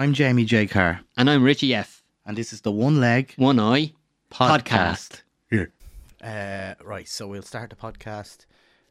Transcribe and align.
I'm 0.00 0.14
Jamie 0.14 0.46
J. 0.46 0.66
Carr, 0.66 1.00
And 1.18 1.28
I'm 1.28 1.42
Richie 1.44 1.74
F. 1.74 2.02
and 2.24 2.34
this 2.36 2.54
is 2.54 2.62
the 2.62 2.72
One 2.72 3.00
Leg 3.00 3.34
One 3.36 3.58
Eye 3.60 3.92
Podcast. 4.32 5.20
Podcast. 5.52 5.68
Uh, 6.22 6.74
right, 6.82 7.06
so 7.06 7.26
we'll 7.28 7.42
start 7.42 7.68
the 7.68 7.76
podcast 7.76 8.46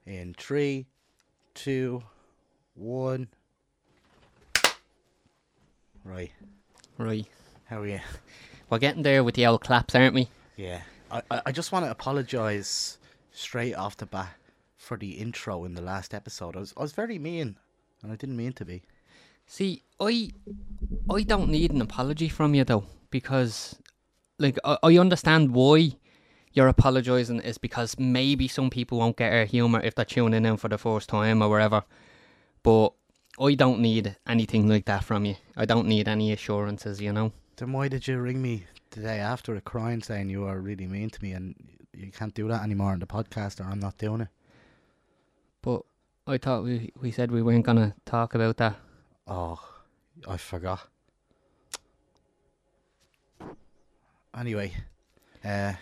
in 0.06 0.36
three, 0.38 0.86
two, 1.56 2.04
one. 2.76 3.28
Right, 6.04 6.32
Right. 7.00 7.26
how 7.66 7.82
are 7.82 7.88
you? 7.88 8.00
We're 8.70 8.78
getting 8.78 9.02
there 9.02 9.24
with 9.24 9.34
the 9.34 9.48
old 9.48 9.62
claps, 9.62 9.96
aren't 9.96 10.14
we? 10.14 10.28
Yeah, 10.58 10.82
I, 11.10 11.24
I 11.32 11.42
I 11.48 11.52
just 11.52 11.72
want 11.72 11.86
to 11.86 11.92
apologise 11.92 13.00
straight 13.32 13.74
off 13.74 13.98
the 13.98 14.06
bat 14.06 14.36
for 14.78 14.96
the 14.96 15.14
intro 15.14 15.66
in 15.66 15.74
the 15.74 15.82
last 15.82 16.14
episode. 16.14 16.56
I 16.56 16.60
was 16.60 16.74
I 16.78 16.82
was 16.82 16.92
very 16.94 17.18
mean, 17.18 17.56
and 18.04 18.12
I 18.12 18.16
didn't 18.16 18.38
mean 18.38 18.54
to 18.54 18.66
be. 18.66 18.84
See, 19.52 19.82
I 20.00 20.30
I 21.10 21.24
don't 21.24 21.50
need 21.50 21.72
an 21.72 21.82
apology 21.82 22.30
from 22.30 22.54
you 22.54 22.64
though, 22.64 22.86
because 23.10 23.76
like 24.38 24.60
I, 24.64 24.78
I 24.84 24.98
understand 25.00 25.56
why 25.56 25.94
you're 26.54 26.68
apologising 26.68 27.40
is 27.42 27.58
because 27.58 27.98
maybe 27.98 28.48
some 28.48 28.70
people 28.70 29.00
won't 29.00 29.18
get 29.18 29.34
our 29.34 29.46
humour 29.46 29.82
if 29.82 29.96
they're 29.96 30.06
tuning 30.06 30.46
in 30.46 30.58
for 30.58 30.68
the 30.68 30.78
first 30.78 31.10
time 31.10 31.42
or 31.42 31.50
wherever. 31.50 31.84
But 32.62 32.94
I 33.42 33.56
don't 33.56 33.80
need 33.80 34.16
anything 34.28 34.70
like 34.70 34.86
that 34.86 35.04
from 35.04 35.26
you. 35.26 35.36
I 35.58 35.66
don't 35.66 35.88
need 35.88 36.08
any 36.08 36.32
assurances, 36.32 37.02
you 37.02 37.12
know. 37.12 37.32
Then 37.58 37.74
why 37.74 37.88
did 37.88 38.08
you 38.08 38.20
ring 38.20 38.44
me 38.44 38.66
the 38.92 39.02
day 39.02 39.18
after 39.18 39.56
a 39.56 39.62
crying 39.62 40.04
saying 40.04 40.30
you 40.30 40.46
are 40.46 40.60
really 40.60 40.86
mean 40.86 41.10
to 41.10 41.24
me 41.24 41.32
and 41.32 41.56
you 41.92 42.12
can't 42.12 42.36
do 42.36 42.48
that 42.50 42.62
anymore 42.62 42.92
on 42.92 43.00
the 43.00 43.08
podcast 43.08 43.60
or 43.60 43.64
I'm 43.64 43.80
not 43.80 43.98
doing 43.98 44.22
it? 44.22 44.30
But 45.64 45.82
I 46.28 46.38
thought 46.38 46.64
we 46.64 46.92
we 47.02 47.10
said 47.10 47.32
we 47.32 47.42
weren't 47.42 47.66
gonna 47.66 47.96
talk 48.06 48.36
about 48.36 48.58
that. 48.58 48.76
Oh, 49.30 49.60
I 50.28 50.38
forgot. 50.38 50.88
Anyway, 54.38 54.74
uh, 55.44 55.74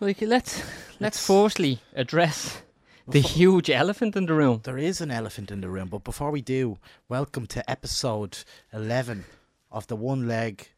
Like 0.00 0.20
let's 0.22 0.58
let's 1.00 1.00
Let's- 1.00 1.26
firstly 1.26 1.80
address 1.94 2.62
the 3.08 3.20
huge 3.20 3.70
elephant 3.70 4.16
in 4.16 4.26
the 4.26 4.34
room. 4.34 4.60
there 4.64 4.78
is 4.78 5.00
an 5.00 5.10
elephant 5.10 5.50
in 5.50 5.60
the 5.60 5.68
room, 5.68 5.88
but 5.88 6.02
before 6.02 6.30
we 6.32 6.40
do, 6.42 6.78
welcome 7.08 7.46
to 7.48 7.70
episode 7.70 8.38
11 8.72 9.24
of 9.70 9.86
the 9.86 9.96
One 9.96 10.26
Leg 10.26 10.68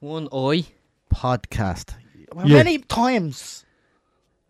One 0.00 0.28
eye. 0.32 0.66
podcast. 1.12 1.94
How 2.36 2.44
Yeah. 2.44 2.56
many 2.58 2.78
times 2.78 3.64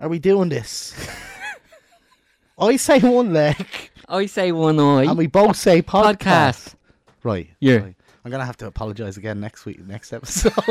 are 0.01 0.09
we 0.09 0.19
doing 0.19 0.49
this? 0.51 0.95
I 2.59 2.77
say 2.77 2.99
one 3.01 3.33
leg, 3.33 3.67
I 4.09 4.27
say 4.27 4.53
one 4.53 4.79
eye. 4.79 5.05
and 5.05 5.17
we 5.19 5.27
both 5.27 5.57
say 5.57 5.81
podcast. 5.83 6.19
podcast. 6.19 6.75
Right. 7.25 7.49
Yeah. 7.59 7.77
right. 7.77 7.95
I'm 8.25 8.31
gonna 8.31 8.45
have 8.45 8.59
to 8.59 8.67
apologise 8.67 9.17
again 9.17 9.41
next 9.41 9.65
week, 9.67 9.81
next 9.85 10.13
episode. 10.13 10.53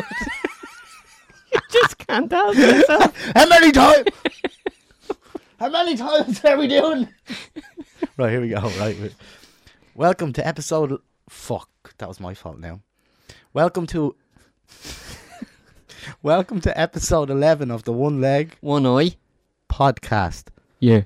You 1.54 1.60
just 1.72 2.00
can't 2.00 2.32
help 2.32 2.56
yourself. 2.56 3.16
How 3.36 3.48
many 3.48 3.72
times? 3.72 4.08
How 5.60 5.70
many 5.70 5.96
times 5.96 6.44
are 6.44 6.58
we 6.58 6.68
doing? 6.68 7.08
right, 8.18 8.32
here 8.32 8.42
we 8.42 8.50
go. 8.50 8.62
Right. 8.80 9.14
Welcome 9.94 10.34
to 10.34 10.48
episode. 10.48 11.00
Fuck, 11.30 11.70
that 12.00 12.08
was 12.08 12.20
my 12.20 12.34
fault 12.34 12.58
now. 12.58 12.80
Welcome 13.54 13.86
to. 13.88 14.16
Welcome 16.24 16.60
to 16.62 16.76
episode 16.80 17.30
11 17.30 17.70
of 17.70 17.84
the 17.84 17.94
One 17.94 18.20
Leg 18.20 18.58
One 18.62 18.88
eye. 18.88 19.16
podcast. 19.70 20.46
Yeah. 20.80 21.02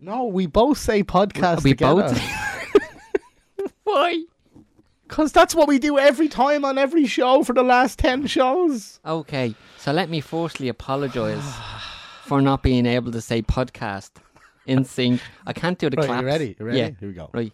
No, 0.00 0.24
we 0.24 0.46
both 0.46 0.78
say 0.78 1.04
podcast 1.04 1.62
we 1.62 1.70
together. 1.74 2.02
both. 2.08 3.70
Why? 3.84 4.24
Because 5.10 5.32
that's 5.32 5.56
what 5.56 5.66
we 5.66 5.80
do 5.80 5.98
every 5.98 6.28
time 6.28 6.64
on 6.64 6.78
every 6.78 7.04
show 7.04 7.42
for 7.42 7.52
the 7.52 7.64
last 7.64 7.98
10 7.98 8.28
shows. 8.28 9.00
Okay, 9.04 9.56
so 9.76 9.90
let 9.92 10.08
me 10.08 10.20
firstly 10.20 10.68
apologise 10.68 11.44
for 12.24 12.40
not 12.40 12.62
being 12.62 12.86
able 12.86 13.10
to 13.10 13.20
say 13.20 13.42
podcast 13.42 14.10
in 14.66 14.84
sync. 14.84 15.20
I 15.44 15.52
can't 15.52 15.76
do 15.80 15.90
the 15.90 15.96
Right, 15.96 16.06
claps. 16.06 16.20
you 16.20 16.26
ready? 16.26 16.56
You 16.60 16.64
ready? 16.64 16.78
Yeah. 16.78 16.90
Here 17.00 17.08
we 17.08 17.14
go. 17.14 17.28
Right. 17.34 17.52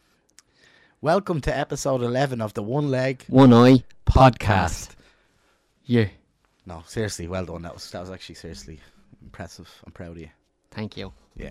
Welcome 1.00 1.40
to 1.42 1.56
episode 1.56 2.02
11 2.02 2.42
of 2.42 2.52
the 2.52 2.62
One 2.62 2.90
Leg 2.90 3.24
One 3.28 3.54
eye. 3.54 3.84
podcast. 4.04 4.90
Yeah. 5.84 6.08
No, 6.66 6.82
seriously, 6.86 7.26
well 7.26 7.46
done. 7.46 7.62
That 7.62 7.72
was 7.72 7.90
that 7.90 8.00
was 8.00 8.10
actually 8.10 8.34
seriously 8.34 8.80
impressive. 9.22 9.70
I'm 9.86 9.92
proud 9.92 10.10
of 10.12 10.18
you. 10.18 10.28
Thank 10.76 10.98
you. 10.98 11.12
Yeah. 11.36 11.50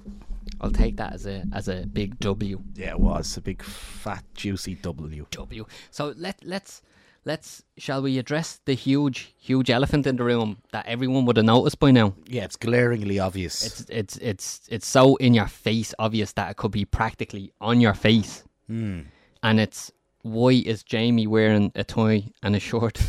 I'll 0.62 0.72
take 0.72 0.98
that 0.98 1.14
as 1.14 1.26
a 1.26 1.44
as 1.52 1.68
a 1.68 1.86
big 1.86 2.20
W. 2.20 2.62
Yeah, 2.76 2.92
it 2.92 3.00
was 3.00 3.38
a 3.38 3.42
big 3.42 3.64
fat 3.64 4.24
juicy 4.36 4.76
W. 4.76 5.26
W. 5.32 5.66
So 5.90 6.14
let 6.16 6.38
let's 6.44 6.84
let's 7.26 7.64
shall 7.78 8.04
we 8.04 8.20
address 8.20 8.60
the 8.66 8.76
huge 8.76 9.34
huge 9.38 9.72
elephant 9.72 10.06
in 10.06 10.16
the 10.18 10.24
room 10.24 10.58
that 10.72 10.86
everyone 10.86 11.26
would 11.26 11.38
have 11.38 11.46
noticed 11.46 11.80
by 11.80 11.90
now. 11.90 12.14
Yeah, 12.28 12.44
it's 12.44 12.56
glaringly 12.56 13.18
obvious. 13.18 13.66
It's 13.66 13.90
it's 13.90 14.18
it's 14.18 14.62
it's 14.70 14.88
so 14.88 15.16
in 15.16 15.34
your 15.34 15.48
face 15.48 15.94
obvious 15.98 16.34
that 16.34 16.52
it 16.52 16.58
could 16.58 16.72
be 16.72 16.86
practically 16.86 17.52
on 17.60 17.82
your 17.82 17.96
face. 17.96 18.44
Hmm. 18.68 19.02
And 19.42 19.60
it's 19.60 19.92
why 20.22 20.52
is 20.52 20.84
Jamie 20.84 21.28
wearing 21.28 21.72
a 21.74 21.84
tie 21.84 22.26
and 22.44 22.56
a 22.56 22.60
short? 22.60 23.00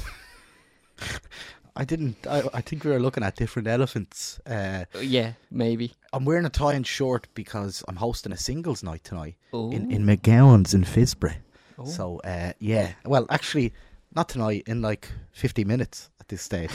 I 1.76 1.84
didn't. 1.84 2.16
I, 2.26 2.42
I 2.54 2.60
think 2.62 2.84
we 2.84 2.90
were 2.90 2.98
looking 3.00 3.22
at 3.22 3.36
different 3.36 3.68
elephants. 3.68 4.40
Uh, 4.46 4.84
yeah, 5.00 5.32
maybe. 5.50 5.92
I'm 6.12 6.24
wearing 6.24 6.46
a 6.46 6.50
tie 6.50 6.72
and 6.74 6.86
short 6.86 7.28
because 7.34 7.84
I'm 7.88 7.96
hosting 7.96 8.32
a 8.32 8.36
singles 8.36 8.82
night 8.82 9.04
tonight 9.04 9.36
Oh. 9.52 9.70
in 9.70 9.90
in 9.90 10.04
McGowan's 10.06 10.74
in 10.74 10.84
Phibsborough. 10.84 11.36
So 11.84 12.20
uh, 12.24 12.52
yeah, 12.58 12.92
well, 13.04 13.26
actually, 13.28 13.72
not 14.14 14.28
tonight. 14.30 14.62
In 14.66 14.80
like 14.80 15.10
50 15.32 15.64
minutes 15.64 16.08
at 16.20 16.28
this 16.28 16.42
stage. 16.42 16.70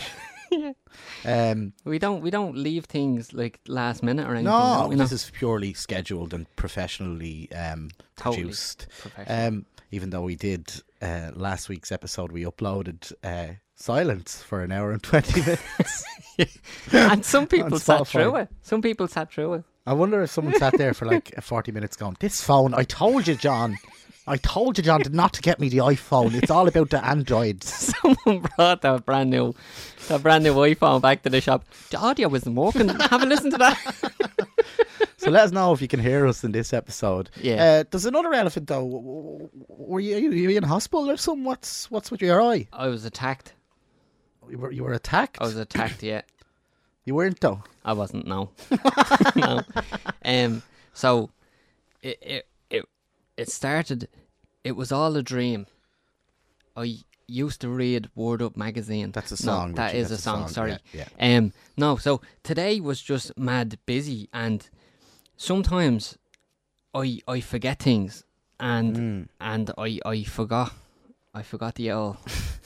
Yeah. 0.52 0.74
Um, 1.26 1.72
We 1.86 1.98
don't 2.00 2.22
we 2.22 2.30
don't 2.30 2.58
leave 2.58 2.86
things 2.86 3.32
like 3.34 3.60
last 3.68 4.04
minute 4.04 4.28
or 4.28 4.32
anything. 4.36 4.46
no, 4.52 4.88
we? 4.90 4.96
No. 4.96 5.04
this 5.04 5.12
is 5.14 5.32
purely 5.32 5.74
scheduled 5.74 6.34
and 6.34 6.46
professionally 6.58 7.50
um, 7.54 7.90
Totally 8.18 8.44
produced. 8.44 8.88
Professional. 9.00 9.48
Um, 9.48 9.66
even 9.92 10.10
though 10.10 10.22
we 10.24 10.36
did 10.36 10.84
uh, 11.02 11.32
last 11.36 11.70
week's 11.70 11.92
episode, 11.92 12.32
we 12.34 12.44
uploaded 12.44 13.14
uh, 13.24 13.54
silence 13.82 14.42
for 14.42 14.62
an 14.62 14.72
hour 14.72 14.92
and 14.92 15.02
20 15.02 15.42
minutes. 15.42 16.06
and 16.92 17.26
some 17.26 17.48
people 17.56 17.80
sat 17.80 18.08
through 18.08 18.36
it. 18.38 18.50
Some 18.62 18.82
people 18.82 19.08
sat 19.08 19.32
through 19.32 19.56
it. 19.56 19.64
I 19.86 19.94
wonder 19.94 20.22
if 20.22 20.30
someone 20.30 20.56
sat 20.56 20.78
there 20.78 20.94
for 20.94 21.06
like 21.06 21.34
40 21.42 21.72
minutes 21.72 21.96
going, 21.96 22.16
This 22.20 22.44
phone, 22.44 22.74
I 22.74 22.84
told 22.84 23.28
you, 23.28 23.36
John. 23.36 23.78
I 24.28 24.38
told 24.38 24.78
you, 24.78 24.84
John, 24.84 25.02
not 25.10 25.34
to 25.34 25.42
get 25.42 25.60
me 25.60 25.68
the 25.68 25.80
iPhone. 25.80 26.36
It's 26.36 26.52
all 26.52 26.68
about 26.68 26.92
the 26.92 27.04
Androids. 27.04 27.92
Someone 28.04 28.48
brought 28.56 28.84
that 28.84 29.04
brand 29.04 29.32
new, 29.32 29.56
that 30.08 30.22
brand 30.22 30.44
new 30.44 30.54
iPhone 30.54 31.02
back 31.02 31.24
to 31.24 31.30
the 31.30 31.42
shop. 31.42 31.66
The 31.90 31.98
audio 31.98 32.30
wasn't 32.30 32.56
working. 32.56 32.88
Have 32.88 33.24
a 33.24 33.26
listen 33.26 33.50
to 33.50 33.58
that. 33.58 34.12
So 35.18 35.30
let 35.30 35.44
us 35.44 35.52
know 35.52 35.72
if 35.72 35.82
you 35.82 35.88
can 35.88 36.00
hear 36.00 36.26
us 36.26 36.44
in 36.44 36.52
this 36.52 36.74
episode. 36.74 37.30
Yeah. 37.40 37.64
Uh, 37.64 37.84
there's 37.90 38.06
another 38.06 38.34
elephant 38.34 38.68
though. 38.68 39.50
Were 39.68 40.00
you, 40.00 40.18
you, 40.18 40.32
you 40.32 40.50
in 40.58 40.64
hospital 40.64 41.10
or 41.12 41.18
something? 41.18 41.44
What's 41.44 41.92
what's 41.92 42.10
with 42.10 42.22
your 42.24 42.42
eye? 42.42 42.68
I 42.74 42.88
was 42.88 43.06
attacked. 43.06 43.54
You 44.50 44.58
were, 44.58 44.72
you 44.72 44.84
were 44.84 44.94
attacked. 44.94 45.38
I 45.42 45.46
was 45.46 45.56
attacked. 45.58 46.04
Yeah, 46.04 46.22
You 47.06 47.16
weren't 47.16 47.40
though. 47.40 47.64
I 47.86 47.94
wasn't. 47.94 48.28
No, 48.28 48.50
no. 49.36 49.62
Um. 50.26 50.62
So, 50.94 51.30
it 52.02 52.18
it 52.22 52.48
it 52.70 52.86
it 53.38 53.50
started. 53.50 54.08
It 54.64 54.74
was 54.76 54.92
all 54.92 55.16
a 55.16 55.24
dream. 55.24 55.66
I 56.76 56.98
used 57.28 57.62
to 57.62 57.70
read 57.70 58.10
Word 58.16 58.42
Up 58.42 58.56
magazine. 58.58 59.12
That's 59.12 59.32
a 59.32 59.46
No, 59.46 59.52
song. 59.54 59.74
that 59.76 59.94
Richie, 59.94 60.06
a 60.06 60.10
that's 60.10 60.24
song. 60.24 60.48
Sorry. 60.50 60.78
Yeah, 60.94 61.06
yeah. 61.20 61.38
Um, 61.38 61.54
no, 61.78 61.96
so 61.98 62.22
today 62.44 62.80
was 62.80 63.02
just 63.02 63.38
mad 63.38 63.78
busy, 63.86 64.30
and 64.34 64.68
sometimes 65.38 66.18
I 66.94 67.20
I 67.28 67.40
forget 67.42 67.80
things, 67.80 68.24
and 68.60 68.96
Mm. 68.96 69.28
and 69.40 69.72
I 69.78 70.00
I 70.06 70.24
forgot 70.24 70.74
I 71.34 71.42
forgot 71.44 71.76
the 71.76 71.92
old 71.92 72.18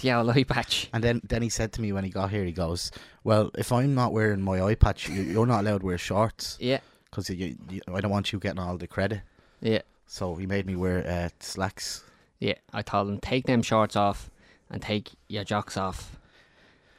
the 0.00 0.12
old 0.12 0.30
eye 0.30 0.44
patch. 0.44 0.88
And 0.92 1.02
then, 1.04 1.20
then 1.24 1.42
he 1.42 1.48
said 1.48 1.72
to 1.74 1.80
me 1.80 1.92
when 1.92 2.04
he 2.04 2.10
got 2.10 2.30
here, 2.30 2.44
he 2.44 2.52
goes, 2.52 2.90
"Well, 3.24 3.50
if 3.56 3.72
I'm 3.72 3.94
not 3.94 4.12
wearing 4.12 4.40
my 4.42 4.60
eye 4.62 4.74
patch, 4.74 5.08
you, 5.08 5.22
you're 5.22 5.46
not 5.46 5.60
allowed 5.60 5.80
to 5.80 5.86
wear 5.86 5.98
shorts 5.98 6.56
Yeah, 6.60 6.80
because 7.04 7.30
I 7.30 8.00
don't 8.00 8.10
want 8.10 8.32
you 8.32 8.38
getting 8.38 8.58
all 8.60 8.76
the 8.76 8.86
credit." 8.86 9.22
yeah, 9.60 9.82
So 10.06 10.34
he 10.36 10.46
made 10.46 10.66
me 10.66 10.76
wear 10.76 11.06
uh, 11.06 11.28
slacks. 11.40 12.02
yeah. 12.38 12.54
I 12.72 12.82
told 12.82 13.08
him 13.08 13.18
take 13.20 13.46
them 13.46 13.62
shorts 13.62 13.96
off 13.96 14.30
and 14.70 14.80
take 14.80 15.10
your 15.28 15.44
jocks 15.44 15.76
off, 15.76 16.16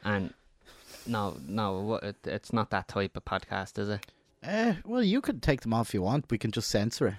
and 0.03 0.33
no, 1.07 1.38
no, 1.48 1.95
it, 1.95 2.18
it's 2.25 2.53
not 2.53 2.69
that 2.69 2.88
type 2.88 3.18
of 3.18 3.25
podcast, 3.25 3.80
is 3.80 3.89
it? 3.89 4.06
Uh, 4.44 4.74
well, 4.86 5.01
you 5.03 5.21
could 5.21 5.42
take 5.42 5.62
them 5.62 5.74
off 5.74 5.89
if 5.89 5.94
you 5.94 6.01
want. 6.01 6.25
We 6.30 6.38
can 6.38 6.51
just 6.51 6.69
censor 6.69 7.07
it, 7.07 7.15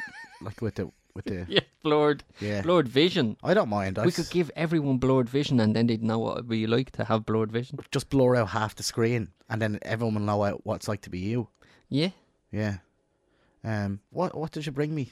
like 0.40 0.60
with 0.62 0.76
the 0.76 0.90
with 1.16 1.24
the 1.24 1.44
Yeah, 1.48 1.60
blurred, 1.82 2.22
yeah. 2.40 2.62
blurred 2.62 2.88
vision. 2.88 3.36
I 3.42 3.54
don't 3.54 3.68
mind. 3.68 3.98
I 3.98 4.04
We 4.06 4.12
could 4.12 4.30
give 4.30 4.50
everyone 4.54 4.98
blurred 4.98 5.28
vision, 5.28 5.58
and 5.60 5.74
then 5.74 5.86
they'd 5.88 6.02
know 6.02 6.18
what 6.20 6.32
it'd 6.34 6.48
be 6.48 6.66
like 6.66 6.90
to 6.92 7.04
have 7.04 7.26
blurred 7.26 7.50
vision. 7.50 7.78
just 7.90 8.08
blur 8.10 8.36
out 8.36 8.50
half 8.50 8.74
the 8.76 8.82
screen, 8.82 9.28
and 9.48 9.60
then 9.60 9.78
everyone 9.82 10.14
will 10.14 10.22
know 10.22 10.36
what- 10.62 10.76
it's 10.76 10.88
like 10.88 11.00
to 11.02 11.10
be 11.10 11.18
you. 11.18 11.48
Yeah. 11.88 12.10
Yeah. 12.52 12.76
Um. 13.64 14.00
What 14.10 14.36
What 14.36 14.52
did 14.52 14.66
you 14.66 14.72
bring 14.72 14.94
me? 14.94 15.10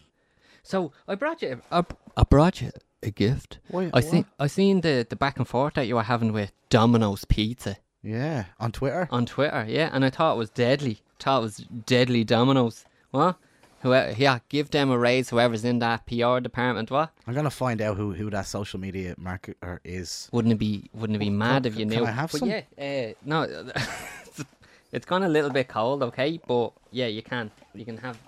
So 0.63 0.93
I 1.09 1.15
brought 1.17 1.43
you. 1.43 1.61
I, 1.71 1.85
I 2.17 2.23
brought 2.25 2.61
you 2.63 2.71
a 3.03 3.11
gift. 3.11 3.59
Why- 3.69 3.91
I 3.93 4.01
seen. 4.01 4.27
I 4.39 4.47
seen 4.47 4.81
the 4.83 5.07
the 5.09 5.17
back 5.17 5.39
and 5.39 5.49
forth 5.49 5.75
that 5.75 5.87
you 5.87 5.97
were 5.97 6.03
having 6.05 6.33
with 6.33 6.53
Domino's 6.71 7.25
Pizza 7.25 7.77
Yeah, 8.03 8.45
on 8.61 8.73
Twitter. 8.73 9.09
on 9.11 9.27
Twitter. 9.27 9.65
Yeah, 9.69 9.91
and 9.93 10.05
I 10.05 10.11
thought 10.11 10.35
it 10.35 10.39
was 10.39 10.51
deadly. 10.51 11.01
Thought 11.19 11.39
it 11.39 11.43
was 11.43 11.57
deadly 11.87 12.25
Domino's. 12.25 12.85
What? 13.11 13.37
Whoever, 13.85 14.13
yeah, 14.13 14.39
give 14.49 14.71
them 14.71 14.91
a 14.91 14.97
raise. 14.97 15.29
Whoever's 15.29 15.63
in 15.63 15.79
that 15.81 16.07
PR 16.07 16.41
department. 16.41 16.91
What? 16.91 17.11
I'm 17.27 17.35
gonna 17.35 17.51
find 17.51 17.83
out 17.83 17.99
who, 17.99 18.15
who 18.15 18.31
that 18.31 18.47
social 18.47 18.81
media 18.81 19.15
marketer 19.17 19.79
is. 19.85 20.31
Wouldn't 20.33 20.53
it 20.53 20.59
be? 20.59 20.89
Wouldn't 20.95 21.17
it 21.17 21.19
be 21.19 21.29
mad 21.29 21.67
if 21.67 21.75
you 21.75 21.85
can 21.85 21.99
knew? 21.99 22.07
I 22.07 22.11
have 22.11 22.33
but 22.33 22.39
some? 22.39 22.49
yeah, 22.49 22.63
uh, 22.79 23.13
no, 23.27 23.43
it's 24.93 25.05
gone 25.05 25.23
a 25.23 25.29
little 25.29 25.51
bit 25.51 25.69
cold. 25.69 26.03
Okay, 26.03 26.41
but 26.49 26.73
yeah, 26.93 27.09
you 27.09 27.23
can. 27.23 27.51
You 27.75 27.85
can 27.85 27.99
have. 27.99 28.19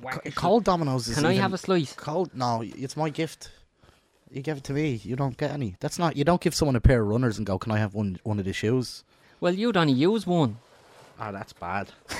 whack 0.00 0.32
Cold 0.36 0.62
Domino's 0.62 1.08
is 1.08 1.16
Can 1.16 1.26
I 1.26 1.32
have 1.32 1.52
a 1.52 1.58
slice? 1.58 1.92
cold? 1.94 2.30
No, 2.32 2.62
it's 2.64 2.96
my 2.96 3.10
gift. 3.10 3.50
You 4.30 4.42
give 4.42 4.58
it 4.58 4.64
to 4.64 4.74
me. 4.74 5.00
You 5.02 5.16
don't 5.16 5.36
get 5.36 5.50
any. 5.50 5.74
That's 5.80 5.98
not. 5.98 6.16
You 6.16 6.22
don't 6.22 6.40
give 6.40 6.54
someone 6.54 6.76
a 6.76 6.80
pair 6.80 7.02
of 7.02 7.08
runners 7.08 7.36
and 7.36 7.44
go, 7.44 7.58
"Can 7.58 7.72
I 7.72 7.78
have 7.78 7.94
one 7.94 8.20
one 8.22 8.38
of 8.38 8.44
the 8.44 8.52
shoes?" 8.52 9.02
Well, 9.40 9.54
you'd 9.54 9.76
only 9.76 9.92
use 9.92 10.24
one. 10.24 10.58
Oh, 11.20 11.32
that's 11.32 11.52
bad. 11.52 11.88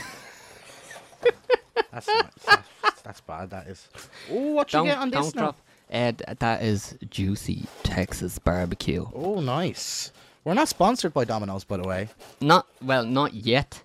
that's, 1.93 2.07
not, 2.09 2.33
that's 2.47 3.03
that's 3.03 3.21
bad. 3.21 3.51
That 3.51 3.67
is. 3.67 3.89
Oh, 4.31 4.53
what 4.53 4.73
you 4.73 4.79
Don't 4.79 4.87
get 4.87 4.99
on 4.99 5.11
this 5.11 5.33
don't 5.33 5.35
now? 5.37 5.43
drop. 5.43 5.61
Ed, 5.91 6.23
that 6.41 6.63
is 6.63 6.97
juicy 7.11 7.67
Texas 7.83 8.39
barbecue. 8.39 9.07
Oh, 9.15 9.41
nice. 9.41 10.13
We're 10.45 10.55
not 10.55 10.69
sponsored 10.69 11.15
by 11.15 11.25
Domino's, 11.25 11.65
by 11.65 11.77
the 11.77 11.89
way. 11.89 12.09
Not 12.41 12.67
well, 12.83 13.05
not 13.05 13.35
yet. 13.35 13.83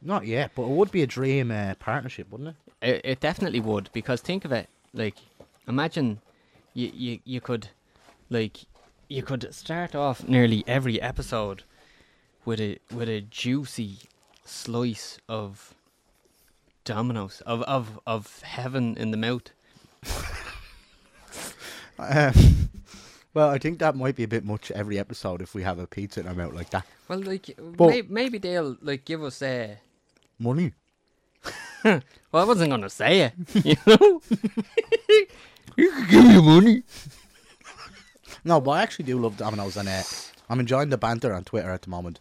Not 0.00 0.26
yet, 0.26 0.50
but 0.54 0.62
it 0.62 0.68
would 0.70 0.90
be 0.90 1.02
a 1.02 1.06
dream 1.06 1.50
uh, 1.50 1.74
partnership, 1.78 2.30
wouldn't 2.30 2.50
it? 2.50 2.88
It, 2.88 3.00
it 3.04 3.20
definitely 3.20 3.60
would 3.60 3.88
because 3.92 4.20
think 4.20 4.44
of 4.44 4.50
it. 4.50 4.68
Like, 4.92 5.14
imagine 5.68 6.20
you, 6.74 6.90
you 6.92 7.18
you 7.24 7.40
could, 7.40 7.68
like, 8.28 8.56
you 9.08 9.22
could 9.22 9.54
start 9.54 9.94
off 9.94 10.26
nearly 10.26 10.64
every 10.66 11.00
episode 11.00 11.62
with 12.44 12.60
a 12.60 12.78
with 12.92 13.08
a 13.08 13.20
juicy 13.20 13.98
slice 14.44 15.18
of 15.28 15.74
Domino's 16.84 17.40
of 17.42 17.62
of 17.62 18.00
of 18.06 18.40
heaven 18.42 18.96
in 18.96 19.10
the 19.10 19.16
mouth. 19.16 19.50
Um, 21.98 22.70
well, 23.34 23.48
I 23.50 23.58
think 23.58 23.78
that 23.78 23.94
might 23.94 24.16
be 24.16 24.24
a 24.24 24.28
bit 24.28 24.44
much 24.44 24.70
every 24.72 24.98
episode 24.98 25.40
if 25.40 25.54
we 25.54 25.62
have 25.62 25.78
a 25.78 25.86
pizza 25.86 26.20
in 26.20 26.26
our 26.26 26.34
mouth 26.34 26.52
like 26.52 26.70
that. 26.70 26.84
Well, 27.06 27.20
like 27.20 27.56
may, 27.78 28.02
maybe 28.02 28.38
they'll 28.38 28.76
like 28.82 29.04
give 29.04 29.22
us 29.22 29.40
a. 29.42 29.78
Money. 30.38 30.72
Well, 31.84 32.44
I 32.44 32.46
wasn't 32.46 32.70
gonna 32.70 32.88
say 32.88 33.20
it, 33.20 33.34
you 33.66 33.76
know. 33.86 34.22
you 35.76 35.90
can 35.90 36.08
give 36.08 36.24
me 36.24 36.40
money. 36.40 36.82
No, 38.42 38.58
but 38.60 38.70
I 38.70 38.82
actually 38.82 39.04
do 39.04 39.18
love 39.18 39.36
Domino's, 39.36 39.76
and 39.76 39.86
uh, 39.88 40.02
I'm 40.48 40.58
enjoying 40.58 40.88
the 40.88 40.96
banter 40.96 41.34
on 41.34 41.44
Twitter 41.44 41.70
at 41.70 41.82
the 41.82 41.90
moment. 41.90 42.20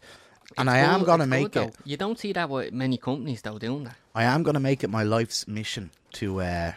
And 0.57 0.69
I 0.69 0.80
am 0.80 1.03
gonna 1.03 1.27
make 1.27 1.51
good, 1.51 1.68
it. 1.68 1.74
though. 1.74 1.83
You 1.86 1.98
don't 1.98 2.19
see 2.19 2.33
that 2.33 2.50
with 2.50 2.74
many 2.74 2.98
companies 2.98 3.42
though 3.42 3.57
doing 3.59 3.86
that. 3.86 3.95
I 4.13 4.24
am 4.24 4.44
gonna 4.44 4.59
make 4.59 4.83
it 4.83 4.89
my 4.89 5.03
life's 5.03 5.48
mission 5.48 5.92
to 6.13 6.42
uh, 6.42 6.74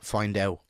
find 0.00 0.36
out 0.36 0.60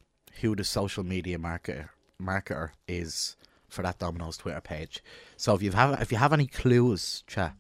who 0.40 0.54
the 0.56 0.64
social 0.64 1.04
media 1.04 1.38
marketer 1.38 1.88
marketer 2.20 2.70
is 2.86 3.36
for 3.68 3.82
that 3.82 3.98
Domino's 3.98 4.36
Twitter 4.36 4.60
page. 4.60 5.02
So 5.36 5.54
if 5.54 5.62
you 5.62 5.72
have 5.72 6.00
if 6.00 6.10
you 6.10 6.18
have 6.18 6.32
any 6.32 6.46
clues, 6.46 7.22
chat. 7.26 7.54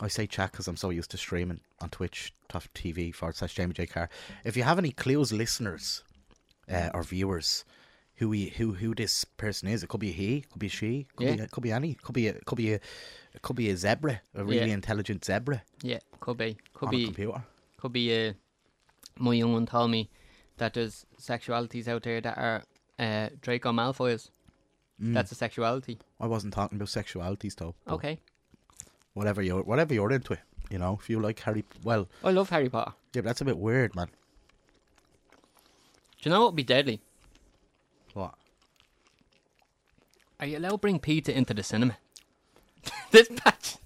I 0.00 0.06
say 0.06 0.28
chat 0.28 0.52
because 0.52 0.68
I'm 0.68 0.76
so 0.76 0.90
used 0.90 1.10
to 1.10 1.16
streaming 1.16 1.60
on 1.80 1.88
Twitch 1.90 2.32
Tough 2.48 2.72
TV 2.72 3.12
forward 3.12 3.34
slash 3.34 3.54
Jamie 3.54 3.74
J 3.74 3.86
Carr. 3.86 4.08
If 4.44 4.56
you 4.56 4.62
have 4.62 4.78
any 4.78 4.92
clues, 4.92 5.32
listeners 5.32 6.04
uh, 6.72 6.90
or 6.94 7.02
viewers, 7.02 7.64
who 8.18 8.30
he, 8.32 8.48
who 8.50 8.72
who 8.74 8.94
this 8.94 9.24
person 9.24 9.68
is, 9.68 9.82
it 9.82 9.88
could 9.88 10.00
be 10.00 10.10
a 10.10 10.12
he, 10.12 10.40
could 10.42 10.58
be 10.58 10.66
a 10.66 10.70
she, 10.70 11.06
could 11.16 11.26
be 11.26 11.32
Yeah. 11.36 11.42
it 11.44 11.50
could 11.50 11.62
be 11.62 11.72
any, 11.72 11.94
could 11.94 12.14
be 12.14 12.28
a 12.28 12.34
could 12.44 12.56
be 12.56 12.72
a 12.72 12.80
it 13.34 13.42
could 13.42 13.56
be 13.56 13.70
a 13.70 13.76
zebra, 13.76 14.20
a 14.34 14.44
really 14.44 14.68
Yeah. 14.68 14.74
intelligent 14.74 15.24
zebra 15.24 15.62
Yeah, 15.82 15.98
could 16.20 16.36
be, 16.38 16.56
could 16.74 16.88
on 16.88 16.94
a 16.94 16.96
be, 16.98 17.04
computer. 17.06 17.42
could 17.76 17.92
be. 17.92 18.28
Uh, 18.28 18.32
my 19.20 19.34
young 19.34 19.52
one 19.52 19.66
told 19.66 19.90
me 19.90 20.08
that 20.58 20.74
there's 20.74 21.04
sexualities 21.20 21.88
out 21.88 22.02
there 22.04 22.20
that 22.20 22.38
are 22.38 22.62
uh, 22.98 23.28
Draco 23.40 23.72
Malfoy's. 23.72 24.30
Mm. 25.00 25.14
That's 25.14 25.30
a 25.30 25.34
sexuality. 25.36 25.98
I 26.20 26.26
wasn't 26.26 26.54
talking 26.54 26.76
about 26.76 26.88
sexualities 26.88 27.54
though. 27.56 27.74
Okay, 27.88 28.18
Whatever 29.14 29.42
you're 29.42 29.62
whatever 29.62 29.94
you're 29.94 30.10
into 30.12 30.32
it. 30.34 30.40
You 30.70 30.78
know, 30.78 30.98
if 31.00 31.08
you 31.08 31.18
like 31.20 31.38
Harry 31.40 31.64
well, 31.84 32.08
I 32.24 32.30
love 32.32 32.50
Harry 32.50 32.68
Potter. 32.68 32.92
yeah, 33.14 33.20
but 33.22 33.24
that's 33.24 33.40
a 33.40 33.44
bit 33.44 33.58
weird, 33.58 33.94
man. 33.94 34.08
Do 36.20 36.28
you 36.28 36.30
know 36.32 36.40
what 36.40 36.48
would 36.52 36.56
be 36.56 36.64
deadly? 36.64 37.00
What? 38.14 38.34
Are 40.40 40.46
you 40.46 40.58
allowed 40.58 40.70
to 40.70 40.78
bring 40.78 40.98
pizza 40.98 41.36
into 41.36 41.52
the 41.54 41.62
cinema? 41.62 41.96
this 43.10 43.28
patch. 43.36 43.76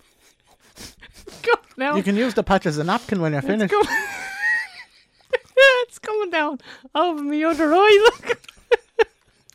Go 1.42 1.52
now. 1.76 1.96
You 1.96 2.02
can 2.02 2.16
use 2.16 2.34
the 2.34 2.42
patch 2.42 2.66
as 2.66 2.78
a 2.78 2.84
napkin 2.84 3.20
when 3.20 3.32
you're 3.32 3.38
it's, 3.40 3.48
finished. 3.48 3.72
com- 3.72 3.86
it's 5.56 5.98
coming 5.98 6.30
down 6.30 6.58
over 6.94 7.22
my 7.22 7.42
other 7.44 7.72
eye. 7.72 8.10
Look. 8.20 8.40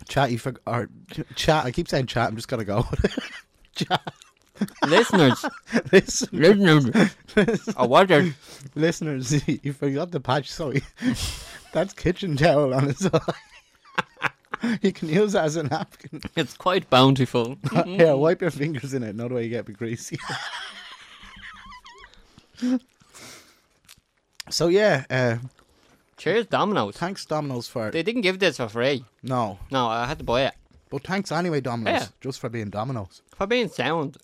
Chat, 0.07 0.31
you 0.31 0.39
forgot. 0.39 0.61
Or 0.65 0.89
chat. 1.35 1.65
I 1.65 1.71
keep 1.71 1.87
saying 1.87 2.07
chat. 2.07 2.29
I'm 2.29 2.35
just 2.35 2.47
gonna 2.47 2.63
go. 2.65 2.85
chat. 3.75 4.13
Listeners, 4.87 5.45
Listen, 5.91 6.29
listeners, 6.31 7.69
or 7.77 7.87
watchers. 7.87 8.33
listeners, 8.73 9.47
you 9.63 9.71
forgot 9.71 10.09
the 10.09 10.19
patch. 10.19 10.49
Sorry, 10.49 10.81
that's 11.73 11.93
kitchen 11.93 12.35
towel 12.37 12.73
on 12.73 12.89
its 12.89 13.05
eye. 13.05 13.19
you 14.81 14.91
can 14.91 15.09
use 15.09 15.35
it 15.35 15.39
as 15.39 15.55
a 15.55 15.63
napkin. 15.63 16.21
It's 16.35 16.55
quite 16.55 16.89
bountiful. 16.89 17.57
yeah, 17.85 18.13
wipe 18.13 18.41
your 18.41 18.51
fingers 18.51 18.93
in 18.93 19.03
it. 19.03 19.15
Not 19.15 19.31
way 19.31 19.43
you 19.43 19.49
get 19.49 19.65
bit 19.65 19.77
greasy. 19.77 20.17
so 24.49 24.67
yeah, 24.67 25.05
uh, 25.09 25.37
Cheers, 26.17 26.47
Domino's. 26.47 26.97
thanks 26.97 27.25
Domino's 27.25 27.67
for 27.67 27.91
They 27.91 28.01
didn't 28.03 28.21
give 28.21 28.39
this 28.39 28.57
for 28.57 28.67
free. 28.67 29.03
no, 29.21 29.59
No, 29.71 29.87
I 29.87 30.05
had 30.07 30.17
to 30.19 30.23
buy 30.23 30.45
it. 30.45 30.53
but 30.89 31.03
thanks 31.03 31.31
anyway 31.31 31.61
Domino's 31.61 32.01
Yeah. 32.01 32.07
just 32.21 32.39
for 32.39 32.49
being 32.49 32.69
Domino's. 32.69 33.21
For 33.35 33.45
being 33.45 33.67
sound. 33.67 34.17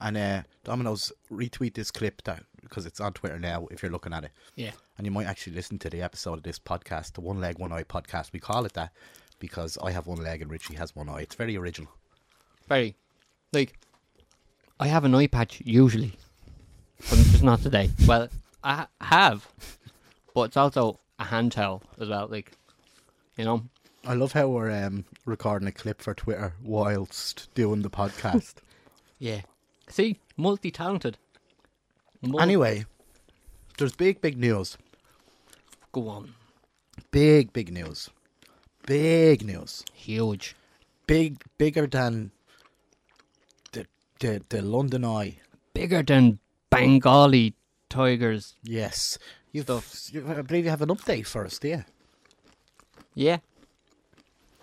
And 0.00 0.16
uh, 0.16 0.42
Domino's 0.64 1.12
retweet 1.30 1.74
this 1.74 1.90
clip 1.90 2.22
that 2.24 2.42
because 2.62 2.86
it's 2.86 3.00
on 3.00 3.12
Twitter 3.12 3.38
now. 3.38 3.68
If 3.70 3.82
you're 3.82 3.92
looking 3.92 4.12
at 4.12 4.24
it, 4.24 4.30
Yeah. 4.56 4.72
and 4.96 5.06
you 5.06 5.10
might 5.10 5.26
actually 5.26 5.54
listen 5.54 5.78
to 5.80 5.90
the 5.90 6.02
episode 6.02 6.34
of 6.38 6.42
this 6.42 6.58
podcast, 6.58 7.12
the 7.12 7.20
One 7.20 7.40
Leg 7.40 7.58
One 7.58 7.70
Eye 7.72 7.82
podcast. 7.84 8.32
We 8.32 8.40
call 8.40 8.64
it 8.64 8.72
that 8.74 8.92
because 9.40 9.76
I 9.82 9.90
have 9.90 10.06
one 10.06 10.22
leg 10.22 10.40
and 10.42 10.50
Richie 10.50 10.74
has 10.76 10.94
one 10.94 11.08
eye. 11.08 11.22
It's 11.22 11.34
very 11.34 11.56
original. 11.56 11.90
Very. 12.68 12.94
Like, 13.52 13.76
I 14.78 14.86
have 14.86 15.04
an 15.04 15.14
eye 15.14 15.26
patch 15.26 15.60
usually. 15.64 16.12
But 17.08 17.16
just 17.18 17.42
not 17.42 17.62
today. 17.62 17.90
Well, 18.06 18.28
I 18.62 18.74
ha- 18.74 18.88
have. 19.00 19.48
But 20.34 20.42
it's 20.42 20.56
also 20.56 21.00
a 21.18 21.24
hand 21.24 21.52
towel 21.52 21.82
as 21.98 22.08
well. 22.08 22.28
Like, 22.28 22.52
you 23.36 23.44
know. 23.44 23.64
I 24.06 24.14
love 24.14 24.32
how 24.32 24.48
we're 24.48 24.70
um, 24.70 25.04
recording 25.26 25.66
a 25.68 25.72
clip 25.72 26.00
for 26.00 26.14
Twitter 26.14 26.54
whilst 26.62 27.52
doing 27.54 27.82
the 27.82 27.90
podcast. 27.90 28.54
Yeah. 29.22 29.42
See? 29.90 30.18
Multi 30.38 30.70
talented. 30.70 31.18
anyway, 32.40 32.86
there's 33.76 33.92
big, 33.94 34.22
big 34.22 34.38
news. 34.38 34.78
Go 35.92 36.08
on. 36.08 36.32
Big, 37.10 37.52
big 37.52 37.70
news. 37.70 38.08
Big 38.86 39.44
news. 39.44 39.84
Huge. 39.94 40.56
Big, 41.06 41.42
bigger 41.58 41.86
than 41.86 42.30
the 43.72 43.86
the, 44.20 44.42
the 44.48 44.62
London 44.62 45.04
Eye. 45.04 45.36
Bigger 45.74 46.02
than 46.02 46.38
Bengali 46.70 47.54
tigers. 47.88 48.54
Yes. 48.62 49.18
You've, 49.52 49.68
you- 50.12 50.26
I 50.28 50.42
believe 50.42 50.64
you 50.64 50.70
have 50.70 50.82
an 50.82 50.88
update 50.90 51.26
for 51.26 51.44
us, 51.44 51.58
do 51.58 51.68
you? 51.68 51.84
Yeah. 53.14 53.38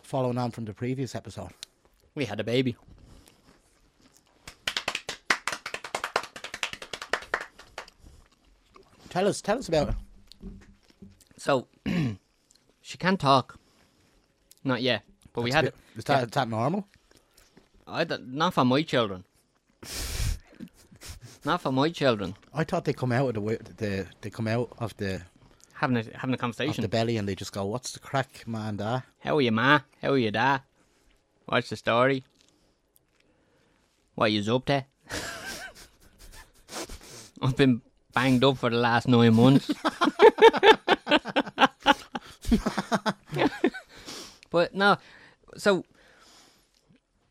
Following 0.03 0.37
on 0.37 0.51
from 0.51 0.65
the 0.65 0.73
previous 0.73 1.15
episode. 1.15 1.51
We 2.15 2.25
had 2.25 2.39
a 2.39 2.43
baby. 2.43 2.77
Tell 9.09 9.27
us, 9.27 9.41
tell 9.41 9.57
us 9.57 9.67
about 9.67 9.89
it. 9.89 9.95
So, 11.37 11.67
she 12.81 12.97
can't 12.97 13.19
talk. 13.19 13.59
Not 14.67 14.81
yet. 14.81 15.03
But 15.31 15.43
we 15.43 15.51
That's 15.51 15.55
had 15.55 15.65
it. 15.73 15.75
Is 15.95 16.03
that, 16.05 16.23
is 16.25 16.31
that 16.31 16.49
normal? 16.49 16.85
I 17.87 18.03
don't- 18.03 18.33
not 18.33 18.53
for 18.53 18.65
my 18.65 18.81
children. 18.83 19.23
not 21.45 21.61
for 21.61 21.71
my 21.71 21.89
children. 21.89 22.35
I 22.53 22.65
thought 22.65 22.83
they 22.83 22.91
come 22.91 23.13
out 23.13 23.29
of 23.29 23.35
the 23.35 23.39
wi- 23.39 23.61
the 23.77 24.07
they 24.19 24.29
come 24.29 24.47
out 24.49 24.73
of 24.79 24.93
the 24.97 25.21
Having 25.75 25.97
a 25.97 26.03
having 26.17 26.31
a 26.31 26.33
of 26.33 26.39
conversation. 26.41 26.81
the 26.81 26.89
belly 26.89 27.15
and 27.17 27.29
they 27.29 27.35
just 27.35 27.53
go, 27.53 27.63
"What's 27.65 27.93
the 27.93 27.99
crack, 27.99 28.45
man?" 28.45 28.75
Da? 28.77 29.01
How 29.19 29.37
are 29.37 29.41
you, 29.41 29.51
ma? 29.53 29.79
How 30.01 30.11
are 30.11 30.17
you, 30.17 30.31
da? 30.31 30.59
What's 31.45 31.69
the 31.69 31.77
story? 31.77 32.25
What 34.15 34.31
you 34.33 34.53
up 34.53 34.65
to? 34.65 34.83
I've 37.41 37.55
been 37.55 37.81
banged 38.13 38.43
up 38.43 38.57
for 38.57 38.69
the 38.69 38.75
last 38.77 39.07
nine 39.07 39.33
months. 39.35 39.71
but 44.57 44.73
no, 44.73 44.97
so 45.55 45.85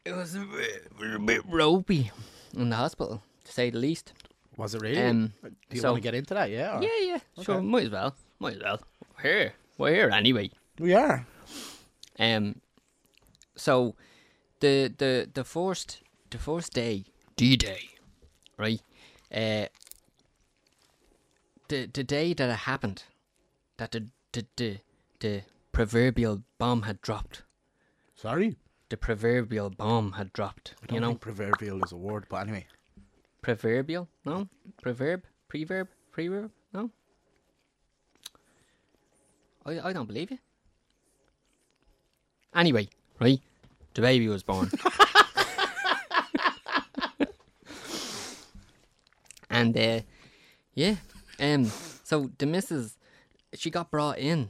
it 0.05 0.13
was 0.15 0.37
a 0.37 0.41
bit, 0.41 0.87
a 1.15 1.19
bit 1.19 1.43
ropey 1.49 2.13
in 2.57 2.71
the 2.71 2.77
hospital, 2.77 3.21
to 3.45 3.53
say 3.53 3.71
the 3.71 3.79
least. 3.79 4.13
Was 4.57 4.75
it 4.77 4.81
really? 4.81 5.03
Um, 5.03 5.33
Do 5.43 5.51
you 5.73 5.81
so- 5.81 5.91
want 5.91 6.03
to 6.03 6.07
get 6.09 6.15
into 6.15 6.35
that? 6.35 6.51
Yeah. 6.51 6.79
or- 6.79 6.83
Yeah, 6.85 6.99
yeah, 7.11 7.43
sure, 7.43 7.61
might 7.61 7.87
as 7.87 7.91
well, 7.91 8.15
might 8.39 8.55
as 8.57 8.63
well. 8.63 8.81
We're 9.17 9.23
here, 9.33 9.53
we're 9.77 9.95
here 9.95 10.11
anyway. 10.11 10.51
We 10.79 10.95
are. 10.95 11.27
Um, 12.19 12.61
so 13.57 13.95
the 14.61 14.93
the 14.97 15.29
the 15.35 15.43
first 15.45 16.01
the 16.31 16.39
first 16.39 16.73
day, 16.75 17.05
D 17.37 17.57
Day, 17.57 17.89
right? 18.57 18.81
Uh, 19.35 19.67
the 21.69 21.87
the 21.93 22.05
day 22.05 22.35
that 22.35 22.49
it 22.49 22.61
happened, 22.71 23.03
that 23.79 23.91
the 23.91 24.07
the 24.33 24.47
the, 24.57 24.79
the 25.21 25.43
proverbial 25.77 26.43
bomb 26.57 26.83
had 26.85 27.03
dropped. 27.03 27.43
Sorry. 28.15 28.57
The 28.89 28.97
proverbial 28.97 29.69
bomb 29.69 30.13
had 30.13 30.33
dropped. 30.33 30.75
I 30.83 30.87
don't 30.87 30.95
You 30.95 31.01
know, 31.03 31.09
think 31.09 31.21
proverbial 31.21 31.85
is 31.85 31.93
a 31.93 31.99
word, 31.99 32.25
but 32.31 32.37
anyway. 32.49 32.67
proverbial? 33.43 34.09
No, 34.25 34.49
proverb, 34.81 35.25
preverb, 35.53 35.89
preverb? 36.17 36.51
No. 36.73 36.91
I 39.67 39.81
I 39.81 39.93
don't 39.93 40.07
believe 40.07 40.31
you. 40.31 40.39
Anyway, 42.55 42.89
right, 43.21 43.43
the 43.93 44.01
baby 44.01 44.29
was 44.29 44.43
born. 44.43 44.71
and 49.51 49.77
uh, 49.77 50.01
yeah, 50.73 50.95
um, 51.39 51.67
so 52.03 52.31
the 52.39 52.47
missus, 52.47 52.97
she 53.53 53.69
got 53.69 53.91
brought 53.91 54.19
in 54.19 54.49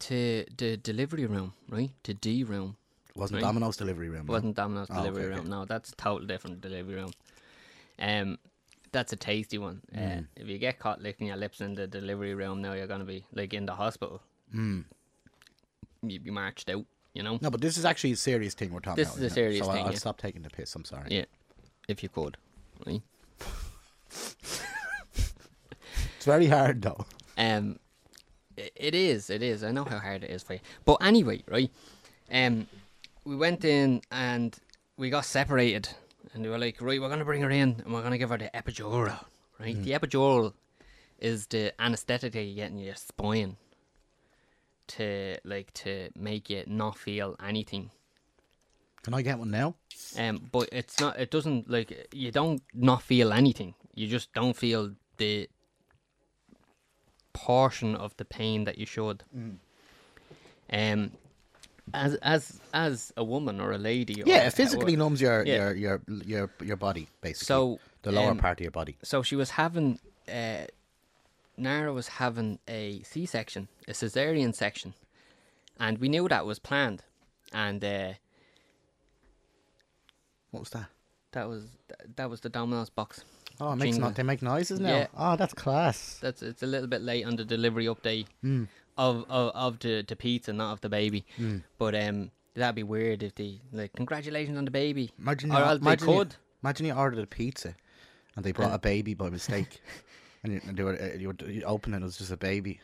to 0.00 0.44
the 0.56 0.76
delivery 0.76 1.26
room, 1.26 1.52
right, 1.68 1.90
to 2.04 2.14
D 2.14 2.44
room. 2.44 2.76
Wasn't 3.16 3.36
Right. 3.36 3.46
Domino's 3.46 3.76
delivery 3.76 4.08
room. 4.08 4.26
No? 4.26 4.32
wasn't 4.32 4.56
Domino's 4.56 4.88
Oh, 4.90 4.94
delivery 4.96 5.22
okay, 5.24 5.30
room. 5.30 5.40
okay. 5.40 5.48
No, 5.48 5.64
that's 5.64 5.90
a 5.92 5.96
total 5.96 6.26
different 6.26 6.60
delivery 6.60 6.96
room. 6.96 7.12
Um, 7.98 8.38
that's 8.90 9.12
a 9.12 9.16
tasty 9.16 9.56
one. 9.58 9.82
Uh, 9.94 9.98
Mm. 9.98 10.26
if 10.36 10.48
you 10.48 10.58
get 10.58 10.78
caught 10.80 11.00
licking 11.00 11.28
your 11.28 11.36
lips 11.36 11.60
in 11.60 11.74
the 11.74 11.86
delivery 11.86 12.34
room, 12.34 12.60
now 12.60 12.72
you're 12.72 12.86
gonna 12.88 13.04
be 13.04 13.24
like 13.32 13.54
in 13.54 13.66
the 13.66 13.74
hospital. 13.74 14.20
Mm. 14.52 14.84
You'd 16.02 16.24
be 16.24 16.30
marched 16.30 16.68
out. 16.70 16.84
You 17.12 17.22
know, 17.22 17.38
No, 17.40 17.50
but 17.50 17.60
this 17.60 17.78
is 17.78 17.84
actually 17.84 18.12
a 18.12 18.16
serious 18.16 18.54
thing 18.54 18.72
we're 18.72 18.80
talking 18.80 18.96
This 18.96 19.10
about. 19.10 19.20
This 19.20 19.32
is 19.32 19.36
a 19.36 19.40
it? 19.40 19.44
serious 19.44 19.58
so 19.64 19.70
I'll- 19.70 19.76
thing, 19.76 19.84
I'll 19.86 19.92
yeah. 19.92 19.98
stop 19.98 20.18
taking 20.18 20.42
the 20.42 20.50
piss. 20.50 20.74
I'm 20.74 20.84
sorry. 20.84 21.08
Yeah. 21.10 21.24
if 21.86 22.02
you 22.02 22.08
could. 22.08 22.36
Right? 22.86 23.02
It's 26.16 26.24
very 26.24 26.46
hard 26.46 26.80
though. 26.82 27.04
Um, 27.36 27.78
it 28.56 28.94
is. 28.94 29.30
It 29.30 29.42
is. 29.42 29.64
I 29.64 29.70
know 29.72 29.84
how 29.84 29.98
hard 29.98 30.24
it 30.24 30.30
is 30.30 30.42
for 30.42 30.54
you. 30.54 30.60
But 30.84 30.96
anyway, 31.00 31.42
right? 31.48 31.70
Um, 32.32 32.66
we 33.24 33.36
went 33.36 33.64
in 33.64 34.02
and 34.10 34.56
we 34.96 35.10
got 35.10 35.24
separated, 35.24 35.88
and 36.32 36.44
they 36.44 36.48
were 36.48 36.58
like, 36.58 36.80
right, 36.80 37.00
we're 37.00 37.08
gonna 37.08 37.24
bring 37.24 37.42
her 37.42 37.50
in 37.50 37.82
and 37.84 37.92
we're 37.92 38.02
gonna 38.02 38.18
give 38.18 38.30
her 38.30 38.38
the 38.38 38.50
epidural. 38.54 39.24
Right? 39.58 39.80
The 39.82 39.92
epidural 39.92 40.52
is 41.18 41.46
the 41.46 41.72
anesthetic 41.80 42.32
that 42.32 42.42
you 42.42 42.54
get 42.54 42.70
in 42.70 42.78
your 42.78 42.96
spine 42.96 43.56
to 44.86 45.38
like 45.44 45.72
to 45.74 46.10
make 46.16 46.50
you 46.50 46.64
not 46.66 46.98
feel 46.98 47.36
anything. 47.44 47.90
Can 49.02 49.14
I 49.14 49.22
get 49.22 49.38
one 49.38 49.50
now? 49.50 49.74
Um, 50.18 50.48
but 50.50 50.68
it's 50.72 50.98
not. 51.00 51.18
It 51.18 51.30
doesn't 51.30 51.70
like 51.70 52.08
you 52.12 52.30
don't 52.30 52.62
not 52.72 53.02
feel 53.02 53.32
anything. 53.32 53.74
You 53.94 54.08
just 54.08 54.32
don't 54.32 54.56
feel 54.56 54.92
the 55.18 55.48
portion 57.34 57.94
of 57.94 58.16
the 58.16 58.24
pain 58.24 58.64
that 58.64 58.78
you 58.78 58.86
should. 58.86 59.22
Um, 60.72 61.10
as 61.92 62.14
as 62.22 62.60
as 62.72 63.12
a 63.16 63.22
woman 63.24 63.60
or 63.60 63.72
a 63.72 63.78
lady. 63.78 64.22
Or 64.22 64.26
Yeah, 64.26 64.46
it 64.46 64.54
physically 64.54 64.96
numbs 64.96 65.20
your 65.20 65.44
Yeah. 65.44 65.56
your 65.56 65.74
your 65.74 66.02
your 66.24 66.50
your 66.62 66.76
body 66.76 67.08
basically. 67.20 67.44
So 67.46 67.78
the 68.02 68.12
lower 68.12 68.30
um, 68.30 68.38
part 68.38 68.58
of 68.60 68.62
your 68.64 68.70
body. 68.70 68.96
So 69.02 69.22
she 69.22 69.36
was 69.36 69.50
having. 69.50 69.98
Uh, 70.26 70.66
Nara 71.56 71.92
was 71.92 72.08
having 72.08 72.58
a 72.66 73.02
C 73.02 73.26
section, 73.26 73.68
a 73.86 73.92
cesarean 73.92 74.52
section, 74.54 74.94
and 75.78 75.98
we 75.98 76.08
knew 76.08 76.26
that 76.28 76.44
was 76.46 76.58
planned, 76.58 77.04
and 77.52 77.84
uh, 77.84 78.14
What 80.50 80.60
was 80.60 80.70
that? 80.70 80.86
that 81.32 81.48
was 81.48 81.64
that 82.16 82.30
was 82.30 82.40
the 82.40 82.48
Domino's 82.48 82.90
box. 82.90 83.24
Oh, 83.60 83.72
it 83.72 83.76
makes 83.76 83.96
no, 83.96 84.10
they 84.10 84.22
make 84.24 84.42
noises 84.42 84.80
now. 84.80 84.88
Yeah. 84.96 85.06
Oh, 85.16 85.36
that's 85.36 85.54
class. 85.54 86.18
that's 86.20 86.42
it's 86.42 86.62
a 86.62 86.66
little 86.66 86.88
bit 86.88 87.02
late 87.02 87.24
on 87.24 87.36
the 87.36 87.44
delivery 87.44 87.86
update 87.86 88.26
Hmm. 88.42 88.64
of, 88.98 89.24
of 89.28 89.52
of 89.54 89.78
the, 89.78 90.02
the 90.06 90.16
pizza, 90.16 90.52
not 90.52 90.72
of 90.72 90.80
the 90.80 90.88
baby. 90.88 91.24
Hmm. 91.36 91.58
But 91.78 91.94
um, 91.94 92.30
that'd 92.54 92.74
be 92.74 92.82
weird 92.82 93.22
if 93.22 93.34
they 93.36 93.60
like 93.72 93.92
congratulations 93.94 94.58
on 94.58 94.64
the 94.64 94.70
baby. 94.72 95.12
Imagine 95.18 95.52
Or 95.52 95.58
you, 95.58 95.64
else 95.64 95.80
they 95.80 95.86
imagine, 95.86 96.08
you, 96.08 96.26
imagine 96.62 96.86
you 96.86 96.92
ordered 96.94 97.20
a 97.20 97.26
pizza 97.26 97.74
and 98.36 98.44
they 98.44 98.50
brought 98.52 98.74
a 98.74 98.78
baby 98.78 99.14
by 99.14 99.30
mistake, 99.30 99.80
and, 100.42 100.52
you, 100.54 100.60
and 100.66 100.76
they 100.76 100.82
were 100.82 100.98
uh, 101.00 101.16
you, 101.16 101.28
were, 101.28 101.36
you 101.48 101.62
opened 101.62 101.94
it, 101.94 101.98
it 102.02 102.04
was 102.04 102.18
just 102.18 102.32
a 102.32 102.36
baby, 102.36 102.80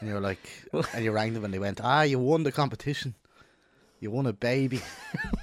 and 0.00 0.08
you 0.08 0.14
were 0.14 0.20
like, 0.20 0.48
and 0.94 1.04
you 1.04 1.12
rang 1.12 1.34
them 1.34 1.44
and 1.44 1.52
they 1.52 1.58
went, 1.58 1.80
ah, 1.82 2.00
you 2.02 2.18
won 2.18 2.44
the 2.44 2.52
competition, 2.52 3.14
you 4.00 4.10
won 4.10 4.24
a 4.26 4.32
baby. 4.32 4.80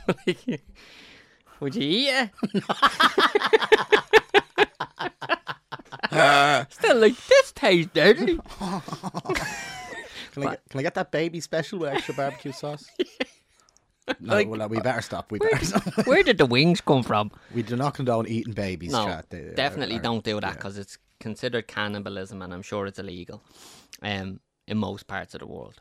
Would 1.60 1.76
you 1.76 1.82
eat 1.84 2.10
it? 2.10 2.30
Still 6.70 6.98
like 6.98 7.16
this 7.28 7.52
tastes 7.54 7.92
deadly. 7.94 8.40
Can 10.32 10.44
I, 10.44 10.50
get, 10.52 10.62
can 10.70 10.80
I 10.80 10.84
get 10.84 10.94
that 10.96 11.12
baby 11.12 11.40
special 11.40 11.80
with 11.80 11.90
extra 11.94 12.14
barbecue 12.14 12.52
sauce? 12.52 12.86
No, 14.20 14.34
Like- 14.34 14.50
well, 14.50 14.68
we 14.70 14.80
better 14.80 15.02
stop. 15.04 15.32
We 15.32 15.38
Where 15.38 15.52
better 15.52 15.66
did, 15.66 15.84
stop. 15.94 16.08
where 16.08 16.24
did 16.24 16.40
the 16.40 16.48
wings 16.48 16.82
come 16.82 17.04
from? 17.04 17.30
We 17.54 17.62
do 17.62 17.76
not 17.76 17.94
condone 17.94 18.26
eating 18.28 18.54
babies. 18.54 18.92
No, 18.92 19.06
chat. 19.06 19.30
They- 19.30 19.54
definitely 19.56 19.98
are- 19.98 20.02
don't 20.02 20.24
do 20.24 20.40
that 20.42 20.56
because 20.56 20.80
it's 20.80 20.98
considered 21.20 21.68
cannibalism, 21.68 22.42
and 22.42 22.52
I'm 22.52 22.64
sure 22.64 22.88
it's 22.88 22.98
illegal, 22.98 23.44
um, 24.02 24.40
in 24.68 24.80
most 24.80 25.06
parts 25.06 25.36
of 25.36 25.42
the 25.42 25.46
world. 25.46 25.76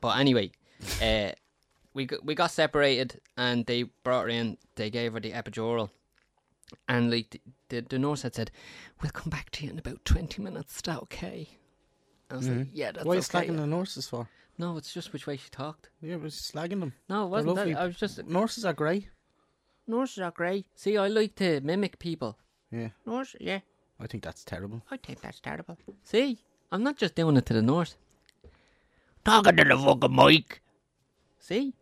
But 0.00 0.18
anyway, 0.18 0.52
uh, 1.02 1.32
we 1.92 2.06
we 2.22 2.36
got 2.36 2.52
separated, 2.52 3.20
and 3.36 3.66
they 3.66 3.82
brought 4.04 4.22
her 4.22 4.28
in. 4.28 4.56
They 4.76 4.90
gave 4.90 5.14
her 5.14 5.20
the 5.20 5.32
epidural, 5.32 5.90
and 6.88 7.10
like 7.10 7.30
the, 7.30 7.40
the, 7.68 7.80
the 7.88 7.98
nurse 7.98 8.22
had 8.22 8.34
said, 8.34 8.50
"We'll 9.02 9.10
come 9.12 9.30
back 9.30 9.50
to 9.50 9.64
you 9.64 9.70
in 9.70 9.78
about 9.78 10.04
twenty 10.04 10.42
minutes. 10.42 10.76
Is 10.76 10.82
that 10.82 11.02
okay?" 11.04 11.48
I 12.30 12.36
was 12.36 12.48
like, 12.48 12.68
"Yeah, 12.72 12.92
that's 12.92 12.98
Mm-hmm. 13.04 13.08
Why 13.08 13.12
are 13.12 13.16
you 13.16 13.20
okay." 13.20 13.48
slagging 13.48 13.56
the 13.56 13.66
nurses 13.66 14.08
for? 14.08 14.28
No, 14.56 14.76
it's 14.76 14.92
just 14.94 15.12
which 15.12 15.26
way 15.26 15.36
she 15.36 15.50
talked. 15.50 15.88
Yeah, 16.00 16.16
we're 16.16 16.26
slagging 16.28 16.80
them. 16.80 16.92
No, 17.08 17.26
it 17.26 17.28
wasn't 17.30 17.56
that. 17.56 17.76
I 17.76 17.86
was 17.86 17.96
just 17.96 18.24
Nurses 18.26 18.64
are 18.64 18.72
great. 18.72 19.08
nurses 19.86 20.18
are 20.20 20.30
great. 20.30 20.66
See, 20.74 20.96
I 20.96 21.08
like 21.08 21.34
to 21.36 21.60
mimic 21.60 21.98
people. 21.98 22.38
Yeah, 22.70 22.88
Nurse, 23.06 23.34
yeah. 23.40 23.60
I 24.00 24.06
think 24.06 24.22
that's 24.24 24.44
terrible. 24.44 24.82
I 24.90 24.96
think 24.96 25.20
that's 25.20 25.40
terrible. 25.40 25.76
See, 26.02 26.38
I'm 26.72 26.82
not 26.82 26.96
just 26.96 27.14
doing 27.14 27.36
it 27.36 27.46
to 27.46 27.52
the 27.54 27.62
nurse. 27.62 27.96
Talking 29.24 29.56
to 29.56 29.64
the 29.64 29.76
fucking 29.78 30.14
mic. 30.14 30.60
See? 31.38 31.74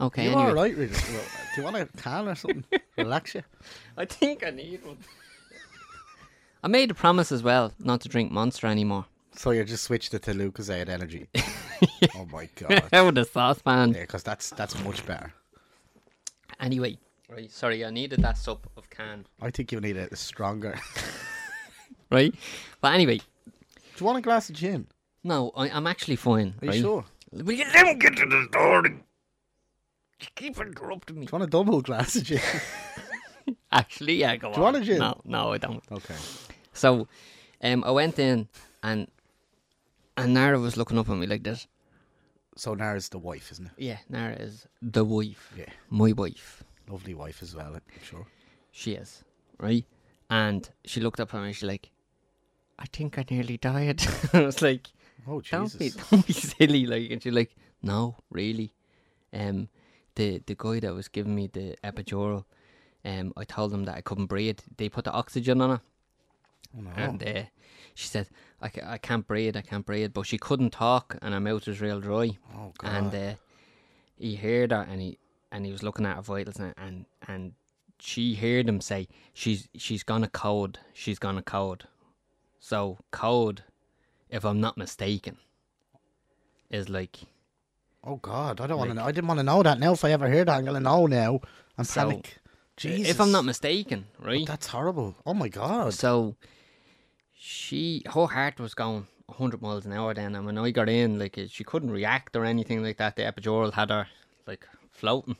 Okay, 0.00 0.24
You're 0.24 0.32
anyway. 0.32 0.48
all 0.48 0.54
right, 0.54 0.76
Rita. 0.76 0.94
Well, 1.56 1.72
Do 1.72 1.78
you 1.78 1.84
want 1.84 1.90
a 1.96 2.02
can 2.02 2.28
or 2.28 2.34
something? 2.34 2.64
Relax 2.98 3.34
you. 3.34 3.42
I 3.96 4.04
think 4.04 4.44
I 4.46 4.50
need 4.50 4.84
one. 4.84 4.98
I 6.62 6.68
made 6.68 6.90
a 6.90 6.94
promise 6.94 7.30
as 7.30 7.42
well 7.42 7.72
not 7.78 8.00
to 8.02 8.08
drink 8.08 8.32
Monster 8.32 8.66
anymore. 8.66 9.04
So 9.36 9.50
you 9.50 9.64
just 9.64 9.84
switched 9.84 10.14
it 10.14 10.22
to 10.22 10.32
Lucozade 10.32 10.88
Energy. 10.88 11.28
oh 12.14 12.26
my 12.32 12.48
god. 12.54 12.88
With 13.04 13.18
a 13.18 13.24
saucepan. 13.24 13.92
Yeah, 13.92 14.02
because 14.02 14.22
that's 14.22 14.50
that's 14.50 14.82
much 14.84 15.04
better. 15.04 15.32
Anyway, 16.60 16.98
right. 17.28 17.50
Sorry, 17.50 17.84
I 17.84 17.90
needed 17.90 18.22
that 18.22 18.38
sup 18.38 18.66
of 18.76 18.88
can. 18.90 19.26
I 19.42 19.50
think 19.50 19.72
you 19.72 19.80
need 19.80 19.96
it 19.96 20.16
stronger. 20.16 20.78
Right? 22.10 22.34
But 22.80 22.94
anyway, 22.94 23.16
Do 23.16 23.24
you 23.98 24.06
want 24.06 24.18
a 24.18 24.20
glass 24.20 24.48
of 24.48 24.54
gin? 24.54 24.86
no, 25.24 25.50
I, 25.56 25.68
I'm 25.70 25.86
actually 25.86 26.14
fine. 26.16 26.54
Are 26.62 26.66
you 26.66 26.80
sure? 26.80 27.04
Will 27.32 27.52
you 27.54 27.64
let 27.74 27.86
me 27.86 27.94
get 27.94 28.14
to 28.16 28.26
the 28.26 28.46
story? 28.50 28.94
Keep 30.34 30.58
interrupting 30.60 31.18
me. 31.20 31.26
Do 31.26 31.30
you 31.30 31.38
want 31.38 31.48
a 31.48 31.50
double 31.50 31.80
glass 31.82 32.16
of 32.16 32.24
gin? 32.24 32.40
Actually, 33.72 34.14
yeah, 34.16 34.36
go 34.36 34.50
Do 34.52 34.56
you 34.58 34.62
want 34.62 34.76
on. 34.76 34.82
a 34.82 34.84
gin? 34.84 34.98
No, 34.98 35.20
no, 35.24 35.52
I 35.52 35.58
don't. 35.58 35.82
okay. 35.92 36.14
So, 36.72 37.08
um, 37.62 37.84
I 37.84 37.90
went 37.90 38.18
in 38.18 38.48
and 38.82 39.08
and 40.16 40.32
Nara 40.34 40.58
was 40.60 40.76
looking 40.76 40.98
up 40.98 41.08
at 41.08 41.16
me 41.16 41.26
like 41.26 41.42
this. 41.42 41.66
So 42.56 42.74
Nara's 42.74 43.08
the 43.08 43.18
wife, 43.18 43.50
isn't 43.52 43.66
it? 43.66 43.72
Yeah, 43.78 43.98
Nara 44.08 44.34
is 44.36 44.66
the 44.80 45.04
wife, 45.04 45.52
Yeah. 45.56 45.64
my 45.90 46.12
wife. 46.12 46.62
Lovely 46.88 47.14
wife 47.14 47.42
as 47.42 47.54
well, 47.54 47.74
I'm 47.74 47.80
sure. 48.02 48.26
She 48.70 48.92
is 48.92 49.24
right, 49.58 49.84
and 50.30 50.68
she 50.84 51.00
looked 51.00 51.18
up 51.20 51.34
at 51.34 51.40
me. 51.40 51.46
and 51.48 51.56
She's 51.56 51.64
like, 51.68 51.90
"I 52.78 52.86
think 52.86 53.18
I 53.18 53.24
nearly 53.30 53.56
died." 53.56 54.02
I 54.32 54.42
was 54.42 54.62
like, 54.62 54.88
Oh 55.26 55.40
"Don't 55.40 55.76
be, 55.78 55.86
Jesus. 55.90 56.02
don't 56.10 56.26
be 56.26 56.32
silly!" 56.32 56.86
Like, 56.86 57.10
and 57.10 57.22
she's 57.22 57.32
like, 57.32 57.56
"No, 57.82 58.16
really." 58.30 58.72
Um, 59.32 59.68
the 60.16 60.40
the 60.46 60.54
guy 60.56 60.80
that 60.80 60.94
was 60.94 61.08
giving 61.08 61.34
me 61.34 61.48
the 61.48 61.76
epidural, 61.84 62.44
um, 63.04 63.32
I 63.36 63.44
told 63.44 63.72
him 63.72 63.84
that 63.84 63.96
I 63.96 64.00
couldn't 64.00 64.26
breathe. 64.26 64.58
They 64.76 64.88
put 64.88 65.04
the 65.04 65.12
oxygen 65.12 65.60
on 65.60 65.70
it, 65.72 65.80
Oh, 66.76 66.80
no. 66.80 66.90
and 66.96 67.22
uh, 67.22 67.42
she 67.94 68.06
said, 68.08 68.28
I, 68.60 68.68
ca- 68.68 68.86
"I 68.86 68.98
can't 68.98 69.26
breathe, 69.26 69.56
I 69.56 69.62
can't 69.62 69.86
breathe," 69.86 70.12
but 70.12 70.26
she 70.26 70.38
couldn't 70.38 70.70
talk, 70.70 71.16
and 71.22 71.34
her 71.34 71.40
mouth 71.40 71.66
was 71.66 71.80
real 71.80 72.00
dry. 72.00 72.38
oh 72.54 72.72
God. 72.78 72.88
And 72.92 73.14
uh, 73.14 73.34
he 74.16 74.36
heard 74.36 74.70
her, 74.72 74.86
and 74.90 75.00
he 75.00 75.18
and 75.52 75.64
he 75.66 75.72
was 75.72 75.82
looking 75.82 76.06
at 76.06 76.16
her 76.16 76.22
vitals, 76.22 76.58
and 76.58 76.74
and, 76.76 77.06
and 77.28 77.52
she 78.00 78.34
heard 78.34 78.68
him 78.68 78.80
say, 78.80 79.08
"She's 79.32 79.68
she's 79.76 80.02
gonna 80.02 80.28
code, 80.28 80.78
she's 80.92 81.18
gonna 81.18 81.42
code." 81.42 81.84
So 82.60 82.98
code, 83.10 83.62
if 84.30 84.44
I'm 84.44 84.60
not 84.60 84.76
mistaken, 84.78 85.36
is 86.70 86.88
like 86.88 87.18
oh 88.06 88.16
God. 88.16 88.60
I 88.60 88.66
don't 88.66 88.78
want 88.78 88.90
to 88.90 88.94
know. 88.94 89.04
I 89.04 89.12
didn't 89.12 89.28
want 89.28 89.38
to 89.40 89.44
know 89.44 89.62
that. 89.62 89.78
Now, 89.78 89.92
if 89.92 90.04
I 90.04 90.12
ever 90.12 90.30
hear 90.30 90.44
that, 90.44 90.56
I'm 90.56 90.64
gonna 90.64 90.80
know 90.80 91.06
now. 91.06 91.40
I'm 91.78 91.84
So, 91.84 92.08
panic. 92.08 92.38
Jesus. 92.76 93.10
if 93.10 93.20
I'm 93.20 93.30
not 93.32 93.44
mistaken, 93.44 94.06
right? 94.18 94.46
That's 94.46 94.66
horrible. 94.68 95.14
Oh 95.24 95.34
my 95.34 95.48
God. 95.48 95.94
So 95.94 96.36
she, 97.32 98.02
her 98.06 98.26
heart 98.26 98.58
was 98.58 98.74
going 98.74 99.06
100 99.26 99.62
miles 99.62 99.86
an 99.86 99.92
hour 99.92 100.12
then, 100.14 100.34
and 100.34 100.44
when 100.46 100.58
I 100.58 100.70
got 100.70 100.88
in, 100.88 101.18
like 101.18 101.38
she 101.48 101.64
couldn't 101.64 101.90
react 101.90 102.36
or 102.36 102.44
anything 102.44 102.82
like 102.82 102.96
that. 102.98 103.16
The 103.16 103.22
epidural 103.22 103.72
had 103.72 103.90
her 103.90 104.06
like 104.46 104.66
floating, 104.90 105.36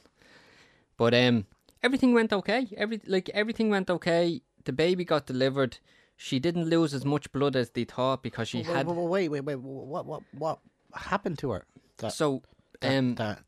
but 0.96 1.14
um, 1.14 1.46
everything 1.82 2.14
went 2.14 2.32
okay. 2.32 2.68
Every 2.76 3.00
like 3.06 3.28
everything 3.30 3.68
went 3.70 3.90
okay. 3.90 4.42
The 4.64 4.72
baby 4.72 5.04
got 5.04 5.26
delivered. 5.26 5.78
She 6.16 6.38
didn't 6.38 6.66
lose 6.66 6.94
as 6.94 7.04
much 7.04 7.30
blood 7.32 7.56
as 7.56 7.70
they 7.70 7.84
thought 7.84 8.22
because 8.22 8.48
she 8.48 8.58
Wait, 8.58 8.66
had. 8.66 8.86
wait, 8.86 9.28
wait, 9.28 9.28
wait, 9.28 9.40
wait. 9.44 9.58
What, 9.58 10.06
what, 10.06 10.22
what 10.38 10.58
happened 10.94 11.38
to 11.40 11.50
her? 11.50 11.64
That, 11.98 12.12
So 12.12 12.42
um, 12.84 13.14
that 13.16 13.40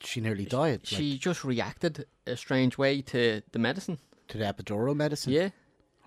she 0.00 0.20
nearly 0.20 0.44
died. 0.44 0.80
like, 0.80 0.86
she 0.86 1.18
just 1.18 1.44
reacted 1.44 2.06
a 2.26 2.36
strange 2.36 2.78
way 2.78 3.02
to 3.02 3.42
the 3.52 3.58
medicine. 3.58 3.98
to 4.28 4.38
the 4.38 4.44
epidural 4.44 4.94
medicine. 4.96 5.32
Yeah. 5.32 5.50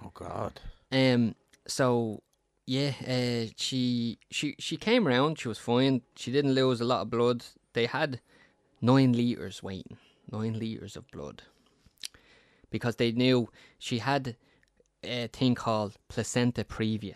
Oh 0.03 0.11
God. 0.13 0.59
Um. 0.91 1.35
So 1.67 2.21
yeah, 2.65 2.93
uh, 3.07 3.51
she 3.55 4.19
she 4.29 4.55
she 4.59 4.77
came 4.77 5.07
around. 5.07 5.39
She 5.39 5.47
was 5.47 5.57
fine. 5.57 6.01
She 6.15 6.31
didn't 6.31 6.53
lose 6.53 6.81
a 6.81 6.85
lot 6.85 7.01
of 7.01 7.09
blood. 7.09 7.45
They 7.73 7.85
had 7.85 8.19
nine 8.81 9.13
liters 9.13 9.63
waiting, 9.63 9.97
nine 10.31 10.57
liters 10.59 10.95
of 10.95 11.09
blood, 11.11 11.43
because 12.69 12.97
they 12.97 13.11
knew 13.11 13.49
she 13.79 13.99
had 13.99 14.35
a 15.03 15.27
thing 15.27 15.55
called 15.55 15.95
placenta 16.07 16.63
previa. 16.63 17.15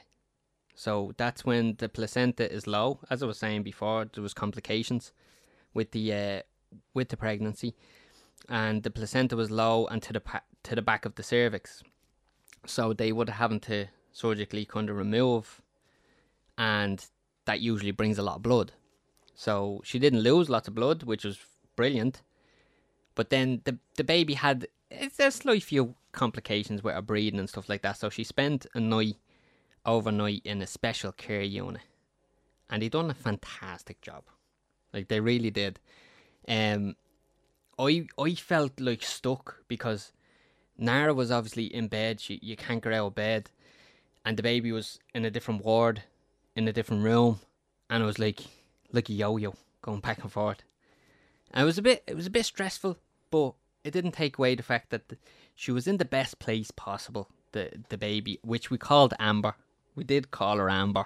So 0.76 1.14
that's 1.18 1.46
when 1.46 1.76
the 1.78 1.90
placenta 1.90 2.52
is 2.52 2.66
low. 2.66 3.00
As 3.10 3.22
I 3.22 3.26
was 3.28 3.38
saying 3.38 3.64
before, 3.64 4.06
there 4.12 4.24
was 4.24 4.34
complications 4.34 5.12
with 5.74 5.92
the 5.92 6.14
uh, 6.14 6.42
with 6.94 7.10
the 7.10 7.18
pregnancy, 7.18 7.76
and 8.50 8.84
the 8.84 8.92
placenta 8.92 9.36
was 9.36 9.52
low 9.52 9.88
and 9.88 10.02
to 10.04 10.14
the 10.14 10.22
pa- 10.22 10.44
to 10.64 10.76
the 10.76 10.82
back 10.82 11.06
of 11.06 11.16
the 11.16 11.24
cervix. 11.24 11.84
So 12.66 12.94
they 12.94 13.12
would 13.12 13.30
have 13.30 13.60
to 13.62 13.88
surgically 14.12 14.66
kind 14.66 14.90
of 14.90 14.98
remove 14.98 15.62
and 16.58 17.06
that 17.46 17.60
usually 17.60 17.92
brings 17.92 18.18
a 18.18 18.24
lot 18.24 18.36
of 18.36 18.44
blood. 18.44 18.74
So 19.34 19.82
she 19.84 19.98
didn't 20.00 20.20
lose 20.22 20.50
lots 20.50 20.68
of 20.68 20.76
blood 20.76 21.04
which 21.04 21.24
was 21.24 21.40
brilliant. 21.76 22.22
But 23.16 23.30
then 23.30 23.62
the 23.64 23.78
the 23.96 24.04
baby 24.04 24.36
had 24.36 24.68
it's 24.90 25.20
a 25.20 25.32
slight 25.32 25.64
few 25.64 25.96
complications 26.12 26.84
with 26.84 26.94
her 26.94 27.02
breathing 27.02 27.40
and 27.40 27.50
stuff 27.50 27.70
like 27.70 27.82
that. 27.82 27.98
So 27.98 28.10
she 28.10 28.24
spent 28.24 28.68
a 28.74 28.80
night 28.80 29.18
overnight 29.86 30.42
in 30.46 30.62
a 30.62 30.68
special 30.68 31.12
care 31.12 31.42
unit. 31.42 31.82
And 32.70 32.82
they 32.82 32.90
done 32.90 33.10
a 33.10 33.16
fantastic 33.16 34.02
job 34.02 34.24
like 34.94 35.08
they 35.08 35.20
really 35.20 35.52
did 35.52 35.80
um 36.48 36.96
i 37.80 38.06
i 38.18 38.34
felt 38.34 38.80
like 38.80 39.04
stuck 39.04 39.58
because 39.68 40.12
Nara 40.82 41.14
was 41.14 41.32
obviously 41.32 41.66
in 41.66 41.88
bed. 41.88 42.20
She 42.20 42.40
you 42.42 42.58
can't 42.58 42.84
get 42.84 42.92
out 42.92 43.08
of 43.08 43.16
bed, 43.16 43.52
and 44.26 44.36
the 44.36 44.44
baby 44.44 44.72
was 44.72 45.00
in 45.14 45.24
a 45.24 45.32
different 45.32 45.64
ward, 45.64 46.04
in 46.56 46.68
a 46.68 46.74
different 46.74 47.04
room, 47.04 47.40
and 47.90 48.02
it 48.02 48.06
was 48.06 48.20
like 48.20 48.42
like 48.92 49.08
a 49.08 49.14
yo-yo 49.14 49.54
going 49.82 50.00
back 50.00 50.24
and 50.24 50.32
forth. 50.32 50.64
And 51.52 51.64
it 51.64 51.66
was 51.66 51.78
a 51.78 51.84
bit 51.84 52.04
it 52.08 52.16
was 52.16 52.26
a 52.26 52.32
bit 52.32 52.46
stressful, 52.46 52.98
but 53.30 53.54
it 53.84 53.92
didn't 53.92 54.14
take 54.14 54.38
away 54.38 54.56
the 54.56 54.64
fact 54.64 54.90
that 54.90 55.10
the, 55.10 55.18
she 55.56 55.72
was 55.72 55.88
in 55.88 55.98
the 55.98 56.06
best 56.06 56.40
place 56.40 56.72
possible. 56.72 57.30
The 57.52 57.84
the 57.90 57.98
baby, 57.98 58.40
which 58.42 58.72
we 58.72 58.80
called 58.80 59.14
Amber, 59.20 59.54
we 59.96 60.04
did 60.04 60.32
call 60.32 60.58
her 60.58 60.70
Amber. 60.70 61.06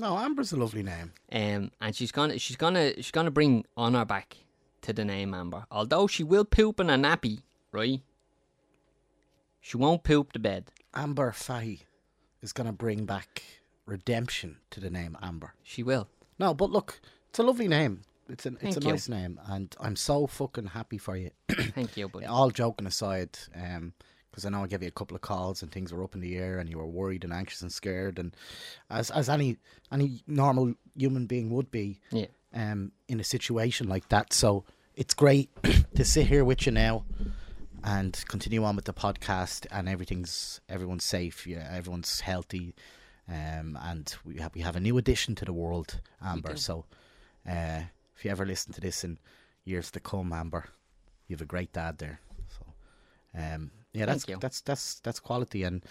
No, 0.00 0.16
Amber's 0.16 0.50
a 0.52 0.56
lovely 0.56 0.82
name. 0.82 1.12
Um, 1.30 1.70
and 1.78 1.94
she's 1.94 2.10
gonna 2.10 2.38
she's 2.38 2.56
gonna 2.56 2.94
she's 2.96 3.10
gonna 3.10 3.30
bring 3.30 3.66
honor 3.76 4.06
back 4.06 4.38
to 4.80 4.94
the 4.94 5.04
name 5.04 5.34
Amber. 5.34 5.66
Although 5.70 6.06
she 6.06 6.24
will 6.24 6.46
poop 6.46 6.80
in 6.80 6.88
a 6.88 6.96
nappy, 6.96 7.42
right? 7.70 8.00
She 9.60 9.76
won't 9.76 10.02
poop 10.02 10.32
the 10.32 10.38
bed. 10.38 10.70
Amber 10.94 11.32
Fahy 11.32 11.80
is 12.40 12.54
going 12.54 12.66
to 12.66 12.72
bring 12.72 13.04
back 13.04 13.42
redemption 13.84 14.56
to 14.70 14.80
the 14.80 14.88
name 14.88 15.18
Amber. 15.20 15.52
She 15.62 15.82
will. 15.82 16.08
No, 16.38 16.54
but 16.54 16.70
look, 16.70 17.00
it's 17.28 17.38
a 17.38 17.42
lovely 17.42 17.68
name. 17.68 18.00
It's 18.30 18.46
a 18.46 18.52
it's 18.52 18.60
Thank 18.62 18.76
a 18.78 18.80
you. 18.80 18.90
nice 18.92 19.08
name, 19.08 19.38
and 19.48 19.76
I'm 19.78 19.96
so 19.96 20.26
fucking 20.26 20.68
happy 20.68 20.96
for 20.96 21.14
you. 21.16 21.30
Thank 21.50 21.98
you, 21.98 22.08
buddy. 22.12 22.24
All 22.24 22.50
joking 22.50 22.86
aside, 22.86 23.38
because 24.30 24.44
I 24.44 24.50
know 24.50 24.62
I 24.62 24.66
gave 24.66 24.82
you 24.82 24.88
a 24.88 24.92
couple 24.92 25.14
of 25.16 25.22
calls 25.22 25.62
and 25.62 25.70
things 25.72 25.92
were 25.92 26.04
up 26.04 26.14
in 26.14 26.20
the 26.20 26.36
air, 26.36 26.58
and 26.58 26.68
you 26.68 26.78
were 26.78 26.86
worried 26.86 27.24
and 27.24 27.32
anxious 27.32 27.62
and 27.62 27.72
scared, 27.72 28.18
and 28.18 28.34
as 28.88 29.10
as 29.10 29.28
any 29.28 29.56
any 29.92 30.22
normal 30.26 30.74
human 30.96 31.26
being 31.26 31.50
would 31.50 31.70
be, 31.70 32.00
Yeah. 32.10 32.26
um, 32.54 32.92
in 33.08 33.20
a 33.20 33.24
situation 33.24 33.88
like 33.88 34.08
that. 34.10 34.32
So 34.32 34.64
it's 34.94 35.14
great 35.14 35.50
to 35.96 36.04
sit 36.04 36.26
here 36.26 36.44
with 36.44 36.66
you 36.66 36.72
now 36.72 37.04
and 37.82 38.22
continue 38.28 38.62
on 38.64 38.76
with 38.76 38.84
the 38.84 38.92
podcast, 38.92 39.66
and 39.70 39.88
everything's 39.88 40.60
everyone's 40.68 41.04
safe, 41.04 41.46
yeah, 41.46 41.68
everyone's 41.72 42.20
healthy, 42.20 42.74
um, 43.28 43.78
and 43.82 44.14
we 44.24 44.36
have 44.36 44.54
we 44.54 44.60
have 44.60 44.76
a 44.76 44.80
new 44.80 44.98
addition 44.98 45.34
to 45.36 45.44
the 45.44 45.52
world, 45.52 46.00
Amber. 46.22 46.56
So, 46.56 46.84
uh, 47.48 47.82
if 48.16 48.24
you 48.24 48.30
ever 48.30 48.44
listen 48.44 48.72
to 48.74 48.80
this 48.80 49.02
in 49.04 49.18
years 49.64 49.90
to 49.92 50.00
come, 50.00 50.32
Amber, 50.32 50.66
you 51.26 51.34
have 51.36 51.42
a 51.42 51.46
great 51.46 51.72
dad 51.72 51.98
there. 51.98 52.20
So, 52.48 52.66
um, 53.34 53.70
yeah, 53.92 54.06
that's 54.06 54.24
that's 54.40 54.60
that's 54.60 55.00
that's 55.00 55.20
quality. 55.20 55.62
And 55.64 55.82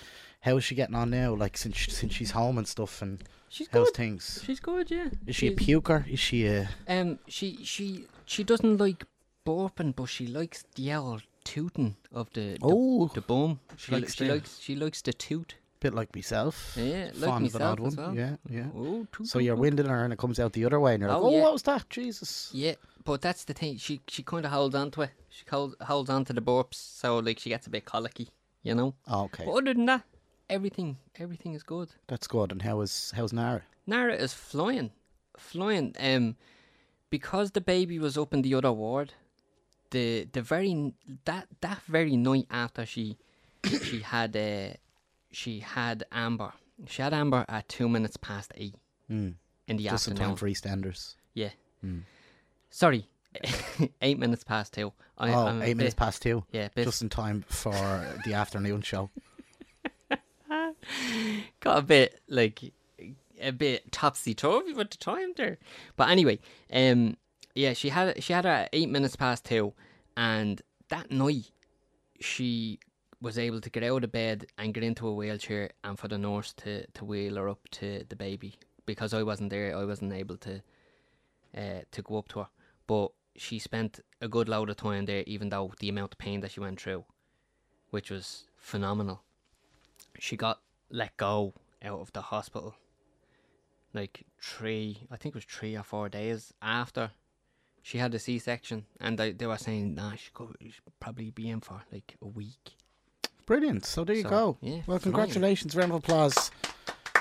how 0.42 0.58
is 0.58 0.64
she 0.64 0.76
getting 0.76 0.96
on 0.96 1.10
now? 1.10 1.34
Like 1.34 1.58
since 1.58 1.78
since 1.94 2.14
she's 2.14 2.32
home 2.32 2.58
and 2.58 2.68
stuff, 2.68 3.02
and 3.02 3.24
She's 3.50 3.68
how's 3.72 3.88
good. 3.88 3.96
things? 3.98 4.42
She's 4.46 4.60
good, 4.60 4.92
yeah. 4.92 5.10
Is 5.26 5.36
she 5.36 5.48
a 5.48 5.56
puker? 5.56 6.08
Is 6.10 6.20
she 6.20 6.46
a 6.48 6.70
Um, 6.88 7.20
she 7.28 7.60
she 7.64 8.06
she 8.26 8.44
doesn't 8.44 8.78
like 8.78 9.06
burping, 9.46 9.96
but 9.96 10.06
she 10.06 10.28
likes 10.28 10.64
the 10.76 10.94
old 10.94 11.24
tooting 11.44 11.96
of 12.14 12.30
the 12.34 12.58
the, 12.60 12.60
oh 12.62 13.08
the 13.14 13.22
bum. 13.22 13.60
She 13.78 13.92
likes 13.92 14.02
likes 14.04 14.16
she 14.16 14.26
likes 14.30 14.60
she 14.60 14.76
likes 14.76 15.02
to 15.04 15.14
toot. 15.14 15.56
bit 15.80 15.94
like 15.94 16.14
myself? 16.16 16.76
Yeah, 16.78 17.06
like 17.16 17.30
Fond 17.32 17.46
of 17.48 17.56
an 17.56 17.62
myself 17.62 17.88
as 17.88 17.98
well. 17.98 18.14
Yeah, 18.16 18.36
yeah. 18.50 18.66
Oh, 18.76 19.08
toot, 19.12 19.28
So 19.28 19.40
you're 19.40 19.56
winding 19.56 19.88
her 19.88 20.04
and 20.04 20.14
it 20.14 20.20
comes 20.20 20.40
out 20.40 20.54
the 20.54 20.66
other 20.66 20.80
way, 20.80 20.94
and 20.94 21.02
you're 21.02 21.10
like, 21.12 21.22
Oh, 21.22 21.28
oh, 21.28 21.32
yeah. 21.32 21.42
what 21.44 21.54
was 21.54 21.64
that? 21.64 21.90
Jesus. 21.90 22.52
Yeah, 22.54 22.76
but 23.04 23.22
that's 23.22 23.46
the 23.46 23.54
thing. 23.54 23.78
She 23.78 24.02
she 24.08 24.22
kind 24.24 24.46
of 24.46 24.52
holds 24.52 24.76
on 24.76 24.92
to 24.92 25.02
it. 25.04 25.12
She 25.30 25.44
hold, 25.50 25.76
holds 25.82 26.10
on 26.10 26.26
to 26.26 26.34
the 26.34 26.42
burps, 26.42 26.76
so 26.76 27.20
like 27.20 27.40
she 27.40 27.50
gets 27.50 27.68
a 27.68 27.70
bit 27.70 27.86
colicky, 27.86 28.30
you 28.64 28.74
know. 28.76 28.96
Oh, 29.08 29.24
okay, 29.26 29.46
But 29.46 29.52
other 29.54 29.74
than 29.74 29.86
that, 29.86 30.04
everything 30.50 30.98
everything 31.18 31.54
is 31.54 31.64
good. 31.64 31.90
that's 32.08 32.28
good. 32.28 32.52
And 32.52 32.62
how 32.62 32.82
is 32.82 33.14
how's 33.16 33.32
Nara? 33.34 33.62
Nara 33.86 34.16
is 34.16 34.34
flying, 34.34 34.92
flying. 35.38 35.96
Um, 36.00 36.36
because 37.10 37.52
the 37.52 37.62
baby 37.62 37.98
was 38.00 38.18
up 38.18 38.34
in 38.34 38.42
the 38.42 38.54
other 38.56 38.72
ward, 38.72 39.14
the 39.92 40.28
the 40.32 40.42
very 40.42 40.94
that 41.26 41.48
that 41.62 41.82
very 41.88 42.16
night 42.16 42.48
after 42.50 42.86
she 42.86 43.18
she 43.84 44.00
had 44.00 44.36
uh, 44.36 44.74
she 45.32 45.60
had 45.60 46.04
Amber. 46.12 46.54
She 46.88 47.02
had 47.02 47.14
Amber 47.14 47.46
at 47.50 47.68
two 47.70 47.90
minutes 47.90 48.18
past 48.18 48.52
eight 48.56 48.76
Mm. 49.12 49.34
in 49.68 49.78
the 49.78 49.84
Just 49.86 50.08
in 50.08 50.14
afternoon. 50.14 50.30
time 50.30 50.36
for 50.38 50.48
EastEnders. 50.48 51.16
yeah, 51.34 51.50
Mm. 51.84 52.04
sorry, 52.70 53.08
eight 54.02 54.20
minutes 54.20 54.44
past 54.44 54.74
two. 54.74 54.92
I, 55.18 55.34
oh, 55.34 55.48
I'm 55.48 55.62
eight 55.62 55.78
minutes 55.78 55.96
bit- 55.96 56.00
past 56.00 56.22
two. 56.22 56.44
Yeah, 56.52 56.70
bit, 56.74 56.86
Just 56.86 57.02
in 57.02 57.10
time 57.10 57.44
for 57.48 57.74
the 58.26 58.34
afternoon 58.34 58.82
show. 58.82 59.10
got 61.60 61.78
a 61.78 61.82
bit 61.82 62.22
like 62.28 62.74
a 63.42 63.52
bit 63.52 63.92
topsy 63.92 64.34
turvy 64.34 64.74
with 64.74 64.92
the 64.92 64.98
time 64.98 65.34
there. 65.36 65.58
But 65.96 66.10
anyway, 66.10 66.40
um, 66.74 67.18
yeah, 67.56 67.74
she 67.74 67.90
had 67.90 68.22
she 68.24 68.34
had 68.34 68.46
her 68.46 68.68
eight 68.74 68.90
minutes 68.90 69.16
past 69.16 69.46
two, 69.46 69.74
and 70.18 70.62
that 70.90 71.12
night 71.12 71.52
she 72.20 72.80
was 73.22 73.38
able 73.38 73.60
to 73.60 73.70
get 73.70 73.84
out 73.84 74.04
of 74.04 74.12
bed 74.12 74.46
and 74.58 74.74
get 74.74 74.84
into 74.84 75.08
a 75.08 75.14
wheelchair, 75.14 75.72
and 75.84 76.00
for 76.00 76.08
the 76.08 76.18
nurse 76.18 76.54
to 76.54 76.86
to 76.88 77.06
wheel 77.06 77.36
her 77.36 77.50
up 77.50 77.68
to 77.72 78.06
the 78.10 78.16
baby 78.16 78.56
because 78.86 79.14
I 79.14 79.24
wasn't 79.24 79.52
there, 79.52 79.78
I 79.78 79.86
wasn't 79.86 80.14
able 80.14 80.38
to 80.38 80.62
uh, 81.56 81.82
to 81.92 82.02
go 82.02 82.18
up 82.18 82.28
to 82.30 82.40
her. 82.40 82.48
But 82.88 83.12
she 83.40 83.58
spent 83.60 84.00
a 84.22 84.28
good 84.28 84.50
load 84.50 84.70
of 84.70 84.78
time 84.78 85.06
there, 85.06 85.24
even 85.26 85.50
though 85.50 85.74
the 85.80 85.90
amount 85.90 86.14
of 86.14 86.18
pain 86.18 86.42
that 86.42 86.52
she 86.52 86.60
went 86.60 86.80
through, 86.82 87.06
which 87.90 88.12
was 88.12 88.46
phenomenal. 88.58 89.24
She 90.20 90.36
got 90.36 90.62
let 90.92 91.16
go 91.18 91.54
out 91.82 92.00
of 92.00 92.12
the 92.14 92.22
hospital 92.22 92.76
like 93.94 94.24
three, 94.42 95.00
I 95.10 95.18
think 95.18 95.34
it 95.34 95.38
was 95.38 95.46
three 95.46 95.76
or 95.76 95.84
four 95.84 96.10
days 96.10 96.54
after 96.62 97.12
she 97.82 97.98
had 97.98 98.12
the 98.12 98.20
C 98.20 98.38
section, 98.40 98.86
and 99.00 99.18
they, 99.18 99.32
they 99.32 99.48
were 99.48 99.58
saying, 99.58 99.96
nah, 99.96 100.14
she 100.16 100.30
could 100.34 100.56
probably 101.00 101.32
be 101.32 101.50
in 101.50 101.62
for 101.62 101.82
like 101.92 102.16
a 102.22 102.28
week. 102.28 102.76
Brilliant. 103.46 103.86
So 103.86 104.04
there 104.04 104.16
you 104.16 104.24
So, 104.24 104.30
go. 104.30 104.58
yeah, 104.62 104.82
well, 104.86 105.00
congratulations. 105.00 105.76
Round 105.76 105.92
of 105.92 105.98
applause 106.04 106.52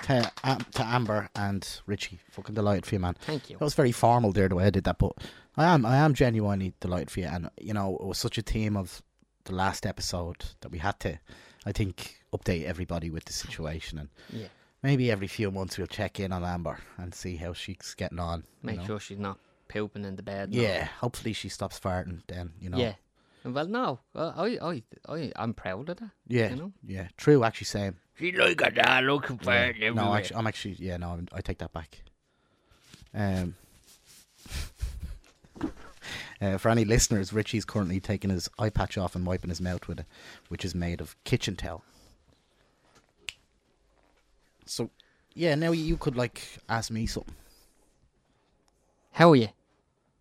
to, 0.08 0.32
Am- 0.44 0.58
to 0.74 0.82
Amber 0.84 1.28
and 1.34 1.80
Richie. 1.86 2.18
Fucking 2.30 2.54
delighted 2.54 2.86
for 2.86 2.94
you, 2.94 2.98
man. 3.00 3.14
Thank 3.20 3.50
you. 3.50 3.56
That 3.58 3.64
was 3.64 3.74
very 3.74 3.92
formal 3.92 4.32
there 4.32 4.48
the 4.48 4.56
way 4.56 4.64
I 4.64 4.70
did 4.70 4.84
that, 4.84 4.98
but 4.98 5.12
I 5.56 5.66
am 5.66 5.84
I 5.86 5.96
am 5.96 6.14
genuinely 6.14 6.74
delighted 6.80 7.10
for 7.10 7.20
you. 7.20 7.26
And 7.26 7.50
you 7.60 7.72
know, 7.74 7.96
it 8.00 8.06
was 8.06 8.18
such 8.18 8.38
a 8.38 8.42
theme 8.42 8.76
of 8.76 9.02
the 9.44 9.54
last 9.54 9.86
episode 9.86 10.44
that 10.60 10.70
we 10.70 10.78
had 10.78 10.98
to, 11.00 11.18
I 11.64 11.72
think, 11.72 12.20
update 12.34 12.64
everybody 12.64 13.10
with 13.10 13.24
the 13.24 13.32
situation, 13.32 13.98
and 13.98 14.08
Yeah. 14.30 14.48
maybe 14.82 15.10
every 15.10 15.26
few 15.28 15.50
months 15.50 15.78
we'll 15.78 15.86
check 15.86 16.20
in 16.20 16.32
on 16.32 16.44
Amber 16.44 16.78
and 16.98 17.14
see 17.14 17.36
how 17.36 17.52
she's 17.54 17.94
getting 17.96 18.18
on. 18.18 18.40
you 18.40 18.66
Make 18.66 18.76
know. 18.78 18.84
sure 18.86 19.00
she's 19.00 19.18
not 19.18 19.38
pooping 19.68 20.04
in 20.04 20.16
the 20.16 20.22
bed. 20.22 20.52
Yeah, 20.54 20.84
hopefully 21.00 21.32
she 21.32 21.48
stops 21.48 21.78
farting. 21.80 22.22
Then 22.28 22.52
you 22.60 22.68
know. 22.70 22.78
Yeah. 22.78 22.94
Well, 23.52 23.66
no, 23.66 24.00
uh, 24.14 24.32
I, 24.36 24.58
I, 24.62 24.82
I, 25.08 25.32
I'm 25.36 25.54
proud 25.54 25.88
of 25.88 25.98
that. 25.98 26.10
Yeah. 26.26 26.50
You 26.50 26.56
know? 26.56 26.72
Yeah. 26.86 27.08
True. 27.16 27.44
Actually, 27.44 27.66
same. 27.66 27.96
She 28.18 28.32
like 28.32 28.60
a 28.60 28.70
dad 28.70 29.04
looking 29.04 29.38
for 29.38 29.52
it 29.52 29.94
No, 29.94 30.14
actually, 30.14 30.36
I'm 30.36 30.46
actually. 30.46 30.76
Yeah. 30.78 30.96
No, 30.96 31.10
I'm, 31.10 31.28
I 31.32 31.40
take 31.40 31.58
that 31.58 31.72
back. 31.72 32.02
Um. 33.14 33.54
Uh, 36.40 36.56
for 36.56 36.68
any 36.68 36.84
listeners, 36.84 37.32
Richie's 37.32 37.64
currently 37.64 37.98
taking 37.98 38.30
his 38.30 38.48
eye 38.60 38.70
patch 38.70 38.96
off 38.96 39.16
and 39.16 39.26
wiping 39.26 39.50
his 39.50 39.60
mouth 39.60 39.88
with 39.88 39.98
it, 39.98 40.06
which 40.48 40.64
is 40.64 40.72
made 40.72 41.00
of 41.00 41.16
kitchen 41.24 41.56
towel. 41.56 41.82
So, 44.64 44.90
yeah, 45.34 45.56
now 45.56 45.72
you 45.72 45.96
could 45.96 46.16
like 46.16 46.42
ask 46.68 46.92
me 46.92 47.06
something. 47.06 47.34
How 49.10 49.32
are 49.32 49.36
you? 49.36 49.48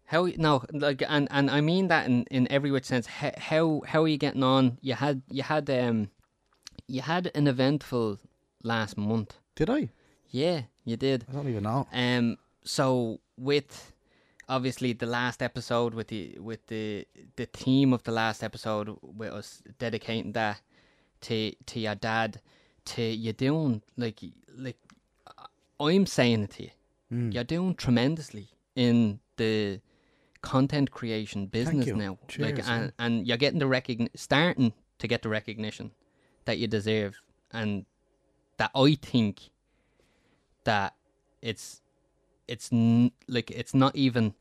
How 0.07 0.27
no 0.37 0.63
like 0.71 1.03
and 1.07 1.27
and 1.31 1.49
I 1.51 1.61
mean 1.61 1.87
that 1.89 2.05
in 2.07 2.23
in 2.31 2.47
every 2.51 2.71
which 2.71 2.85
sense. 2.85 3.07
How 3.07 3.31
how 3.37 3.81
how 3.85 4.03
are 4.03 4.07
you 4.07 4.17
getting 4.17 4.43
on? 4.43 4.77
You 4.81 4.95
had 4.95 5.21
you 5.29 5.43
had 5.43 5.69
um 5.69 6.09
you 6.87 7.01
had 7.01 7.29
an 7.35 7.47
eventful 7.47 8.17
last 8.63 8.97
month. 8.97 9.37
Did 9.55 9.69
I? 9.69 9.89
Yeah, 10.29 10.61
you 10.85 10.97
did. 10.97 11.25
I 11.29 11.33
don't 11.33 11.49
even 11.49 11.63
know. 11.63 11.87
Um, 11.91 12.37
so 12.63 13.19
with 13.37 13.91
obviously 14.49 14.93
the 14.93 15.05
last 15.05 15.41
episode 15.41 15.93
with 15.93 16.07
the 16.07 16.37
with 16.39 16.65
the 16.67 17.05
the 17.35 17.45
theme 17.45 17.91
of 17.93 18.03
the 18.03 18.11
last 18.11 18.43
episode 18.43 18.97
with 19.01 19.31
us 19.33 19.61
dedicating 19.77 20.31
that 20.33 20.61
to 21.21 21.51
to 21.65 21.79
your 21.79 21.95
dad, 21.95 22.39
to 22.85 23.01
you 23.01 23.33
doing 23.33 23.81
like 23.97 24.21
like 24.55 24.77
I'm 25.79 26.05
saying 26.05 26.43
it 26.43 26.51
to 26.51 26.63
you, 26.63 26.69
Mm. 27.11 27.33
you're 27.33 27.45
doing 27.45 27.73
tremendously 27.75 28.49
in 28.75 29.19
the 29.37 29.79
content 30.41 30.91
creation 30.91 31.45
business 31.47 31.85
now. 31.97 32.17
like 32.45 32.55
and, 32.69 32.91
and 32.99 33.27
you're 33.27 33.37
getting 33.37 33.59
the 33.59 33.65
recogni- 33.65 34.09
starting 34.15 34.73
to 34.99 35.07
get 35.07 35.21
the 35.21 35.29
recognition 35.29 35.91
that 36.45 36.57
you 36.57 36.67
deserve 36.67 37.19
and 37.51 37.85
that 38.57 38.71
I 38.75 38.95
think 39.01 39.49
that 40.63 40.93
it's 41.41 41.81
it's 42.47 42.71
n- 42.71 43.11
like 43.27 43.51
it's 43.51 43.73
not 43.73 43.95
even 43.95 44.33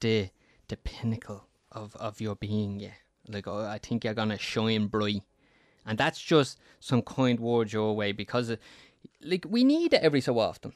the 0.00 0.30
the 0.68 0.76
pinnacle 0.76 1.44
of 1.72 1.96
of 1.96 2.20
your 2.20 2.36
being 2.36 2.80
yet. 2.80 2.94
Like 3.28 3.46
oh, 3.46 3.66
I 3.66 3.78
think 3.78 4.04
you're 4.04 4.14
gonna 4.14 4.38
shine 4.38 4.86
bright, 4.86 5.22
and 5.84 5.98
that's 5.98 6.20
just 6.20 6.58
some 6.80 7.02
kind 7.02 7.38
words 7.40 7.72
your 7.72 7.94
way 7.94 8.12
because, 8.12 8.56
like, 9.22 9.44
we 9.48 9.64
need 9.64 9.92
it 9.92 10.02
every 10.02 10.20
so 10.20 10.38
often. 10.38 10.72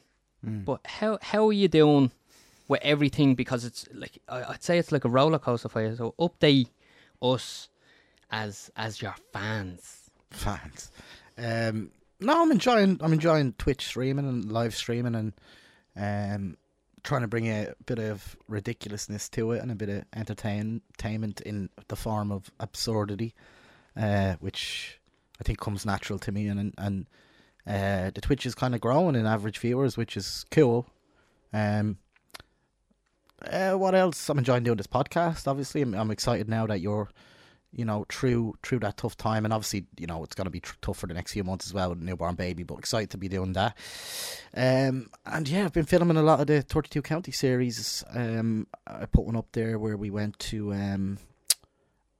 But 0.65 0.81
how 0.85 1.17
how 1.21 1.47
are 1.47 1.53
you 1.53 1.67
doing 1.69 2.11
with 2.67 2.81
everything? 2.83 3.35
Because 3.35 3.65
it's 3.65 3.87
like 3.93 4.19
I'd 4.29 4.63
say 4.63 4.77
it's 4.77 4.91
like 4.91 5.05
a 5.05 5.09
roller 5.09 5.39
coaster 5.39 5.69
for 5.69 5.81
you. 5.81 5.95
So 5.95 6.15
update 6.19 6.69
us 7.21 7.69
as 8.31 8.71
as 8.75 9.01
your 9.01 9.15
fans. 9.31 10.09
fans. 10.31 10.91
Um, 11.37 11.91
no, 12.19 12.41
I'm 12.41 12.51
enjoying. 12.51 12.99
I'm 13.01 13.13
enjoying 13.13 13.53
Twitch 13.53 13.85
streaming 13.85 14.27
and 14.27 14.51
live 14.51 14.75
streaming 14.75 15.15
and 15.15 15.33
um, 15.95 16.57
trying 17.03 17.21
to 17.21 17.27
bring 17.27 17.47
a 17.47 17.73
bit 17.85 17.99
of 17.99 18.35
ridiculousness 18.47 19.29
to 19.29 19.51
it 19.51 19.61
and 19.61 19.71
a 19.71 19.75
bit 19.75 19.89
of 19.89 20.03
entertainment 20.15 21.41
in 21.41 21.69
the 21.87 21.95
form 21.95 22.31
of 22.31 22.49
absurdity, 22.59 23.33
uh, 23.97 24.35
which 24.39 24.99
I 25.39 25.43
think 25.43 25.59
comes 25.59 25.85
natural 25.85 26.19
to 26.19 26.31
me. 26.31 26.47
And 26.47 26.73
and 26.77 27.05
uh, 27.67 28.11
the 28.13 28.21
Twitch 28.21 28.45
is 28.45 28.55
kind 28.55 28.73
of 28.73 28.81
growing 28.81 29.15
in 29.15 29.25
average 29.25 29.59
viewers, 29.59 29.97
which 29.97 30.17
is 30.17 30.45
cool. 30.49 30.87
Um, 31.53 31.97
uh, 33.49 33.73
what 33.73 33.95
else? 33.95 34.29
I'm 34.29 34.37
enjoying 34.37 34.63
doing 34.63 34.77
this 34.77 34.87
podcast. 34.87 35.47
Obviously, 35.47 35.81
I'm, 35.81 35.93
I'm 35.93 36.11
excited 36.11 36.49
now 36.49 36.67
that 36.67 36.81
you're 36.81 37.09
you 37.75 37.85
know, 37.85 38.05
through 38.09 38.53
through 38.61 38.79
that 38.79 38.97
tough 38.97 39.17
time, 39.17 39.45
and 39.45 39.53
obviously, 39.53 39.85
you 39.97 40.05
know, 40.05 40.23
it's 40.23 40.35
going 40.35 40.45
to 40.45 40.51
be 40.51 40.59
tr- 40.59 40.75
tough 40.81 40.97
for 40.97 41.07
the 41.07 41.13
next 41.13 41.33
few 41.33 41.43
months 41.43 41.65
as 41.65 41.73
well 41.73 41.89
with 41.89 42.01
a 42.01 42.03
newborn 42.03 42.35
baby. 42.35 42.63
But 42.63 42.77
excited 42.77 43.09
to 43.11 43.17
be 43.17 43.27
doing 43.27 43.53
that. 43.53 43.75
Um, 44.55 45.09
and 45.25 45.47
yeah, 45.49 45.65
I've 45.65 45.73
been 45.73 45.85
filming 45.85 46.17
a 46.17 46.21
lot 46.23 46.39
of 46.39 46.47
the 46.47 46.61
32 46.61 47.01
County 47.01 47.31
series. 47.31 48.03
Um, 48.13 48.67
I 48.85 49.05
put 49.05 49.25
one 49.25 49.35
up 49.35 49.47
there 49.53 49.79
where 49.79 49.97
we 49.97 50.11
went 50.11 50.37
to 50.39 50.73
um, 50.73 51.17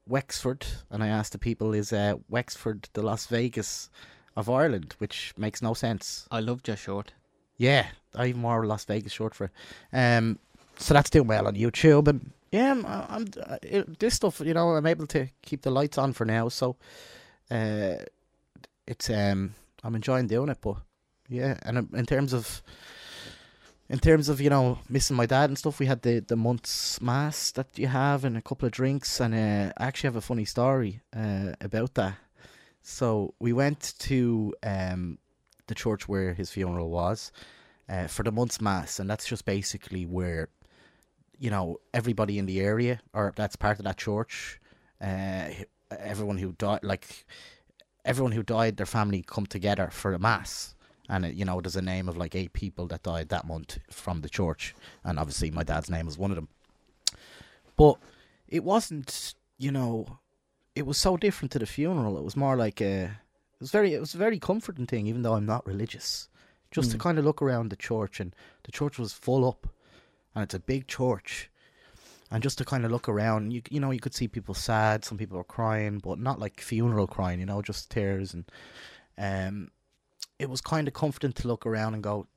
Wexford, 0.08 0.66
and 0.90 1.04
I 1.04 1.08
asked 1.08 1.34
the 1.34 1.40
people, 1.40 1.74
"Is 1.74 1.94
uh, 1.94 2.16
Wexford 2.30 2.90
the 2.94 3.04
Las 3.04 3.28
Vegas 3.28 3.90
of 4.36 4.50
Ireland?" 4.50 4.96
Which 4.98 5.34
makes 5.38 5.62
no 5.62 5.76
sense. 5.76 6.28
I 6.32 6.40
loved 6.40 6.68
your 6.68 6.78
short. 6.78 7.14
Yeah, 7.58 7.88
I 8.16 8.28
even 8.28 8.42
wore 8.42 8.64
a 8.64 8.68
Las 8.68 8.86
Vegas 8.86 9.12
short 9.12 9.36
for 9.36 9.46
it. 9.46 9.52
Um, 9.96 10.40
so 10.78 10.94
that's 10.94 11.10
doing 11.10 11.28
well 11.28 11.48
on 11.48 11.56
YouTube, 11.56 12.08
and 12.08 12.32
yeah, 12.52 12.72
I'm, 12.72 12.86
I'm 12.86 13.26
uh, 13.46 13.58
it, 13.62 14.00
this 14.00 14.16
stuff. 14.16 14.40
You 14.40 14.54
know, 14.54 14.70
I'm 14.70 14.86
able 14.86 15.08
to 15.08 15.28
keep 15.42 15.62
the 15.62 15.72
lights 15.72 15.98
on 15.98 16.14
for 16.14 16.26
now, 16.26 16.50
so 16.50 16.76
uh, 17.50 17.96
it's 18.88 19.10
um, 19.10 19.56
I'm 19.84 19.96
enjoying 19.96 20.28
doing 20.28 20.50
it. 20.50 20.60
But 20.62 20.78
yeah, 21.30 21.58
and 21.64 21.90
in- 21.94 22.06
terms 22.06 22.34
of 22.34 22.62
in 23.90 24.00
terms 24.00 24.30
of 24.30 24.40
you 24.42 24.50
know 24.50 24.80
missing 24.90 25.16
my 25.16 25.26
dad 25.26 25.50
and 25.50 25.58
stuff, 25.58 25.80
we 25.80 25.86
had 25.86 26.02
the 26.02 26.20
the 26.20 26.36
month's 26.36 27.02
mass 27.02 27.52
that 27.52 27.68
you 27.78 27.88
have 27.88 28.24
and 28.26 28.38
a 28.38 28.42
couple 28.42 28.66
of 28.66 28.72
drinks, 28.72 29.20
and 29.20 29.34
uh, 29.34 29.74
I 29.78 29.88
actually 29.88 30.08
have 30.08 30.16
a 30.16 30.22
funny 30.22 30.46
story 30.46 31.02
uh, 31.16 31.54
about 31.62 31.96
that. 31.96 32.16
So 32.82 33.34
we 33.40 33.54
went 33.54 33.94
to 34.00 34.54
um, 34.62 35.18
the 35.68 35.76
church 35.76 36.08
where 36.08 36.34
his 36.34 36.52
funeral 36.52 36.90
was 36.90 37.32
uh, 37.88 38.08
for 38.08 38.24
the 38.24 38.32
month's 38.32 38.62
mass, 38.62 39.00
and 39.00 39.10
that's 39.10 39.26
just 39.26 39.46
basically 39.46 40.06
where 40.06 40.50
you 41.43 41.49
know 41.56 41.65
everybody 41.93 42.36
in 42.39 42.45
the 42.51 42.60
area 42.71 42.95
or 43.13 43.34
that's 43.36 43.58
part 43.65 43.77
of 43.79 43.86
that 43.86 43.97
church, 43.97 44.60
uh, 45.01 45.45
everyone 46.13 46.38
who 46.43 46.49
died, 46.65 46.84
like 46.84 47.06
everyone 48.12 48.34
who 48.38 48.43
died, 48.58 48.77
their 48.77 48.86
family 48.97 49.21
come 49.36 49.45
together 49.45 49.88
for 49.91 50.13
a 50.13 50.19
mass. 50.19 50.75
And 51.10 51.25
it, 51.25 51.34
you 51.39 51.45
know, 51.45 51.60
there's 51.62 51.75
a 51.75 51.82
name 51.93 52.08
of 52.10 52.15
like 52.15 52.34
eight 52.41 52.53
people 52.53 52.86
that 52.88 53.03
died 53.03 53.27
that 53.29 53.45
month 53.45 53.71
from 53.91 54.21
the 54.21 54.29
church, 54.29 54.73
and 55.03 55.19
obviously 55.19 55.51
my 55.51 55.63
dad's 55.63 55.89
name 55.89 56.06
was 56.06 56.17
one 56.17 56.32
of 56.32 56.38
them. 56.38 56.47
But 57.75 57.95
it 58.47 58.63
wasn't, 58.63 59.34
you 59.58 59.71
know, 59.71 60.19
it 60.75 60.86
was 60.86 60.97
so 60.97 61.17
different 61.17 61.51
to 61.51 61.60
the 61.60 61.65
funeral. 61.65 62.17
It 62.17 62.23
was 62.23 62.38
more 62.38 62.56
like 62.56 62.79
a, 62.82 63.03
it 63.03 63.60
was 63.60 63.71
very, 63.71 63.93
it 63.93 63.99
was 63.99 64.15
a 64.15 64.17
very 64.17 64.39
comforting 64.39 64.88
thing, 64.88 65.08
even 65.08 65.21
though 65.23 65.34
I'm 65.34 65.45
not 65.45 65.65
religious. 65.67 66.29
Just 66.71 66.91
to 66.91 66.97
Mm. 66.97 67.01
kind 67.01 67.19
of 67.19 67.25
look 67.25 67.41
around 67.41 67.69
the 67.69 67.75
church, 67.89 68.19
and 68.21 68.34
the 68.63 68.71
church 68.71 68.97
was 68.97 69.13
full 69.13 69.43
up, 69.47 69.67
and 70.36 70.43
it's 70.43 70.54
a 70.54 70.60
big 70.60 70.88
church, 70.88 71.50
and 72.32 72.41
just 72.41 72.58
to 72.58 72.65
kind 72.65 72.86
of 72.86 72.91
look 72.91 73.08
around, 73.10 73.52
you 73.52 73.62
you 73.69 73.80
know, 73.80 73.91
you 73.91 74.00
could 74.00 74.15
see 74.15 74.28
people 74.28 74.54
sad, 74.54 75.06
some 75.06 75.17
people 75.17 75.38
were 75.38 75.43
crying, 75.43 76.00
but 76.00 76.19
not 76.19 76.39
like 76.39 76.62
funeral 76.62 77.08
crying, 77.08 77.39
you 77.39 77.46
know, 77.46 77.62
just 77.62 77.91
tears, 77.91 78.34
and 78.34 78.46
um, 79.17 79.69
it 80.39 80.50
was 80.50 80.62
kind 80.62 80.88
of 80.88 80.93
comforting 80.93 81.34
to 81.34 81.48
look 81.48 81.65
around 81.65 81.93
and 81.93 82.04
go, 82.04 82.28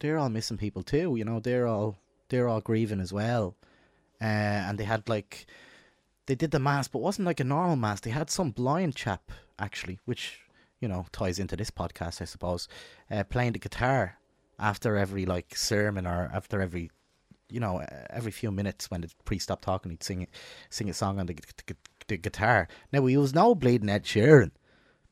they're 0.00 0.18
all 0.18 0.28
missing 0.28 0.56
people 0.56 0.82
too, 0.82 1.16
you 1.16 1.24
know, 1.24 1.40
they're 1.40 1.66
all 1.66 1.98
they're 2.28 2.48
all 2.48 2.60
grieving 2.60 3.00
as 3.00 3.12
well, 3.12 3.56
uh, 4.20 4.24
and 4.24 4.78
they 4.78 4.84
had 4.84 5.08
like 5.08 5.46
they 6.26 6.34
did 6.34 6.50
the 6.50 6.58
mass, 6.58 6.88
but 6.88 7.00
wasn't 7.02 7.26
like 7.26 7.40
a 7.40 7.44
normal 7.44 7.76
mass. 7.76 8.00
They 8.00 8.10
had 8.10 8.30
some 8.30 8.50
blind 8.50 8.96
chap 8.96 9.30
actually, 9.58 9.98
which 10.04 10.40
you 10.80 10.88
know 10.88 11.06
ties 11.12 11.38
into 11.38 11.56
this 11.56 11.70
podcast, 11.70 12.20
I 12.22 12.24
suppose, 12.24 12.68
uh, 13.10 13.24
playing 13.24 13.52
the 13.52 13.58
guitar 13.58 14.18
after 14.58 14.96
every 14.96 15.26
like 15.26 15.56
sermon 15.56 16.06
or 16.06 16.30
after 16.32 16.60
every, 16.60 16.90
you 17.54 17.60
know, 17.60 17.80
uh, 17.80 17.86
every 18.10 18.32
few 18.32 18.50
minutes 18.50 18.90
when 18.90 19.02
the 19.02 19.10
priest 19.24 19.44
stopped 19.44 19.62
talking, 19.62 19.90
he'd 19.90 20.02
sing 20.02 20.26
sing 20.70 20.90
a 20.90 20.94
song 20.94 21.20
on 21.20 21.26
the, 21.26 21.34
gu- 21.34 21.74
the 22.08 22.16
guitar. 22.16 22.66
Now 22.92 23.06
he 23.06 23.16
was 23.16 23.32
no 23.32 23.54
bleeding 23.54 23.88
Ed 23.88 24.04
Sheeran 24.04 24.50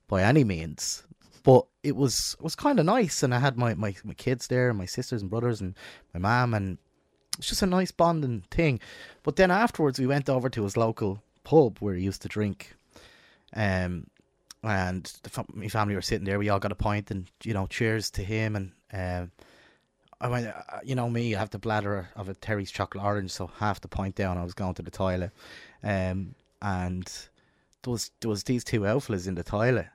by 0.09 0.23
any 0.23 0.43
means, 0.43 1.05
but 1.45 1.67
it 1.85 1.95
was 1.95 2.35
it 2.39 2.43
was 2.43 2.57
kind 2.57 2.81
of 2.81 2.87
nice, 2.87 3.23
and 3.23 3.33
I 3.33 3.39
had 3.39 3.57
my, 3.57 3.75
my 3.75 3.95
my 4.05 4.15
kids 4.15 4.49
there, 4.49 4.69
and 4.69 4.79
my 4.79 4.87
sisters 4.87 5.23
and 5.23 5.31
brothers, 5.31 5.61
and 5.61 5.77
my 6.13 6.19
mom, 6.19 6.53
and 6.53 6.79
it's 7.39 7.49
just 7.49 7.63
a 7.63 7.67
nice 7.67 7.93
bonding 7.93 8.43
thing. 8.51 8.81
But 9.23 9.37
then 9.37 9.53
afterwards, 9.53 10.01
we 10.01 10.07
went 10.07 10.29
over 10.29 10.51
to 10.51 10.65
his 10.65 10.77
local 10.77 11.23
pub 11.45 11.79
where 11.79 11.95
he 11.95 12.03
used 12.03 12.23
to 12.23 12.29
drink, 12.29 12.75
um, 13.55 14.09
and 14.65 15.05
the 15.23 15.45
my 15.55 15.69
family 15.69 15.95
were 15.95 16.03
sitting 16.03 16.25
there. 16.25 16.41
We 16.41 16.49
all 16.49 16.59
got 16.59 16.73
a 16.73 16.77
pint, 16.77 17.13
and 17.13 17.31
you 17.45 17.55
know, 17.55 17.67
cheers 17.69 18.11
to 18.13 18.25
him. 18.25 18.57
And 18.57 18.73
um, 18.93 19.31
I 20.23 20.29
went, 20.29 20.47
uh, 20.47 20.79
you 20.85 20.95
know, 20.95 21.11
me, 21.11 21.35
I 21.35 21.39
have 21.41 21.51
the 21.51 21.59
bladder 21.59 22.09
of 22.15 22.29
a 22.29 22.35
Terry's 22.35 22.71
chocolate 22.71 23.03
orange, 23.05 23.33
so 23.33 23.49
half 23.49 23.81
the 23.81 23.89
pint 23.89 24.15
down, 24.15 24.39
I 24.39 24.45
was 24.45 24.55
going 24.55 24.75
to 24.75 24.83
the 24.83 24.91
toilet, 24.91 25.33
um, 25.83 26.37
and 26.63 27.13
there 27.83 27.91
was 27.91 28.13
there 28.21 28.31
was 28.31 28.45
these 28.45 28.63
two 28.63 28.83
outflas 28.83 29.27
in 29.27 29.35
the 29.35 29.43
toilet, 29.43 29.89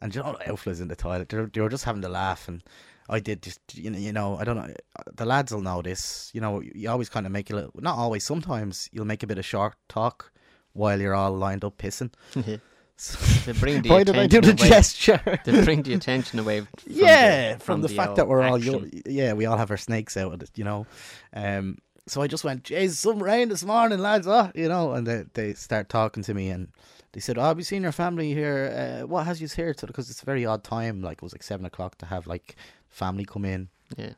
and 0.00 0.14
you 0.14 0.22
know 0.22 0.34
outflas 0.46 0.80
in 0.80 0.88
the 0.88 0.96
toilet. 0.96 1.28
They 1.28 1.36
were, 1.36 1.50
they 1.52 1.60
were 1.60 1.68
just 1.68 1.84
having 1.84 2.00
to 2.02 2.08
laugh, 2.08 2.48
and 2.48 2.64
I 3.10 3.20
did 3.20 3.42
just 3.42 3.60
you 3.74 3.90
know 3.90 3.98
you 3.98 4.12
know 4.14 4.38
I 4.38 4.44
don't 4.44 4.56
know 4.56 4.72
the 5.14 5.26
lads 5.26 5.52
will 5.52 5.60
know 5.60 5.82
this. 5.82 6.30
You 6.32 6.40
know 6.40 6.62
you 6.62 6.88
always 6.88 7.10
kind 7.10 7.26
of 7.26 7.32
make 7.32 7.50
a 7.50 7.54
little 7.54 7.72
not 7.76 7.98
always 7.98 8.24
sometimes 8.24 8.88
you'll 8.92 9.04
make 9.04 9.22
a 9.22 9.26
bit 9.26 9.38
of 9.38 9.44
short 9.44 9.74
talk 9.88 10.32
while 10.72 10.98
you're 10.98 11.14
all 11.14 11.32
lined 11.32 11.64
up 11.64 11.76
pissing. 11.76 12.12
to 12.98 13.54
bring 13.54 13.82
the 13.82 13.88
Why 13.94 14.04
did 14.04 14.16
I 14.16 14.26
do 14.26 14.40
the 14.40 14.52
away- 14.52 14.68
gesture? 14.68 15.20
to 15.44 15.64
bring 15.64 15.82
the 15.82 15.94
attention 15.94 16.38
away 16.38 16.60
from 16.60 16.68
yeah, 16.86 17.54
the, 17.54 17.60
from, 17.60 17.80
the, 17.82 17.88
fact 17.88 18.10
old 18.10 18.18
that 18.18 18.28
we're 18.28 18.42
all 18.42 18.56
action. 18.56 18.90
yo- 18.92 19.02
yeah, 19.06 19.32
we 19.34 19.46
all 19.46 19.56
have 19.56 19.70
our 19.70 19.76
snakes 19.76 20.16
out, 20.16 20.42
you 20.54 20.64
know. 20.64 20.86
Um, 21.32 21.78
so 22.06 22.22
I 22.22 22.26
just 22.28 22.44
went, 22.44 22.62
"Jesus, 22.64 22.98
some 22.98 23.22
rain 23.22 23.48
this 23.48 23.64
morning, 23.64 23.98
lads." 23.98 24.26
Oh, 24.28 24.50
you 24.54 24.68
know, 24.68 24.92
and 24.92 25.06
they 25.06 25.24
they 25.34 25.54
start 25.54 25.88
talking 25.88 26.22
to 26.22 26.34
me, 26.34 26.50
and 26.50 26.68
they 27.12 27.20
said, 27.20 27.36
"Oh, 27.36 27.42
have 27.42 27.58
you 27.58 27.64
seen 27.64 27.82
your 27.82 27.92
family 27.92 28.32
here? 28.32 29.00
Uh, 29.02 29.06
what 29.06 29.26
has 29.26 29.40
you 29.40 29.48
here?" 29.48 29.74
Because 29.74 30.08
it's 30.08 30.22
a 30.22 30.26
very 30.26 30.46
odd 30.46 30.62
time. 30.62 31.02
Like 31.02 31.18
it 31.18 31.22
was 31.22 31.32
like 31.34 31.42
seven 31.42 31.66
o'clock 31.66 31.98
to 31.98 32.06
have 32.06 32.26
like 32.26 32.54
family 32.88 33.24
come 33.24 33.44
in, 33.44 33.68
yeah 33.96 34.12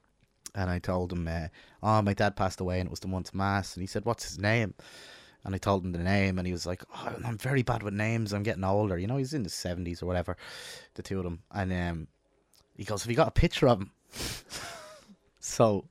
and 0.55 0.71
I 0.71 0.79
told 0.79 1.13
him, 1.13 1.29
uh, 1.29 1.49
"Oh, 1.83 2.03
my 2.03 2.15
dad 2.15 2.35
passed 2.37 2.61
away, 2.61 2.81
and 2.81 2.89
it 2.89 2.91
was 2.91 3.01
the 3.01 3.09
month's 3.09 3.33
mass." 3.35 3.75
And 3.75 3.83
he 3.83 3.87
said, 3.87 4.05
"What's 4.05 4.25
his 4.29 4.39
name?" 4.39 4.75
And 5.49 5.55
I 5.55 5.59
told 5.59 5.83
him 5.83 5.93
the 5.93 5.99
name, 5.99 6.37
and 6.37 6.47
he 6.47 6.53
was 6.53 6.67
like, 6.67 6.83
oh, 6.95 7.17
"I'm 7.25 7.39
very 7.39 7.63
bad 7.63 7.83
with 7.83 7.95
names. 7.95 8.35
I'm 8.35 8.43
getting 8.43 8.65
older." 8.65 8.99
You 8.99 9.07
know, 9.07 9.17
he's 9.17 9.33
in 9.33 9.45
his 9.45 9.55
seventies 9.55 10.03
or 10.03 10.07
whatever. 10.07 10.37
The 10.93 11.03
two 11.03 11.17
of 11.17 11.25
them, 11.25 11.43
and 11.51 11.73
um, 11.73 12.07
he 12.77 12.85
goes, 12.85 13.03
"Have 13.03 13.11
you 13.11 13.17
got 13.17 13.29
a 13.29 13.31
picture 13.31 13.67
of 13.67 13.81
him?" 13.81 13.91
so, 15.41 15.87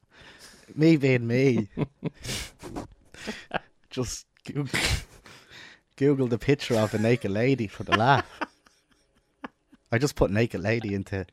me 0.75 0.95
being 0.95 1.25
me, 1.25 1.69
just 3.89 4.27
Google, 4.45 4.65
Googled 5.97 6.29
the 6.29 6.37
picture 6.37 6.75
of 6.75 6.93
a 6.93 6.99
naked 6.99 7.31
lady 7.31 7.65
for 7.65 7.81
the 7.81 7.97
laugh. 7.97 8.29
I 9.91 9.97
just 9.97 10.15
put 10.15 10.29
naked 10.29 10.61
lady 10.61 10.93
into, 10.93 11.25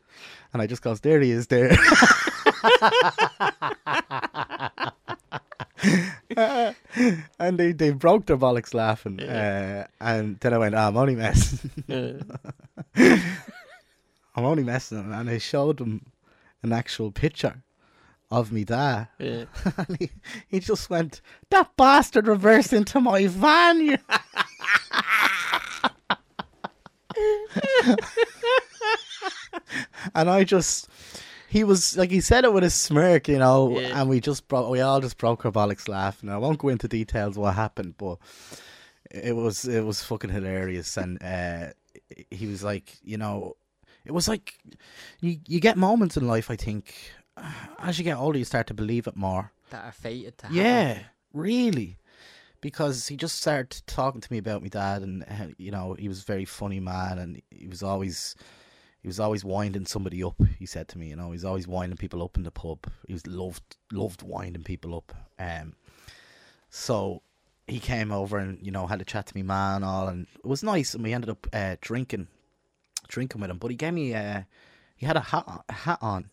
and 0.54 0.62
I 0.62 0.66
just 0.66 0.80
goes, 0.80 1.00
"There 1.00 1.20
he 1.20 1.30
is, 1.30 1.48
there." 1.48 1.76
and 7.38 7.58
they, 7.58 7.72
they 7.72 7.90
broke 7.90 8.26
their 8.26 8.36
bollocks 8.36 8.74
laughing. 8.74 9.20
Uh, 9.20 9.86
and 10.00 10.38
then 10.40 10.54
I 10.54 10.58
went, 10.58 10.74
oh, 10.74 10.78
I'm 10.78 10.96
only 10.96 11.14
messing. 11.14 11.70
I'm 14.36 14.44
only 14.44 14.64
messing. 14.64 15.12
And 15.12 15.30
I 15.30 15.38
showed 15.38 15.78
them 15.78 16.06
an 16.62 16.72
actual 16.72 17.12
picture 17.12 17.62
of 18.30 18.50
me 18.52 18.64
dad. 18.64 19.08
yeah 19.18 19.44
And 19.76 19.96
he, 19.98 20.10
he 20.48 20.60
just 20.60 20.90
went, 20.90 21.20
that 21.50 21.76
bastard 21.76 22.26
reversed 22.26 22.72
into 22.72 23.00
my 23.00 23.26
van. 23.26 23.98
and 30.14 30.30
I 30.30 30.44
just, 30.44 30.88
he 31.54 31.62
was 31.64 31.96
like, 31.96 32.10
he 32.10 32.20
said 32.20 32.44
it 32.44 32.52
with 32.52 32.64
a 32.64 32.70
smirk, 32.70 33.28
you 33.28 33.38
know, 33.38 33.78
Yeah. 33.78 34.00
and 34.00 34.10
we 34.10 34.20
just 34.20 34.48
broke, 34.48 34.68
we 34.70 34.80
all 34.80 35.00
just 35.00 35.18
broke 35.18 35.44
our 35.46 35.52
bollocks 35.52 35.88
laughing. 35.88 36.28
I 36.28 36.36
won't 36.38 36.58
go 36.58 36.68
into 36.68 36.88
details 36.88 37.38
what 37.38 37.54
happened, 37.54 37.94
but 37.96 38.18
it 39.10 39.36
was, 39.36 39.64
it 39.64 39.84
was 39.84 40.02
fucking 40.02 40.30
hilarious. 40.30 40.96
And, 40.96 41.22
uh, 41.22 41.72
he 42.30 42.46
was 42.46 42.62
like, 42.64 42.96
you 43.02 43.16
know, 43.16 43.56
it 44.04 44.12
was 44.12 44.26
like, 44.28 44.54
you, 45.20 45.38
you 45.46 45.60
get 45.60 45.76
moments 45.76 46.16
in 46.16 46.26
life, 46.26 46.50
I 46.50 46.56
think, 46.56 46.94
as 47.78 47.98
you 47.98 48.04
get 48.04 48.18
older, 48.18 48.38
you 48.38 48.44
start 48.44 48.66
to 48.68 48.74
believe 48.74 49.06
it 49.06 49.16
more. 49.16 49.52
that 49.70 49.84
are 49.84 49.92
fated 49.92 50.36
to 50.38 50.46
happen. 50.46 50.56
Yeah, 50.62 50.98
really. 51.32 51.98
Because 52.60 53.08
he 53.08 53.16
just 53.16 53.36
started 53.40 53.82
talking 53.86 54.20
to 54.20 54.32
me 54.32 54.38
about 54.38 54.62
my 54.62 54.68
dad, 54.68 55.02
and 55.02 55.22
uh, 55.24 55.48
you 55.58 55.70
know 55.70 55.94
he 55.98 56.08
was 56.08 56.20
a 56.22 56.24
very 56.24 56.46
funny 56.46 56.80
man, 56.80 57.18
and 57.18 57.42
he 57.50 57.66
was 57.68 57.82
always 57.82 58.34
he 59.04 59.08
was 59.08 59.20
always 59.20 59.44
winding 59.44 59.84
somebody 59.84 60.24
up. 60.24 60.40
He 60.58 60.64
said 60.64 60.88
to 60.88 60.98
me, 60.98 61.08
you 61.10 61.16
know, 61.16 61.32
he's 61.32 61.44
always 61.44 61.68
winding 61.68 61.98
people 61.98 62.22
up 62.22 62.38
in 62.38 62.42
the 62.42 62.50
pub. 62.50 62.86
He 63.06 63.12
was 63.12 63.26
loved 63.26 63.76
loved 63.92 64.22
winding 64.22 64.62
people 64.62 64.96
up. 64.96 65.12
Um, 65.38 65.74
so 66.70 67.20
he 67.66 67.80
came 67.80 68.10
over 68.10 68.38
and 68.38 68.64
you 68.64 68.72
know 68.72 68.86
had 68.86 69.02
a 69.02 69.04
chat 69.04 69.26
to 69.26 69.36
me, 69.36 69.42
man, 69.42 69.76
and 69.76 69.84
all, 69.84 70.08
and 70.08 70.26
it 70.42 70.46
was 70.46 70.62
nice. 70.62 70.94
And 70.94 71.04
we 71.04 71.12
ended 71.12 71.28
up 71.28 71.46
uh, 71.52 71.76
drinking, 71.82 72.28
drinking 73.06 73.42
with 73.42 73.50
him. 73.50 73.58
But 73.58 73.72
he 73.72 73.76
gave 73.76 73.92
me 73.92 74.14
uh, 74.14 74.44
he 74.96 75.04
had 75.04 75.18
a 75.18 75.20
hat 75.20 75.44
on, 75.46 75.60
a 75.68 75.72
hat 75.74 75.98
on, 76.00 76.30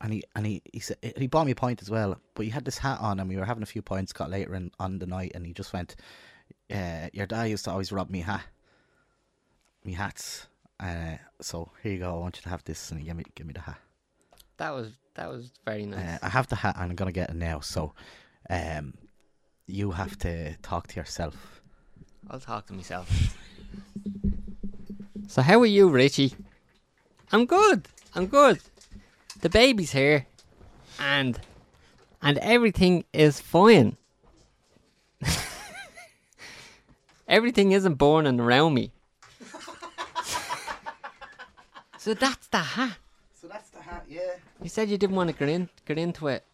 and 0.00 0.12
he 0.12 0.22
and 0.36 0.46
he 0.46 0.62
he 0.72 0.78
said 0.78 0.98
he 1.02 1.26
bought 1.26 1.46
me 1.46 1.52
a 1.52 1.56
pint 1.56 1.82
as 1.82 1.90
well. 1.90 2.16
But 2.34 2.44
he 2.44 2.50
had 2.50 2.64
this 2.64 2.78
hat 2.78 3.00
on, 3.00 3.18
and 3.18 3.28
we 3.28 3.36
were 3.36 3.44
having 3.44 3.64
a 3.64 3.66
few 3.66 3.82
pints. 3.82 4.12
Got 4.12 4.30
later 4.30 4.54
in 4.54 4.70
on 4.78 5.00
the 5.00 5.06
night, 5.06 5.32
and 5.34 5.44
he 5.44 5.52
just 5.52 5.72
went, 5.72 5.96
uh, 6.72 7.08
"Your 7.12 7.26
dad 7.26 7.50
used 7.50 7.64
to 7.64 7.72
always 7.72 7.90
rob 7.90 8.08
me 8.08 8.20
hat, 8.20 8.44
me 9.82 9.94
hats." 9.94 10.46
Uh, 10.80 11.16
so 11.40 11.70
here 11.82 11.92
you 11.92 11.98
go. 11.98 12.14
I 12.14 12.18
want 12.18 12.36
you 12.36 12.42
to 12.42 12.48
have 12.48 12.62
this, 12.64 12.90
and 12.90 13.00
he 13.00 13.06
gave 13.06 13.16
me 13.16 13.24
give 13.34 13.46
me 13.46 13.52
the 13.52 13.60
hat. 13.60 13.78
that 14.58 14.70
was 14.70 14.92
that 15.14 15.28
was 15.28 15.50
very 15.64 15.84
nice 15.86 16.22
Uh, 16.22 16.26
I 16.26 16.28
have 16.28 16.46
the 16.48 16.56
hat, 16.56 16.76
and 16.78 16.90
I'm 16.90 16.96
gonna 16.96 17.12
get 17.12 17.30
it 17.30 17.36
now. 17.36 17.60
So, 17.60 17.94
um, 18.48 18.94
you 19.66 19.90
have 19.92 20.16
to 20.18 20.54
talk 20.62 20.86
to 20.88 20.96
yourself. 21.00 21.60
I'll 22.30 22.40
talk 22.40 22.66
to 22.66 22.72
myself. 22.72 23.08
So 25.30 25.42
how 25.42 25.60
are 25.60 25.66
you, 25.66 25.90
Richie? 25.90 26.32
I'm 27.32 27.44
good. 27.44 27.86
I'm 28.14 28.26
good. 28.28 28.60
The 29.42 29.50
baby's 29.50 29.92
here, 29.92 30.24
and 30.98 31.38
and 32.22 32.38
everything 32.38 33.04
is 33.12 33.38
fine. 33.38 33.98
everything 37.28 37.72
isn't 37.72 37.94
burning 37.96 38.40
around 38.40 38.72
me. 38.72 38.90
So 41.98 42.14
that's 42.14 42.46
the 42.48 42.58
hat. 42.58 42.96
So 43.40 43.46
that's 43.48 43.70
the 43.70 43.80
hat, 43.80 44.04
yeah. 44.08 44.20
You 44.62 44.68
said 44.68 44.88
you 44.88 44.98
didn't 44.98 45.16
want 45.16 45.30
to 45.30 45.36
get 45.36 45.48
in, 45.48 45.68
get 45.86 45.98
into 45.98 46.28
it. 46.28 46.44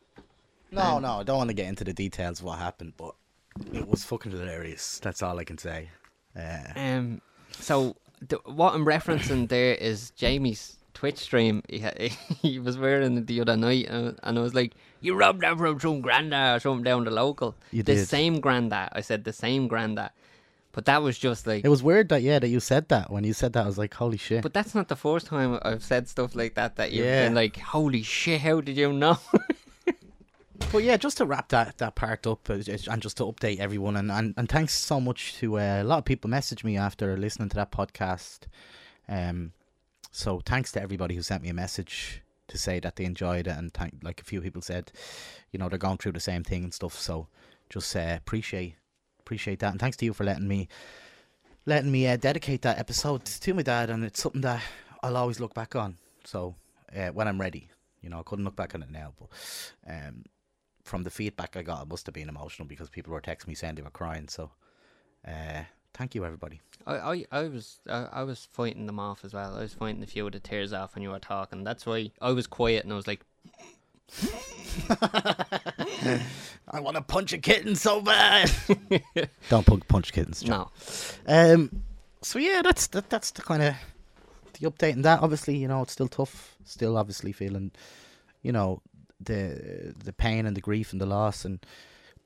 No, 0.70 0.98
no, 0.98 1.20
I 1.20 1.22
don't 1.22 1.38
want 1.38 1.50
to 1.50 1.54
get 1.54 1.66
into 1.66 1.84
the 1.84 1.92
details 1.92 2.40
of 2.40 2.46
what 2.46 2.58
happened, 2.58 2.94
but 2.96 3.14
it 3.72 3.86
was 3.86 4.04
fucking 4.04 4.32
hilarious. 4.32 4.98
That's 5.02 5.22
all 5.22 5.38
I 5.38 5.44
can 5.44 5.56
say. 5.58 5.88
Uh, 6.36 6.72
Um, 6.76 7.20
so 7.52 7.96
the, 8.26 8.36
what 8.44 8.74
I'm 8.74 8.84
referencing 8.84 9.48
there 9.54 9.74
is 9.74 10.10
Jamie's 10.10 10.78
Twitch 10.92 11.18
stream. 11.18 11.62
He, 11.70 12.08
he 12.42 12.58
was 12.58 12.76
wearing 12.76 13.16
it 13.18 13.26
the 13.26 13.40
other 13.40 13.56
night, 13.56 13.86
and, 13.88 14.18
and 14.22 14.38
I 14.38 14.42
was 14.42 14.54
like, 14.54 14.72
"You 15.00 15.14
robbed 15.16 15.40
that 15.42 15.56
from 15.56 15.78
some 15.80 16.02
granda 16.02 16.56
or 16.56 16.60
something 16.60 16.84
down 16.84 17.04
the 17.04 17.10
local." 17.12 17.54
You 17.70 17.82
the 17.82 17.94
did. 17.94 18.08
same 18.08 18.40
granda. 18.42 18.88
I 18.92 19.00
said 19.00 19.24
the 19.24 19.32
same 19.32 19.68
granda, 19.68 20.10
but 20.74 20.84
that 20.84 21.02
was 21.02 21.16
just 21.18 21.46
like. 21.46 21.64
it 21.64 21.68
was 21.68 21.82
weird 21.82 22.08
that 22.10 22.22
yeah 22.22 22.38
that 22.38 22.48
you 22.48 22.60
said 22.60 22.88
that. 22.90 23.10
When 23.10 23.24
you 23.24 23.32
said 23.32 23.52
that, 23.54 23.64
I 23.64 23.66
was 23.66 23.78
like, 23.78 23.94
holy 23.94 24.18
shit. 24.18 24.42
but 24.42 24.52
that's 24.52 24.74
not 24.74 24.88
the 24.88 24.96
first 24.96 25.26
time 25.28 25.58
I've 25.62 25.82
said 25.82 26.08
stuff 26.08 26.34
like 26.34 26.54
that. 26.54 26.76
That 26.76 26.92
you've 26.92 27.06
Yeah. 27.06 27.24
been 27.26 27.34
like, 27.34 27.56
"Holy 27.56 28.02
shit! 28.02 28.40
How 28.42 28.60
did 28.60 28.76
you 28.76 28.92
know?" 28.92 29.18
But 30.72 30.82
yeah, 30.84 30.96
just 30.96 31.18
to 31.18 31.26
wrap 31.26 31.48
that, 31.50 31.78
that 31.78 31.94
part 31.94 32.26
up 32.26 32.48
uh, 32.50 32.54
and 32.54 33.02
just 33.02 33.16
to 33.18 33.24
update 33.24 33.58
everyone, 33.58 33.96
and, 33.96 34.10
and, 34.10 34.34
and 34.36 34.48
thanks 34.48 34.72
so 34.74 35.00
much 35.00 35.34
to 35.36 35.58
uh, 35.58 35.82
a 35.82 35.84
lot 35.84 35.98
of 35.98 36.04
people 36.04 36.28
messaged 36.30 36.64
me 36.64 36.76
after 36.76 37.16
listening 37.16 37.48
to 37.50 37.56
that 37.56 37.70
podcast. 37.70 38.40
Um, 39.08 39.52
so 40.10 40.40
thanks 40.44 40.72
to 40.72 40.82
everybody 40.82 41.14
who 41.14 41.22
sent 41.22 41.42
me 41.42 41.48
a 41.48 41.54
message 41.54 42.22
to 42.48 42.58
say 42.58 42.80
that 42.80 42.96
they 42.96 43.04
enjoyed 43.04 43.46
it, 43.46 43.56
and 43.56 43.72
thank 43.72 43.94
like 44.02 44.20
a 44.20 44.24
few 44.24 44.40
people 44.40 44.62
said, 44.62 44.90
you 45.52 45.58
know, 45.58 45.68
they're 45.68 45.78
going 45.78 45.98
through 45.98 46.12
the 46.12 46.20
same 46.20 46.42
thing 46.44 46.64
and 46.64 46.74
stuff. 46.74 46.98
So 46.98 47.28
just 47.68 47.94
uh, 47.94 48.14
appreciate 48.16 48.74
appreciate 49.24 49.60
that, 49.60 49.70
and 49.72 49.80
thanks 49.80 49.96
to 49.96 50.04
you 50.04 50.12
for 50.12 50.24
letting 50.24 50.46
me 50.46 50.68
letting 51.66 51.90
me 51.90 52.06
uh, 52.06 52.16
dedicate 52.16 52.60
that 52.62 52.78
episode 52.78 53.24
to 53.24 53.54
my 53.54 53.62
dad, 53.62 53.88
and 53.88 54.04
it's 54.04 54.22
something 54.22 54.42
that 54.42 54.62
I'll 55.02 55.16
always 55.16 55.40
look 55.40 55.54
back 55.54 55.74
on. 55.74 55.96
So 56.24 56.54
uh, 56.94 57.08
when 57.08 57.26
I'm 57.26 57.40
ready, 57.40 57.68
you 58.02 58.10
know, 58.10 58.20
I 58.20 58.22
couldn't 58.22 58.44
look 58.44 58.56
back 58.56 58.74
on 58.74 58.82
it 58.82 58.90
now, 58.90 59.14
but 59.18 59.28
um, 59.88 60.24
from 60.82 61.04
the 61.04 61.10
feedback 61.10 61.56
I 61.56 61.62
got, 61.62 61.82
it 61.82 61.88
must 61.88 62.04
have 62.06 62.14
been 62.14 62.28
emotional 62.28 62.68
because 62.68 62.90
people 62.90 63.14
were 63.14 63.22
texting 63.22 63.48
me 63.48 63.54
saying 63.54 63.76
they 63.76 63.82
were 63.82 63.90
crying. 63.90 64.28
So, 64.28 64.50
uh, 65.26 65.62
thank 65.94 66.14
you, 66.14 66.26
everybody. 66.26 66.60
I, 66.86 66.96
I, 66.96 67.24
I 67.32 67.42
was 67.48 67.80
I, 67.88 68.08
I 68.12 68.22
was 68.24 68.46
fighting 68.52 68.84
them 68.84 69.00
off 69.00 69.24
as 69.24 69.32
well. 69.32 69.56
I 69.56 69.60
was 69.60 69.72
fighting 69.72 70.02
a 70.02 70.06
few 70.06 70.26
of 70.26 70.32
the 70.32 70.40
tears 70.40 70.74
off 70.74 70.94
when 70.94 71.02
you 71.02 71.10
were 71.10 71.18
talking. 71.18 71.64
That's 71.64 71.86
why 71.86 72.10
I 72.20 72.32
was 72.32 72.46
quiet 72.46 72.84
and 72.84 72.92
I 72.92 72.96
was 72.96 73.06
like, 73.06 73.24
I 76.68 76.80
want 76.80 76.96
to 76.96 77.02
punch 77.02 77.32
a 77.32 77.38
kitten 77.38 77.76
so 77.76 78.00
bad. 78.00 78.50
Don't 79.48 79.66
punch, 79.66 79.86
punch 79.88 80.12
kittens. 80.12 80.42
John. 80.42 80.68
no. 81.26 81.54
Um. 81.54 81.82
So 82.22 82.38
yeah, 82.38 82.62
that's 82.62 82.86
that. 82.88 83.10
That's 83.10 83.30
the 83.32 83.42
kind 83.42 83.62
of 83.62 83.74
the 84.58 84.70
update 84.70 84.92
and 84.92 85.04
that. 85.04 85.20
Obviously, 85.22 85.56
you 85.56 85.68
know, 85.68 85.82
it's 85.82 85.92
still 85.92 86.08
tough. 86.08 86.56
Still, 86.64 86.96
obviously, 86.96 87.32
feeling, 87.32 87.72
you 88.42 88.52
know, 88.52 88.80
the 89.20 89.94
the 90.02 90.12
pain 90.12 90.46
and 90.46 90.56
the 90.56 90.60
grief 90.60 90.92
and 90.92 91.00
the 91.00 91.06
loss 91.06 91.44
and, 91.44 91.64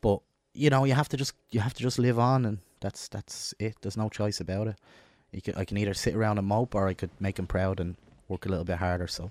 but 0.00 0.20
you 0.54 0.70
know, 0.70 0.84
you 0.84 0.94
have 0.94 1.08
to 1.08 1.16
just 1.16 1.34
you 1.50 1.60
have 1.60 1.74
to 1.74 1.82
just 1.82 1.98
live 1.98 2.18
on 2.18 2.44
and 2.44 2.58
that's 2.80 3.08
that's 3.08 3.54
it. 3.58 3.76
There's 3.80 3.96
no 3.96 4.08
choice 4.08 4.40
about 4.40 4.68
it. 4.68 4.76
You 5.32 5.42
can, 5.42 5.54
I 5.56 5.64
can 5.64 5.76
either 5.76 5.94
sit 5.94 6.14
around 6.14 6.38
and 6.38 6.46
mope 6.46 6.74
or 6.74 6.88
I 6.88 6.94
could 6.94 7.10
make 7.20 7.38
him 7.38 7.46
proud 7.46 7.80
and 7.80 7.96
work 8.28 8.46
a 8.46 8.48
little 8.48 8.64
bit 8.64 8.78
harder. 8.78 9.06
So, 9.06 9.30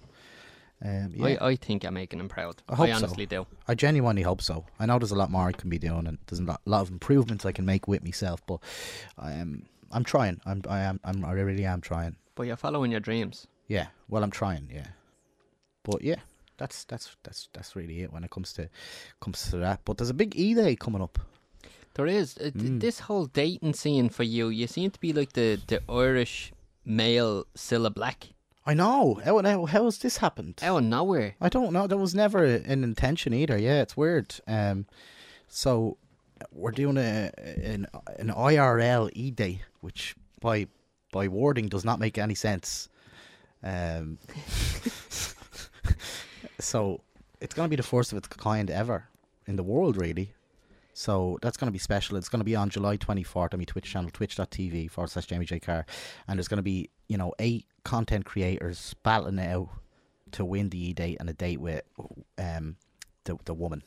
Um, 0.84 1.12
yeah, 1.16 1.38
I, 1.42 1.48
I 1.50 1.56
think 1.56 1.84
I'm 1.86 1.96
making 1.96 2.20
him 2.20 2.30
proud. 2.30 2.62
I 2.70 2.76
hope 2.76 2.90
I 2.90 3.00
so. 3.00 3.08
do. 3.26 3.48
I 3.68 3.74
genuinely 3.74 4.22
hope 4.22 4.42
so. 4.44 4.66
I 4.80 4.86
know 4.86 5.00
there's 5.00 5.12
a 5.12 5.16
lot 5.16 5.32
more 5.32 5.48
I 5.48 5.52
can 5.52 5.70
be 5.70 5.80
doing, 5.80 6.06
and 6.06 6.20
there's 6.28 6.40
a 6.40 6.44
lot, 6.44 6.62
lot 6.66 6.82
of 6.82 6.92
improvements 6.92 7.46
I 7.46 7.52
can 7.52 7.66
make 7.66 7.88
with 7.88 8.04
myself. 8.04 8.46
But 8.46 8.60
I 9.18 9.32
am, 9.34 9.66
I'm 9.92 10.04
trying. 10.04 10.40
I'm, 10.46 10.62
I 10.70 10.82
am, 10.82 11.00
I'm, 11.04 11.26
I 11.26 11.32
really 11.32 11.66
am 11.66 11.82
trying. 11.82 12.16
But 12.36 12.44
you're 12.48 12.56
following 12.58 12.92
your 12.92 13.00
dreams. 13.00 13.48
Yeah. 13.68 13.88
Well, 14.08 14.24
I'm 14.24 14.30
trying. 14.32 14.70
Yeah. 14.72 14.86
But 15.84 16.04
yeah, 16.04 16.18
that's 16.58 16.84
that's 16.84 17.16
that's 17.24 17.50
that's 17.54 17.76
really 17.76 18.02
it 18.04 18.14
when 18.14 18.24
it 18.24 18.30
comes 18.30 18.54
to 18.54 18.70
comes 19.20 19.50
to 19.50 19.58
that. 19.58 19.80
But 19.84 19.98
there's 19.98 20.10
a 20.12 20.14
big 20.14 20.36
E 20.36 20.54
Day 20.54 20.76
coming 20.76 21.02
up. 21.02 21.18
There 21.96 22.06
is 22.06 22.38
uh, 22.38 22.52
Mm. 22.52 22.80
this 22.80 23.00
whole 23.00 23.26
dating 23.26 23.74
scene 23.74 24.10
for 24.10 24.22
you. 24.24 24.50
You 24.50 24.68
seem 24.68 24.92
to 24.92 25.00
be 25.00 25.12
like 25.14 25.34
the 25.34 25.60
the 25.66 25.82
Irish 25.92 26.52
male 26.86 27.46
Cilla 27.56 27.92
Black 27.92 28.28
I 28.68 28.74
know. 28.74 29.22
How 29.24 29.42
how, 29.42 29.66
how 29.66 29.86
has 29.86 29.98
this 30.00 30.18
happened? 30.18 30.60
out 30.62 30.80
of 30.80 30.84
nowhere. 30.84 31.36
I 31.40 31.48
don't 31.48 31.72
know. 31.72 31.88
That 31.88 31.98
was 31.98 32.14
never 32.14 32.44
an 32.44 32.84
intention 32.84 33.34
either. 33.34 33.58
Yeah, 33.58 33.82
it's 33.82 33.96
weird. 33.96 34.36
Um, 34.46 34.86
so 35.48 35.96
we're 36.52 36.72
doing 36.72 36.98
a 36.98 37.32
an 37.38 37.88
an 38.20 38.28
IRL 38.28 39.10
E 39.14 39.32
Day, 39.32 39.62
which 39.80 40.18
by 40.42 40.68
by 41.14 41.30
wording 41.30 41.70
does 41.70 41.86
not 41.86 41.98
make 41.98 42.18
any 42.18 42.36
sense. 42.36 42.90
Um, 43.64 44.18
so 46.60 47.00
it's 47.40 47.56
going 47.56 47.68
to 47.68 47.70
be 47.70 47.78
the 47.78 47.84
first 47.84 48.12
of 48.12 48.18
its 48.18 48.28
kind 48.28 48.70
ever 48.70 49.08
in 49.48 49.56
the 49.56 49.64
world, 49.64 49.96
really. 49.96 50.34
So 50.98 51.38
that's 51.44 51.58
going 51.58 51.68
to 51.68 51.72
be 51.72 51.78
special. 51.78 52.18
It's 52.18 52.28
going 52.28 52.40
to 52.40 52.44
be 52.44 52.56
on 52.56 52.72
July 52.72 52.98
24th 52.98 53.54
on 53.54 53.60
my 53.60 53.66
Twitch 53.66 53.92
channel, 53.92 54.10
twitch.tv 54.12 54.90
forward 54.90 55.12
slash 55.12 55.28
Jamie 55.28 55.46
J. 55.46 55.60
Carr. 55.60 55.86
And 56.28 56.40
there's 56.40 56.48
going 56.48 56.58
to 56.58 56.64
be, 56.64 56.90
you 57.08 57.20
know, 57.20 57.34
eight 57.38 57.68
content 57.84 58.26
creators 58.26 58.96
battling 59.04 59.38
it 59.38 59.48
out 59.48 59.70
to 60.32 60.44
win 60.44 60.70
the 60.70 60.90
E 60.90 60.94
date 60.94 61.18
and 61.20 61.30
a 61.30 61.34
date 61.34 61.62
with 61.62 61.84
um, 62.40 62.78
the, 63.26 63.38
the 63.46 63.54
woman, 63.54 63.84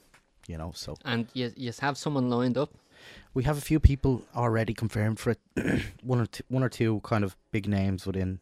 you 0.47 0.57
know. 0.57 0.71
So 0.77 0.95
And 1.05 1.27
you 1.35 1.53
you 1.57 1.73
have 1.81 1.99
someone 1.99 2.31
lined 2.31 2.57
up. 2.57 2.71
we 3.35 3.43
have 3.43 3.59
a 3.59 3.61
few 3.61 3.81
people 3.81 4.23
already 4.37 4.73
confirmed 4.73 5.19
for 5.19 5.31
it. 5.33 5.41
one 6.05 6.21
or 6.21 6.27
two, 6.27 6.45
one 6.47 6.63
or 6.63 6.69
two 6.69 7.01
kind 7.03 7.25
of 7.25 7.35
big 7.51 7.67
names 7.67 8.07
within, 8.07 8.39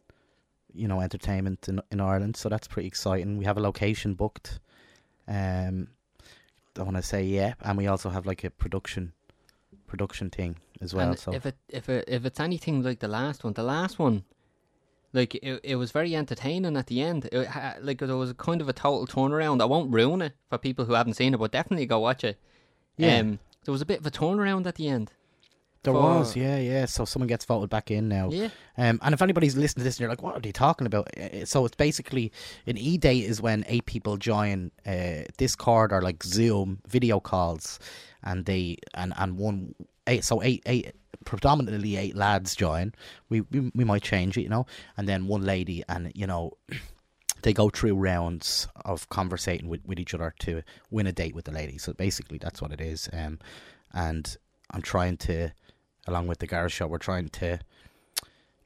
you 0.75 0.89
know, 0.89 1.01
entertainment 1.01 1.71
in 1.71 1.81
in 1.91 2.03
Ireland. 2.03 2.37
So 2.37 2.51
that's 2.51 2.69
pretty 2.69 2.89
exciting. 2.89 3.39
We 3.39 3.47
have 3.47 3.57
a 3.57 3.63
location 3.63 4.13
booked. 4.13 4.61
Um, 5.27 5.89
I 6.79 6.83
want 6.83 6.97
to 6.97 7.03
say 7.03 7.25
yeah, 7.25 7.55
and 7.61 7.77
we 7.77 7.87
also 7.87 8.11
have 8.11 8.27
like 8.27 8.45
a 8.45 8.51
production, 8.51 9.13
production 9.87 10.31
thing 10.31 10.57
as 10.81 10.95
well. 10.95 11.11
and 11.11 11.19
so 11.19 11.33
if 11.33 11.47
it 11.47 11.57
if 11.69 11.89
it 11.89 12.05
if 12.09 12.25
it's 12.25 12.41
anything 12.41 12.83
like 12.83 13.01
the 13.01 13.09
last 13.09 13.45
one, 13.45 13.53
the 13.53 13.63
last 13.63 13.99
one, 13.99 14.25
like 15.13 15.35
it, 15.35 15.61
it 15.63 15.77
was 15.77 15.91
very 15.91 16.15
entertaining 16.15 16.77
at 16.77 16.87
the 16.87 17.03
end. 17.03 17.29
It, 17.33 17.49
like 17.81 17.99
there 17.99 18.17
was 18.17 18.31
a 18.31 18.35
kind 18.35 18.61
of 18.61 18.69
a 18.69 18.73
total 18.73 19.07
turnaround. 19.07 19.61
I 19.61 19.65
won't 19.65 19.93
ruin 19.93 20.23
it 20.23 20.35
for 20.49 20.59
people 20.59 20.85
who 20.85 20.95
haven't 20.95 21.15
seen 21.15 21.35
it, 21.35 21.39
but 21.39 21.53
definitely 21.53 21.87
go 21.87 21.99
watch 21.99 22.25
it. 22.25 22.39
Yeah. 22.97 23.19
Um, 23.19 23.39
there 23.65 23.73
was 23.73 23.83
a 23.83 23.87
bit 23.87 24.01
of 24.01 24.07
a 24.07 24.11
turnaround 24.11 24.67
at 24.67 24.77
the 24.77 24.89
end. 24.89 25.13
There 25.83 25.93
for- 25.93 26.01
was 26.01 26.37
yeah 26.37 26.59
yeah. 26.59 26.87
So 26.87 27.05
someone 27.05 27.29
gets 27.29 27.45
voted 27.45 27.71
back 27.71 27.91
in 27.91 28.09
now. 28.09 28.31
Yeah. 28.31 28.49
Um, 28.77 28.99
and 29.03 29.15
if 29.15 29.23
anybody's 29.23 29.57
listening 29.57 29.83
to 29.83 29.85
this 29.85 29.97
and 29.97 30.01
you're 30.01 30.11
like, 30.11 30.23
what 30.23 30.37
are 30.37 30.41
they 30.41 30.53
talking 30.53 30.87
about? 30.87 31.09
So 31.45 31.65
it's 31.65 31.77
basically 31.77 32.33
an 32.67 32.77
E 32.77 32.99
date 32.99 33.25
is 33.25 33.41
when 33.41 33.65
eight 33.69 33.87
people 33.87 34.17
join 34.17 34.71
uh, 34.87 35.23
Discord 35.37 35.93
or 35.93 36.03
like 36.03 36.23
Zoom 36.23 36.81
video 36.87 37.21
calls, 37.21 37.79
and 38.23 38.45
they 38.45 38.79
and 38.95 39.13
and 39.17 39.39
one 39.39 39.75
eight 40.07 40.25
so 40.25 40.43
eight 40.43 40.63
eight 40.67 40.93
predominantly 41.25 41.97
eight 41.97 42.17
lads 42.17 42.55
join. 42.57 42.93
We 43.29 43.43
we, 43.43 43.71
we 43.75 43.85
might 43.85 44.03
change 44.03 44.37
it, 44.37 44.43
you 44.43 44.49
know, 44.49 44.67
and 44.97 45.09
then 45.09 45.27
one 45.27 45.43
lady, 45.45 45.83
and 45.89 46.13
you 46.15 46.27
know. 46.27 46.53
They 47.43 47.53
go 47.53 47.71
through 47.71 47.95
rounds 47.95 48.67
of 48.85 49.09
conversating 49.11 49.69
with, 49.69 49.81
with 49.87 50.01
each 50.01 50.13
other 50.13 50.35
to 50.41 50.63
win 50.91 51.07
a 51.07 51.13
date 51.13 51.37
with 51.37 51.45
the 51.45 51.53
lady. 51.53 51.79
So 51.79 51.93
basically, 51.93 52.37
that's 52.37 52.61
what 52.61 52.73
it 52.73 52.81
is. 52.81 53.09
Um, 53.13 53.39
and 53.93 54.37
I'm 54.73 54.83
trying 54.83 55.19
to, 55.19 55.53
along 56.09 56.27
with 56.27 56.39
the 56.39 56.47
Garage 56.47 56.73
Show, 56.73 56.87
we're 56.87 56.99
trying 56.99 57.29
to 57.29 57.59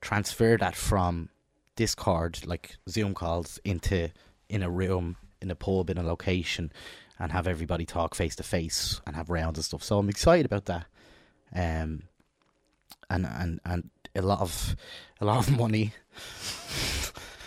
transfer 0.01 0.57
that 0.57 0.77
from 0.77 1.29
Discord, 1.75 2.47
like 2.47 2.77
Zoom 2.89 3.15
calls, 3.15 3.59
into 3.65 4.11
in 4.49 4.63
a 4.63 4.71
room, 4.71 5.17
in 5.41 5.51
a 5.51 5.57
pub, 5.57 5.91
in 5.91 5.99
a 5.99 6.03
location, 6.05 6.73
and 7.19 7.33
have 7.33 7.49
everybody 7.49 7.85
talk 7.85 8.15
face 8.15 8.37
to 8.37 8.45
face 8.45 9.01
and 9.07 9.17
have 9.17 9.29
rounds 9.29 9.59
and 9.59 9.65
stuff. 9.65 9.83
So 9.83 9.99
I'm 9.99 10.09
excited 10.09 10.47
about 10.47 10.67
that. 10.67 10.87
Um, 11.55 12.05
and 13.11 13.27
and 13.27 13.61
and 13.65 13.91
a 14.15 14.23
lot 14.23 14.41
of 14.41 14.77
a 15.21 15.25
lot 15.25 15.47
of 15.47 15.57
money. 15.59 15.93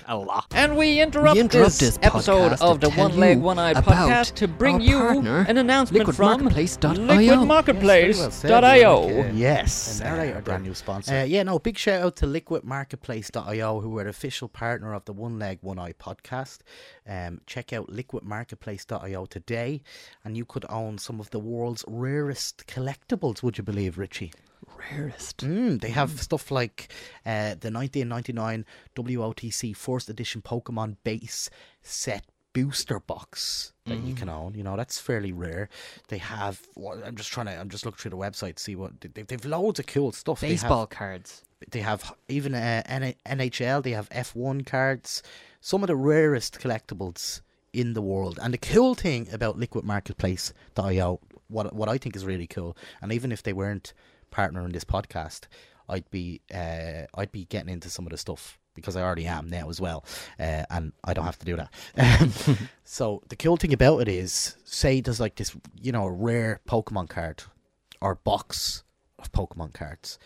A 0.08 0.16
lot. 0.16 0.46
And 0.54 0.78
we 0.78 1.02
interrupt, 1.02 1.34
We 1.36 1.42
interrupt 1.42 1.80
this, 1.80 1.98
this 1.98 2.00
episode 2.04 2.54
of 2.62 2.80
the 2.80 2.92
One 2.92 3.18
Leg 3.18 3.40
One 3.40 3.58
Eyed 3.58 3.76
about 3.76 4.10
podcast 4.10 4.36
to 4.36 4.48
bring 4.48 4.80
you 4.80 5.00
partner, 5.00 5.46
an 5.48 5.58
announcement 5.58 6.14
from 6.14 6.48
liquidmarketplace.io. 6.48 7.08
liquidmarketplace.io. 7.08 9.32
Yes. 9.34 10.00
And 10.02 10.10
All 10.10 10.18
right, 10.18 10.36
our 10.36 10.42
brand 10.42 10.64
new 10.64 10.76
sponsor. 10.76 11.16
Uh, 11.16 11.24
yeah, 11.24 11.42
no, 11.44 11.58
big 11.58 11.78
shout 11.78 12.04
out 12.04 12.16
to 12.18 12.28
liquidmarketplace.io, 12.28 13.80
who 13.82 13.98
are 13.98 14.04
the 14.04 14.10
official 14.12 14.48
partner 14.48 14.94
of 14.94 15.06
the 15.06 15.14
One 15.14 15.40
Leg, 15.40 15.58
One 15.62 15.80
Eye 15.80 15.94
podcast. 15.94 16.60
Um, 17.08 17.42
check 17.48 17.74
out 17.74 17.88
liquidmarketplace.io 17.90 19.26
today, 19.26 19.82
and 20.24 20.38
you 20.38 20.46
could 20.46 20.66
own 20.70 21.00
some 21.00 21.20
of 21.20 21.32
the 21.32 21.40
world's 21.40 21.84
rarest 21.88 22.68
collectibles, 22.68 23.42
would 23.42 23.58
you 23.58 23.64
believe, 23.64 23.98
Richie? 23.98 24.32
Rarest. 24.92 25.38
Mm, 25.38 25.82
they 25.82 25.90
have 25.90 26.20
stuff 26.22 26.52
like 26.52 26.90
uh, 27.26 27.56
the 27.60 27.72
1999 27.72 28.66
WOTC 28.96 29.76
First 29.76 30.10
Edition 30.10 30.42
Pokemon 30.42 30.98
Base 31.04 31.50
Set 31.82 32.26
Booster 32.54 33.00
Box 33.00 33.74
that 33.86 34.00
you 34.00 34.14
can 34.16 34.30
own. 34.30 34.54
You 34.56 34.64
know 34.64 34.76
that's 34.78 34.98
fairly 35.00 35.32
rare. 35.32 35.70
They 36.08 36.18
have. 36.20 36.62
Well, 36.76 37.02
I'm 37.06 37.16
just 37.16 37.32
trying 37.32 37.48
to. 37.48 37.54
I'm 37.54 37.70
just 37.70 37.86
looking 37.86 37.98
through 37.98 38.12
the 38.12 38.18
website 38.18 38.56
to 38.56 38.64
see 38.64 38.76
what 38.76 39.00
they, 39.02 39.24
they've 39.24 39.46
loads 39.46 39.80
of 39.80 39.88
cool 39.88 40.12
stuff. 40.12 40.40
They 40.40 40.48
have- 40.50 40.62
Baseball 40.62 40.88
cards. 40.88 41.44
they 41.72 41.82
have 41.82 42.14
even 42.30 42.56
uh, 42.56 42.84
NHL. 43.26 43.84
They 43.84 43.92
have 43.92 44.10
F1 44.10 44.66
cards. 44.66 45.22
Some 45.62 45.84
of 45.84 45.88
the 45.88 45.96
rarest 45.96 46.60
collectibles 46.60 47.42
in 47.74 47.94
the 47.94 48.02
world. 48.02 48.40
And 48.42 48.54
the 48.54 48.58
cool 48.58 48.96
thing 48.96 49.28
about 49.34 49.60
LiquidMarketplace.io, 49.60 51.20
what 51.50 51.74
what 51.76 51.90
I 51.90 51.98
think 51.98 52.16
is 52.16 52.26
really 52.26 52.48
cool, 52.48 52.78
and 53.02 53.12
even 53.12 53.32
if 53.32 53.44
they 53.44 53.54
weren't 53.54 53.94
partnering 54.32 54.74
this 54.74 54.84
podcast, 54.84 55.42
I'd 55.90 56.10
be 56.10 56.42
uh, 56.54 57.04
I'd 57.16 57.32
be 57.32 57.46
getting 57.46 57.70
into 57.70 57.90
some 57.90 58.06
of 58.06 58.12
the 58.12 58.18
stuff 58.18 58.60
because 58.74 58.96
I 58.96 59.02
already 59.02 59.26
am 59.26 59.48
now 59.48 59.70
as 59.70 59.80
well, 59.80 60.04
uh, 60.40 60.64
and 60.70 60.92
I 61.04 61.14
don't 61.14 61.26
have 61.26 61.40
to 61.40 61.46
do 61.46 61.58
that. 61.58 62.60
So 62.84 63.24
the 63.30 63.36
cool 63.36 63.58
thing 63.58 63.74
about 63.74 64.02
it 64.02 64.08
is, 64.08 64.56
say 64.64 65.02
there's 65.02 65.20
like 65.20 65.36
this, 65.36 65.56
you 65.82 65.92
know, 65.92 66.06
a 66.06 66.12
rare 66.12 66.62
Pokemon 66.68 67.10
card 67.10 67.44
or 68.00 68.16
box 68.16 68.84
of 69.18 69.32
Pokemon 69.32 69.74
cards. 69.74 70.20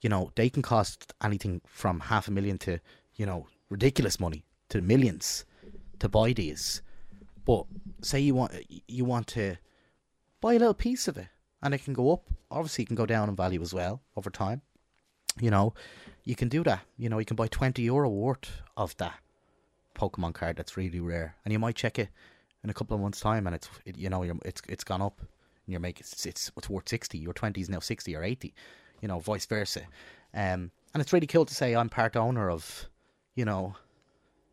You 0.00 0.08
know, 0.08 0.30
they 0.34 0.48
can 0.48 0.62
cost 0.62 1.12
anything 1.22 1.60
from 1.66 2.00
half 2.00 2.26
a 2.26 2.30
million 2.30 2.56
to, 2.58 2.80
you 3.16 3.26
know, 3.26 3.46
ridiculous 3.68 4.18
money 4.18 4.44
to 4.70 4.80
millions 4.80 5.44
to 5.98 6.08
buy 6.08 6.32
these. 6.32 6.82
But 7.44 7.66
say 8.02 8.20
you 8.20 8.34
want 8.34 8.52
you 8.88 9.04
want 9.04 9.26
to 9.28 9.56
buy 10.40 10.54
a 10.54 10.58
little 10.58 10.74
piece 10.74 11.08
of 11.08 11.16
it, 11.16 11.28
and 11.62 11.74
it 11.74 11.84
can 11.84 11.94
go 11.94 12.12
up. 12.12 12.24
Obviously, 12.50 12.84
it 12.84 12.86
can 12.86 12.96
go 12.96 13.06
down 13.06 13.28
in 13.28 13.36
value 13.36 13.62
as 13.62 13.72
well 13.74 14.02
over 14.16 14.30
time. 14.30 14.62
You 15.40 15.50
know, 15.50 15.74
you 16.24 16.34
can 16.34 16.48
do 16.48 16.62
that. 16.64 16.80
You 16.96 17.08
know, 17.08 17.18
you 17.18 17.24
can 17.24 17.36
buy 17.36 17.48
twenty 17.48 17.82
euro 17.82 18.08
worth 18.08 18.62
of 18.76 18.96
that 18.98 19.18
Pokemon 19.94 20.34
card 20.34 20.56
that's 20.56 20.76
really 20.76 21.00
rare, 21.00 21.36
and 21.44 21.52
you 21.52 21.58
might 21.58 21.76
check 21.76 21.98
it 21.98 22.08
in 22.64 22.70
a 22.70 22.74
couple 22.74 22.94
of 22.94 23.00
months' 23.00 23.20
time, 23.20 23.46
and 23.46 23.54
it's 23.54 23.68
it, 23.84 23.96
you 23.96 24.08
know 24.08 24.22
you're, 24.22 24.38
it's 24.44 24.62
it's 24.68 24.84
gone 24.84 25.02
up, 25.02 25.18
and 25.20 25.72
you're 25.72 25.80
making 25.80 26.00
it's, 26.00 26.26
it's 26.26 26.50
it's 26.56 26.70
worth 26.70 26.88
sixty. 26.88 27.18
Your 27.18 27.32
twenty 27.32 27.60
is 27.60 27.68
now 27.68 27.80
sixty 27.80 28.16
or 28.16 28.22
eighty, 28.22 28.54
you 29.00 29.08
know, 29.08 29.18
vice 29.18 29.46
versa. 29.46 29.82
Um, 30.34 30.70
and 30.92 31.00
it's 31.00 31.12
really 31.12 31.26
cool 31.26 31.44
to 31.44 31.54
say 31.54 31.74
I'm 31.74 31.88
part 31.88 32.16
owner 32.16 32.50
of, 32.50 32.88
you 33.34 33.44
know, 33.44 33.74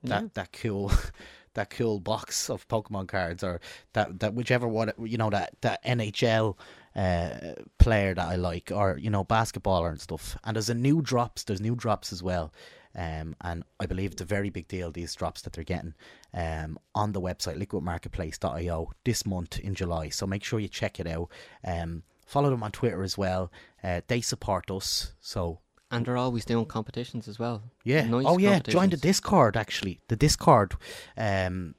that 0.04 0.34
that 0.34 0.54
cool 0.54 0.92
that 1.54 1.70
cool 1.70 2.00
box 2.00 2.50
of 2.50 2.68
Pokemon 2.68 3.08
cards 3.08 3.44
or 3.44 3.62
that 3.94 4.20
that 4.20 4.34
whichever 4.34 4.68
one 4.68 4.92
you 5.04 5.18
know 5.18 5.30
that 5.30 5.54
that 5.62 5.84
NHL 5.84 6.58
uh, 6.96 7.54
player 7.80 8.14
that 8.14 8.28
I 8.28 8.36
like 8.36 8.72
or 8.74 8.98
you 8.98 9.10
know 9.10 9.24
basketballer 9.24 9.90
and 9.90 10.00
stuff. 10.02 10.38
And 10.44 10.56
there's 10.56 10.70
a 10.70 10.76
new 10.76 11.02
drops. 11.02 11.44
There's 11.44 11.62
new 11.62 11.76
drops 11.76 12.12
as 12.14 12.22
well. 12.24 12.54
Um, 12.96 13.36
and 13.42 13.64
I 13.80 13.88
believe 13.88 14.12
it's 14.12 14.22
a 14.22 14.26
very 14.26 14.52
big 14.52 14.68
deal 14.68 14.92
these 14.92 15.16
drops 15.16 15.42
that 15.42 15.54
they're 15.54 15.64
getting 15.64 15.96
um, 16.34 16.78
on 16.94 17.12
the 17.14 17.22
website 17.22 17.58
liquidmarketplace.io 17.58 18.92
this 19.04 19.26
month 19.26 19.60
in 19.60 19.74
July. 19.74 20.10
So 20.10 20.28
make 20.28 20.44
sure 20.44 20.60
you 20.60 20.68
check 20.68 21.00
it 21.00 21.08
out. 21.08 21.30
Um, 21.66 22.04
follow 22.26 22.50
them 22.52 22.62
on 22.64 22.72
Twitter 22.72 23.02
as 23.04 23.18
well. 23.18 23.52
Uh, 23.84 24.02
they 24.08 24.22
support 24.22 24.70
us, 24.70 25.14
so 25.20 25.60
And 25.90 26.06
they're 26.06 26.18
always 26.18 26.46
doing 26.46 26.66
competitions 26.66 27.28
as 27.28 27.40
well. 27.40 27.64
yeah. 27.84 28.06
Nice 28.06 28.26
oh 28.28 28.38
yeah. 28.38 28.60
Join 28.60 28.90
the. 28.90 28.98
Discord 28.98 29.58
actually. 29.58 30.00
The 30.08 30.16
Discord. 30.16 30.76
Um, 31.18 31.74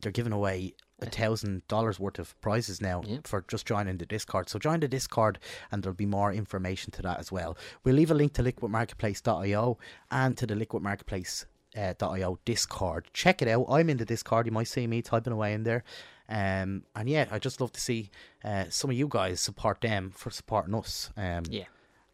they're 0.00 0.12
giving 0.12 0.32
away 0.32 0.74
a 1.02 1.10
thousand 1.10 1.66
dollars 1.68 1.98
worth 2.00 2.18
of 2.18 2.38
prizes 2.40 2.80
now 2.80 3.02
Yep. 3.06 3.26
for 3.26 3.44
just 3.48 3.66
joining 3.66 3.98
the 3.98 4.06
Discord. 4.06 4.48
So 4.48 4.58
join 4.58 4.80
the 4.80 4.88
Discord, 4.88 5.38
and 5.70 5.82
there'll 5.82 5.94
be 5.96 6.06
more 6.06 6.32
information 6.32 6.90
to 6.92 7.02
that 7.02 7.18
as 7.18 7.30
well. 7.32 7.56
We'll 7.84 7.94
leave 7.96 8.10
a 8.10 8.14
link 8.14 8.32
to 8.34 8.42
liquidmarketplace.io 8.42 9.78
and 10.10 10.36
to 10.38 10.46
the 10.46 10.54
Liquid 10.54 10.82
Marketplace 10.82 11.46
uh, 11.76 11.94
.io 12.00 12.38
Discord. 12.44 13.08
Check 13.12 13.42
it 13.42 13.48
out. 13.48 13.66
I'm 13.68 13.88
in 13.90 13.96
the 13.98 14.04
Discord. 14.04 14.46
You 14.46 14.52
might 14.52 14.68
see 14.68 14.86
me 14.86 15.02
typing 15.02 15.32
away 15.32 15.52
in 15.54 15.62
there. 15.64 15.84
Um, 16.28 16.84
and 16.94 17.08
yeah, 17.08 17.26
I 17.30 17.38
just 17.38 17.60
love 17.60 17.72
to 17.72 17.80
see 17.80 18.10
uh, 18.44 18.64
some 18.70 18.90
of 18.90 18.96
you 18.96 19.08
guys 19.08 19.40
support 19.40 19.80
them 19.80 20.10
for 20.14 20.30
supporting 20.30 20.74
us. 20.74 21.10
Um, 21.16 21.44
Yeah. 21.48 21.64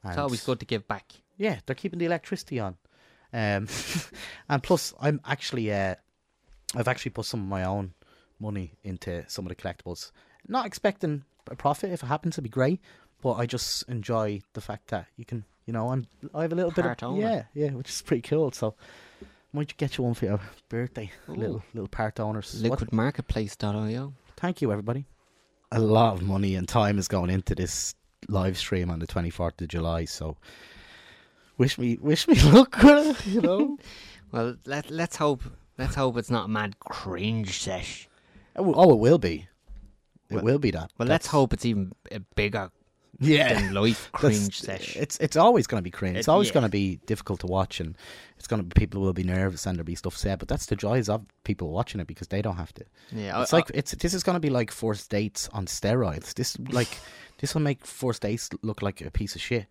It's 0.04 0.18
always 0.18 0.44
good 0.44 0.60
to 0.60 0.66
give 0.66 0.86
back. 0.86 1.12
yeah, 1.36 1.58
they're 1.66 1.74
keeping 1.74 1.98
the 1.98 2.04
electricity 2.06 2.60
on. 2.60 2.76
Um, 3.32 3.66
and 4.48 4.62
plus, 4.62 4.94
I'm 5.00 5.20
actually, 5.24 5.72
uh, 5.72 5.96
I've 6.76 6.86
actually 6.86 7.10
put 7.10 7.24
some 7.26 7.40
of 7.40 7.48
my 7.48 7.64
own 7.64 7.92
money 8.38 8.74
into 8.84 9.24
some 9.28 9.46
of 9.46 9.48
the 9.48 9.54
collectibles. 9.56 10.10
Not 10.48 10.66
expecting 10.66 11.24
a 11.50 11.56
profit. 11.56 11.90
If 11.92 12.02
it 12.02 12.06
happens, 12.06 12.34
it'd 12.34 12.44
be 12.44 12.50
great. 12.50 12.80
But 13.22 13.34
I 13.34 13.46
just 13.46 13.82
enjoy 13.88 14.40
the 14.52 14.60
fact 14.60 14.88
that 14.88 15.06
you 15.16 15.24
can, 15.24 15.44
you 15.64 15.72
know, 15.72 15.88
I'm, 15.90 16.06
I 16.34 16.42
have 16.42 16.52
a 16.52 16.54
little 16.54 16.70
Part 16.70 16.98
bit 16.98 17.02
of, 17.06 17.12
owner. 17.12 17.20
yeah, 17.20 17.42
yeah, 17.54 17.70
which 17.70 17.88
is 17.88 18.02
pretty 18.02 18.22
cool. 18.22 18.52
So, 18.52 18.74
might 19.52 19.70
you 19.70 19.74
get 19.78 19.96
you 19.96 20.04
one 20.04 20.14
for 20.14 20.26
your 20.26 20.40
birthday, 20.68 21.10
Ooh. 21.28 21.34
little 21.34 21.62
little 21.72 21.88
part 21.88 22.20
owners. 22.20 22.62
What- 22.62 22.78
Liquidmarketplace.io. 22.80 24.12
Thank 24.36 24.60
you, 24.60 24.70
everybody. 24.70 25.06
A 25.72 25.80
lot 25.80 26.14
of 26.14 26.22
money 26.22 26.54
and 26.54 26.68
time 26.68 26.98
is 26.98 27.08
going 27.08 27.30
into 27.30 27.54
this 27.54 27.94
live 28.28 28.56
stream 28.58 28.90
on 28.90 28.98
the 28.98 29.06
24th 29.06 29.60
of 29.62 29.68
July. 29.68 30.04
So, 30.04 30.36
wish 31.58 31.78
me, 31.78 31.98
wish 32.00 32.28
me 32.28 32.40
luck. 32.42 32.78
you 33.26 33.40
know. 33.40 33.78
Well, 34.32 34.56
let 34.66 34.90
let's 34.90 35.14
hope 35.16 35.44
let's 35.78 35.94
hope 35.94 36.16
it's 36.16 36.30
not 36.30 36.46
a 36.46 36.48
mad 36.48 36.78
cringe 36.80 37.60
sesh. 37.60 38.08
Oh, 38.56 38.72
oh, 38.74 38.92
it 38.92 38.98
will 38.98 39.18
be. 39.18 39.48
It 40.30 40.34
Well- 40.36 40.44
will 40.44 40.58
be 40.58 40.70
that. 40.72 40.90
Well, 40.98 41.08
let's 41.08 41.26
hope 41.28 41.52
it's 41.52 41.64
even 41.64 41.92
a 42.10 42.20
bigger 42.34 42.70
Yeah. 43.20 43.54
than 43.54 43.74
life 43.74 44.10
cringe 44.18 44.60
sesh. 44.60 44.96
It's 44.96 45.16
it's 45.18 45.36
always 45.36 45.66
going 45.66 45.78
to 45.80 45.82
be 45.84 45.90
cringe. 45.90 46.16
It's 46.18 46.28
always 46.28 46.48
yeah. 46.48 46.54
going 46.54 46.64
to 46.64 46.68
be 46.70 46.96
difficult 47.06 47.40
to 47.40 47.46
watch, 47.46 47.80
and 47.80 47.96
it's 48.36 48.46
going 48.46 48.60
to 48.60 48.64
be 48.64 48.74
people 48.78 49.00
will 49.00 49.12
be 49.12 49.22
nervous 49.24 49.66
and 49.66 49.76
there'll 49.76 49.86
be 49.86 49.94
stuff 49.94 50.16
said. 50.16 50.38
But 50.38 50.48
that's 50.48 50.66
the 50.66 50.76
joys 50.76 51.08
of 51.08 51.24
people 51.44 51.70
watching 51.70 52.00
it 52.00 52.06
because 52.06 52.28
they 52.28 52.42
don't 52.42 52.56
have 52.56 52.74
to. 52.74 52.84
Yeah, 53.12 53.40
It's 53.42 53.52
like 53.52 53.70
it's 53.72 53.92
this 53.94 54.14
is 54.14 54.22
going 54.22 54.34
to 54.36 54.40
be 54.40 54.50
like 54.50 54.70
first 54.72 55.10
dates 55.10 55.48
on 55.52 55.66
steroids. 55.66 56.34
This 56.34 56.56
like 56.70 56.98
this 57.38 57.54
will 57.54 57.62
make 57.62 57.86
first 57.86 58.22
dates 58.22 58.50
look 58.62 58.82
like 58.82 59.00
a 59.00 59.10
piece 59.10 59.34
of 59.36 59.40
shit. 59.40 59.66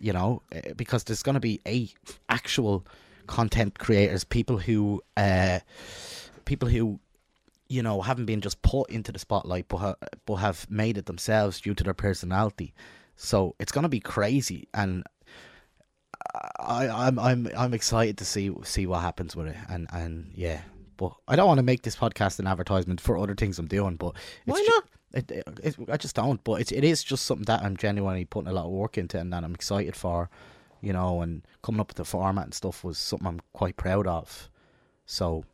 You 0.00 0.12
know, 0.12 0.42
eh, 0.50 0.72
because 0.76 1.04
there's 1.04 1.22
going 1.22 1.34
to 1.34 1.40
be 1.40 1.60
a 1.66 1.88
actual 2.28 2.84
content 3.28 3.78
creators, 3.78 4.24
people 4.24 4.58
who 4.58 5.00
uh, 5.16 5.60
people 6.44 6.68
who 6.68 6.98
you 7.72 7.82
know 7.82 8.02
haven't 8.02 8.26
been 8.26 8.40
just 8.40 8.60
put 8.62 8.90
into 8.90 9.10
the 9.12 9.18
spotlight, 9.18 9.66
but 9.68 9.76
ha- 9.78 9.94
but 10.26 10.36
have 10.36 10.68
made 10.70 10.98
it 10.98 11.06
themselves 11.06 11.60
due 11.60 11.74
to 11.74 11.82
their 11.82 11.94
personality. 11.94 12.74
So 13.16 13.54
it's 13.58 13.72
going 13.72 13.82
to 13.82 13.88
be 13.88 14.00
crazy, 14.00 14.68
and 14.74 15.04
I, 16.58 16.88
I'm 16.88 17.18
I'm 17.18 17.48
I'm 17.56 17.74
excited 17.74 18.18
to 18.18 18.24
see 18.24 18.52
see 18.64 18.86
what 18.86 19.00
happens 19.00 19.34
with 19.34 19.48
it, 19.48 19.56
and 19.68 19.88
and 19.92 20.30
yeah. 20.34 20.60
But 20.98 21.14
I 21.26 21.34
don't 21.34 21.48
want 21.48 21.58
to 21.58 21.64
make 21.64 21.82
this 21.82 21.96
podcast 21.96 22.38
an 22.38 22.46
advertisement 22.46 23.00
for 23.00 23.18
other 23.18 23.34
things 23.34 23.58
I'm 23.58 23.66
doing. 23.66 23.96
But 23.96 24.14
it's 24.46 24.52
Why 24.52 24.66
not? 24.68 24.84
It, 25.14 25.30
it, 25.30 25.44
it, 25.62 25.76
I 25.90 25.96
just 25.96 26.14
don't. 26.14 26.42
But 26.44 26.60
it's 26.60 26.72
it 26.72 26.84
is 26.84 27.02
just 27.02 27.24
something 27.24 27.46
that 27.46 27.62
I'm 27.62 27.76
genuinely 27.76 28.26
putting 28.26 28.48
a 28.48 28.52
lot 28.52 28.66
of 28.66 28.70
work 28.70 28.98
into, 28.98 29.18
and 29.18 29.32
that 29.32 29.44
I'm 29.44 29.54
excited 29.54 29.96
for. 29.96 30.28
You 30.80 30.92
know, 30.92 31.22
and 31.22 31.42
coming 31.62 31.80
up 31.80 31.88
with 31.88 31.96
the 31.96 32.04
format 32.04 32.44
and 32.44 32.54
stuff 32.54 32.82
was 32.82 32.98
something 32.98 33.26
I'm 33.26 33.40
quite 33.52 33.76
proud 33.76 34.06
of. 34.06 34.50
So, 35.06 35.44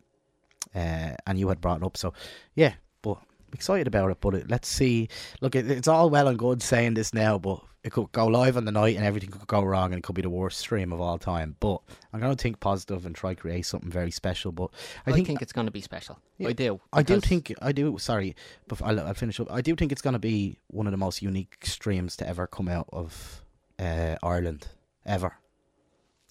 uh, 0.75 1.15
and 1.27 1.39
you 1.39 1.49
had 1.49 1.61
brought 1.61 1.79
it 1.79 1.85
up, 1.85 1.97
so 1.97 2.13
yeah. 2.55 2.75
But 3.03 3.19
I'm 3.19 3.55
excited 3.55 3.87
about 3.87 4.11
it. 4.11 4.19
But 4.21 4.35
it, 4.35 4.51
let's 4.51 4.69
see. 4.69 5.09
Look, 5.41 5.55
it, 5.55 5.71
it's 5.71 5.89
all 5.89 6.11
well 6.11 6.29
and 6.29 6.39
good 6.39 6.63
saying 6.63 6.95
this 6.95 7.15
now, 7.15 7.39
but 7.39 7.61
it 7.85 7.93
could 7.93 8.11
go 8.13 8.27
live 8.27 8.57
on 8.57 8.65
the 8.65 8.73
night 8.73 8.97
and 8.97 9.05
everything 9.05 9.31
could 9.31 9.47
go 9.47 9.63
wrong, 9.63 9.93
and 9.93 9.99
it 9.99 10.03
could 10.03 10.15
be 10.15 10.23
the 10.23 10.31
worst 10.31 10.59
stream 10.59 10.93
of 10.93 11.01
all 11.01 11.19
time. 11.19 11.57
But 11.61 11.81
I'm 12.13 12.21
gonna 12.21 12.37
think 12.37 12.61
positive 12.61 13.07
and 13.07 13.15
try 13.15 13.35
create 13.35 13.67
something 13.67 13.91
very 13.91 14.11
special. 14.11 14.53
But 14.53 14.71
I, 15.07 15.11
I, 15.11 15.15
think, 15.15 15.27
think, 15.27 15.43
it's 15.43 15.53
going 15.53 15.67
to 15.67 15.73
be 15.73 15.81
special. 15.81 16.19
Yeah, 16.39 16.49
I 16.49 16.53
do. 16.53 16.81
I 16.93 17.03
do 17.03 17.21
think 17.21 17.55
I 17.63 17.73
do. 17.73 17.97
Sorry, 17.99 18.35
but 18.67 18.83
I'll, 18.83 19.01
I'll 19.01 19.15
finish 19.15 19.41
up. 19.41 19.51
I 19.51 19.61
do 19.61 19.75
think 19.75 19.93
it's 19.93 20.03
going 20.03 20.15
to 20.15 20.19
be 20.19 20.59
one 20.69 20.87
of 20.87 20.91
the 20.91 20.99
most 20.99 21.23
unique 21.23 21.59
streams 21.65 22.17
to 22.17 22.29
ever 22.29 22.47
come 22.47 22.69
out 22.69 22.89
of 22.93 23.43
uh, 23.79 24.17
Ireland 24.23 24.69
ever. 25.07 25.37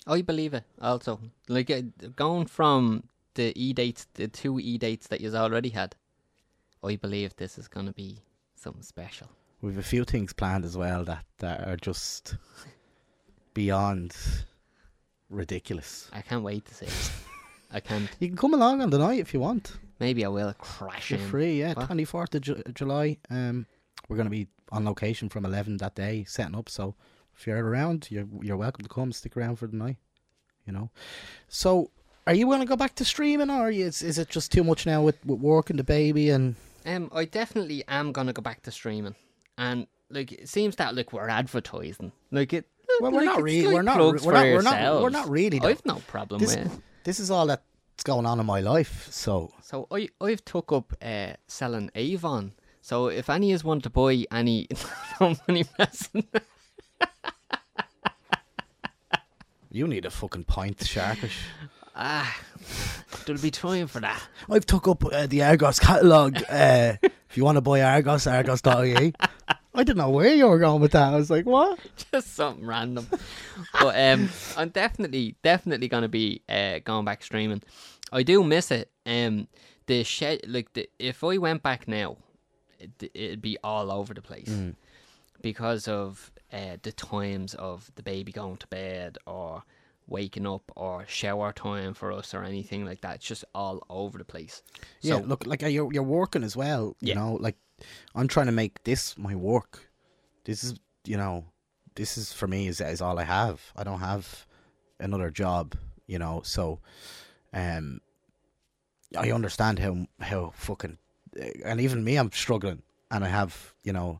I 0.06 0.22
believe 0.22 0.54
it. 0.54 0.64
Also, 0.82 1.20
like 1.48 1.70
uh, 1.70 1.82
going 2.16 2.46
from 2.46 3.04
the 3.38 3.54
e 3.56 3.72
dates, 3.72 4.06
the 4.16 4.28
two 4.28 4.60
e 4.60 4.78
dates 4.78 5.08
that 5.08 5.22
you've 5.22 5.36
already 5.36 5.70
had, 5.70 5.96
I 6.84 6.98
believe 6.98 7.36
this 7.38 7.58
is 7.58 7.68
going 7.70 7.86
to 7.86 7.94
be 7.94 8.20
something 8.56 8.84
special. 8.84 9.30
We've 9.62 9.78
a 9.78 9.84
few 9.84 10.04
things 10.04 10.34
planned 10.34 10.66
as 10.66 10.76
well 10.76 11.06
that, 11.06 11.24
that 11.40 11.68
are 11.68 11.78
just 11.78 12.36
beyond 13.54 14.16
ridiculous. 15.30 16.10
I 16.12 16.22
can't 16.22 16.44
wait 16.44 16.66
to 16.66 16.74
see 16.74 16.86
it. 16.88 17.12
I 17.72 17.80
can't. 17.80 18.10
You 18.20 18.28
can 18.28 18.38
come 18.38 18.54
along 18.54 18.82
on 18.82 18.90
the 18.90 18.98
night 18.98 19.20
if 19.20 19.34
you 19.34 19.40
want. 19.40 19.78
Maybe 20.00 20.24
I 20.26 20.30
will 20.30 20.54
crash 20.54 21.12
You're 21.12 21.20
in. 21.20 21.28
free, 21.28 21.60
yeah. 21.60 21.74
Twenty 21.74 22.06
fourth 22.06 22.34
of 22.36 22.42
Ju- 22.42 22.64
July. 22.74 23.18
Um, 23.30 23.66
we're 24.08 24.16
going 24.16 24.28
to 24.28 24.32
be 24.32 24.48
on 24.72 24.86
location 24.86 25.28
from 25.30 25.46
eleven 25.46 25.78
that 25.78 25.96
day, 25.96 26.24
setting 26.28 26.56
up. 26.56 26.70
So 26.70 26.96
if 27.36 27.46
you're 27.46 27.64
around, 27.64 28.08
you're 28.10 28.28
you're 28.42 28.58
welcome 28.58 28.84
to 28.84 28.90
come. 28.90 29.12
Stick 29.12 29.36
around 29.36 29.58
for 29.58 29.68
the 29.68 29.76
night. 29.76 29.98
You 30.66 30.74
know. 30.74 30.92
So, 31.48 31.92
are 32.28 32.34
you 32.36 32.46
going 32.46 32.60
to 32.60 32.66
go 32.68 32.76
back 32.76 32.94
to 32.96 33.06
streaming, 33.06 33.50
or 33.50 33.72
is 33.72 34.02
is 34.04 34.18
it 34.20 34.30
just 34.30 34.52
too 34.52 34.64
much 34.64 34.86
now 34.86 35.02
with, 35.02 35.18
with 35.26 35.40
work 35.40 35.70
and 35.72 35.80
the 35.80 35.84
baby 35.84 36.30
and? 36.30 36.56
Um, 36.86 37.10
I 37.14 37.26
definitely 37.26 37.84
am 37.88 38.12
gonna 38.14 38.32
go 38.34 38.42
back 38.42 38.62
to 38.64 38.72
streaming, 38.72 39.16
and 39.58 39.88
like 40.10 40.32
it 40.32 40.48
seems 40.48 40.76
that 40.78 40.96
like 40.96 41.12
we're 41.12 41.28
advertising, 41.28 42.12
like 42.32 42.54
it. 42.54 42.66
Well, 43.02 43.12
we're 43.12 43.24
not 43.26 43.42
really- 43.44 43.66
like 43.66 43.74
we're 43.76 43.82
not 43.82 43.98
plugs 43.98 44.22
re- 44.22 44.28
we're 44.28 44.34
not- 44.34 44.44
we're 44.46 44.62
not- 44.62 45.02
we're 45.02 45.10
not 45.10 45.30
really, 45.30 45.60
though. 45.60 45.68
I've 45.68 45.86
no 45.86 45.96
problem 46.08 46.40
This 46.40 46.56
with. 46.56 46.82
this 47.04 47.20
is 47.20 47.30
all 47.30 47.48
that's 47.48 48.04
going 48.06 48.26
on 48.26 48.40
in 48.40 48.46
my 48.46 48.62
life. 48.62 49.08
So 49.12 49.52
So 49.62 49.88
I 49.92 50.08
I've 50.22 50.44
took 50.46 50.72
up 50.72 50.94
uh, 51.02 51.34
selling 51.48 51.92
Avon. 51.96 52.54
So 52.82 53.08
if 53.08 53.30
any 53.30 53.52
is 53.52 53.64
want 53.66 53.84
to 53.84 53.90
buy 53.90 54.26
any, 54.32 54.68
money 55.20 55.66
messing. 55.78 56.26
you 59.70 59.88
need 59.88 60.06
a 60.06 60.10
fucking 60.10 60.46
pint, 60.46 60.78
Sharkish. 60.78 61.38
Ah, 62.00 62.38
they'll 63.26 63.40
be 63.40 63.50
trying 63.50 63.88
for 63.88 64.00
that. 64.02 64.22
I've 64.50 64.68
took 64.68 64.88
up 64.88 65.04
uh, 65.04 65.26
the 65.26 65.44
Argos 65.44 65.80
catalogue. 65.80 66.38
Uh, 66.50 66.96
if 67.30 67.36
you 67.36 67.44
want 67.44 67.58
to 67.58 67.62
buy 67.62 67.82
Argos, 67.82 68.26
Argos.ie. 68.26 69.14
I 69.74 69.84
didn't 69.84 69.98
know 69.98 70.10
where 70.10 70.34
you 70.34 70.48
were 70.48 70.60
going 70.60 70.82
with 70.82 70.94
that. 70.94 71.14
I 71.14 71.18
was 71.18 71.30
like, 71.30 71.46
what? 71.46 71.80
Just 72.12 72.36
something 72.36 72.66
random. 72.66 73.08
but 73.82 74.00
um, 74.00 74.30
I'm 74.56 74.70
definitely, 74.70 75.36
definitely 75.44 75.88
gonna 75.88 76.08
be 76.08 76.42
uh, 76.48 76.80
going 76.86 77.04
back 77.06 77.24
streaming. 77.24 77.64
I 78.12 78.24
do 78.24 78.44
miss 78.44 78.72
it. 78.72 78.92
Um, 79.06 79.48
the 79.88 80.04
shed, 80.04 80.42
like 80.48 80.74
the, 80.74 80.90
if 81.00 81.24
I 81.24 81.38
went 81.38 81.64
back 81.64 81.88
now, 81.88 82.18
it, 82.80 83.12
it'd 83.14 83.42
be 83.42 83.58
all 83.64 83.92
over 83.92 84.14
the 84.14 84.22
place 84.22 84.52
because 85.42 85.88
of 85.88 86.32
uh, 86.54 86.78
the 86.82 86.92
times 86.92 87.54
of 87.56 87.92
the 87.96 88.04
baby 88.04 88.32
going 88.32 88.58
to 88.58 88.68
bed 88.68 89.18
or 89.26 89.64
waking 90.08 90.48
up 90.48 90.72
or 90.76 91.06
shower 91.08 91.52
time 91.52 91.94
for 91.94 92.12
us 92.12 92.34
or 92.34 92.44
anything 92.44 92.86
like 92.86 93.02
that. 93.02 93.16
It's 93.16 93.26
just 93.26 93.44
all 93.54 93.86
over 93.90 94.18
the 94.18 94.24
place. 94.26 94.64
Yeah, 95.02 95.20
So 95.20 95.22
look, 95.26 95.46
like 95.46 95.64
uh, 95.64 95.68
you're 95.68 95.92
you're 95.94 96.04
working 96.04 96.44
as 96.44 96.56
well. 96.56 96.96
You 97.02 97.10
Yeah. 97.10 97.16
know, 97.16 97.34
like 97.40 97.58
I'm 98.16 98.28
trying 98.28 98.46
to 98.48 98.52
make 98.52 98.84
this 98.84 99.18
my 99.18 99.36
work. 99.36 99.92
This 100.46 100.64
is, 100.64 100.76
you 101.06 101.18
know, 101.18 101.46
this 101.96 102.18
is 102.18 102.32
for 102.34 102.48
me 102.48 102.68
is 102.68 102.80
is 102.82 103.02
all 103.02 103.20
I 103.20 103.24
have. 103.26 103.74
I 103.76 103.84
don't 103.84 104.00
have 104.00 104.46
another 105.00 105.30
job. 105.30 105.76
You 106.08 106.20
know, 106.20 106.42
so, 106.44 106.80
um, 107.54 108.00
I 109.18 109.32
understand 109.32 109.80
how 109.80 110.08
how 110.22 110.52
fucking, 110.56 110.98
and 111.66 111.82
even 111.82 112.04
me, 112.04 112.16
I'm 112.16 112.32
struggling, 112.32 112.82
and 113.12 113.26
I 113.26 113.28
have 113.28 113.74
you 113.84 113.92
know, 113.94 114.20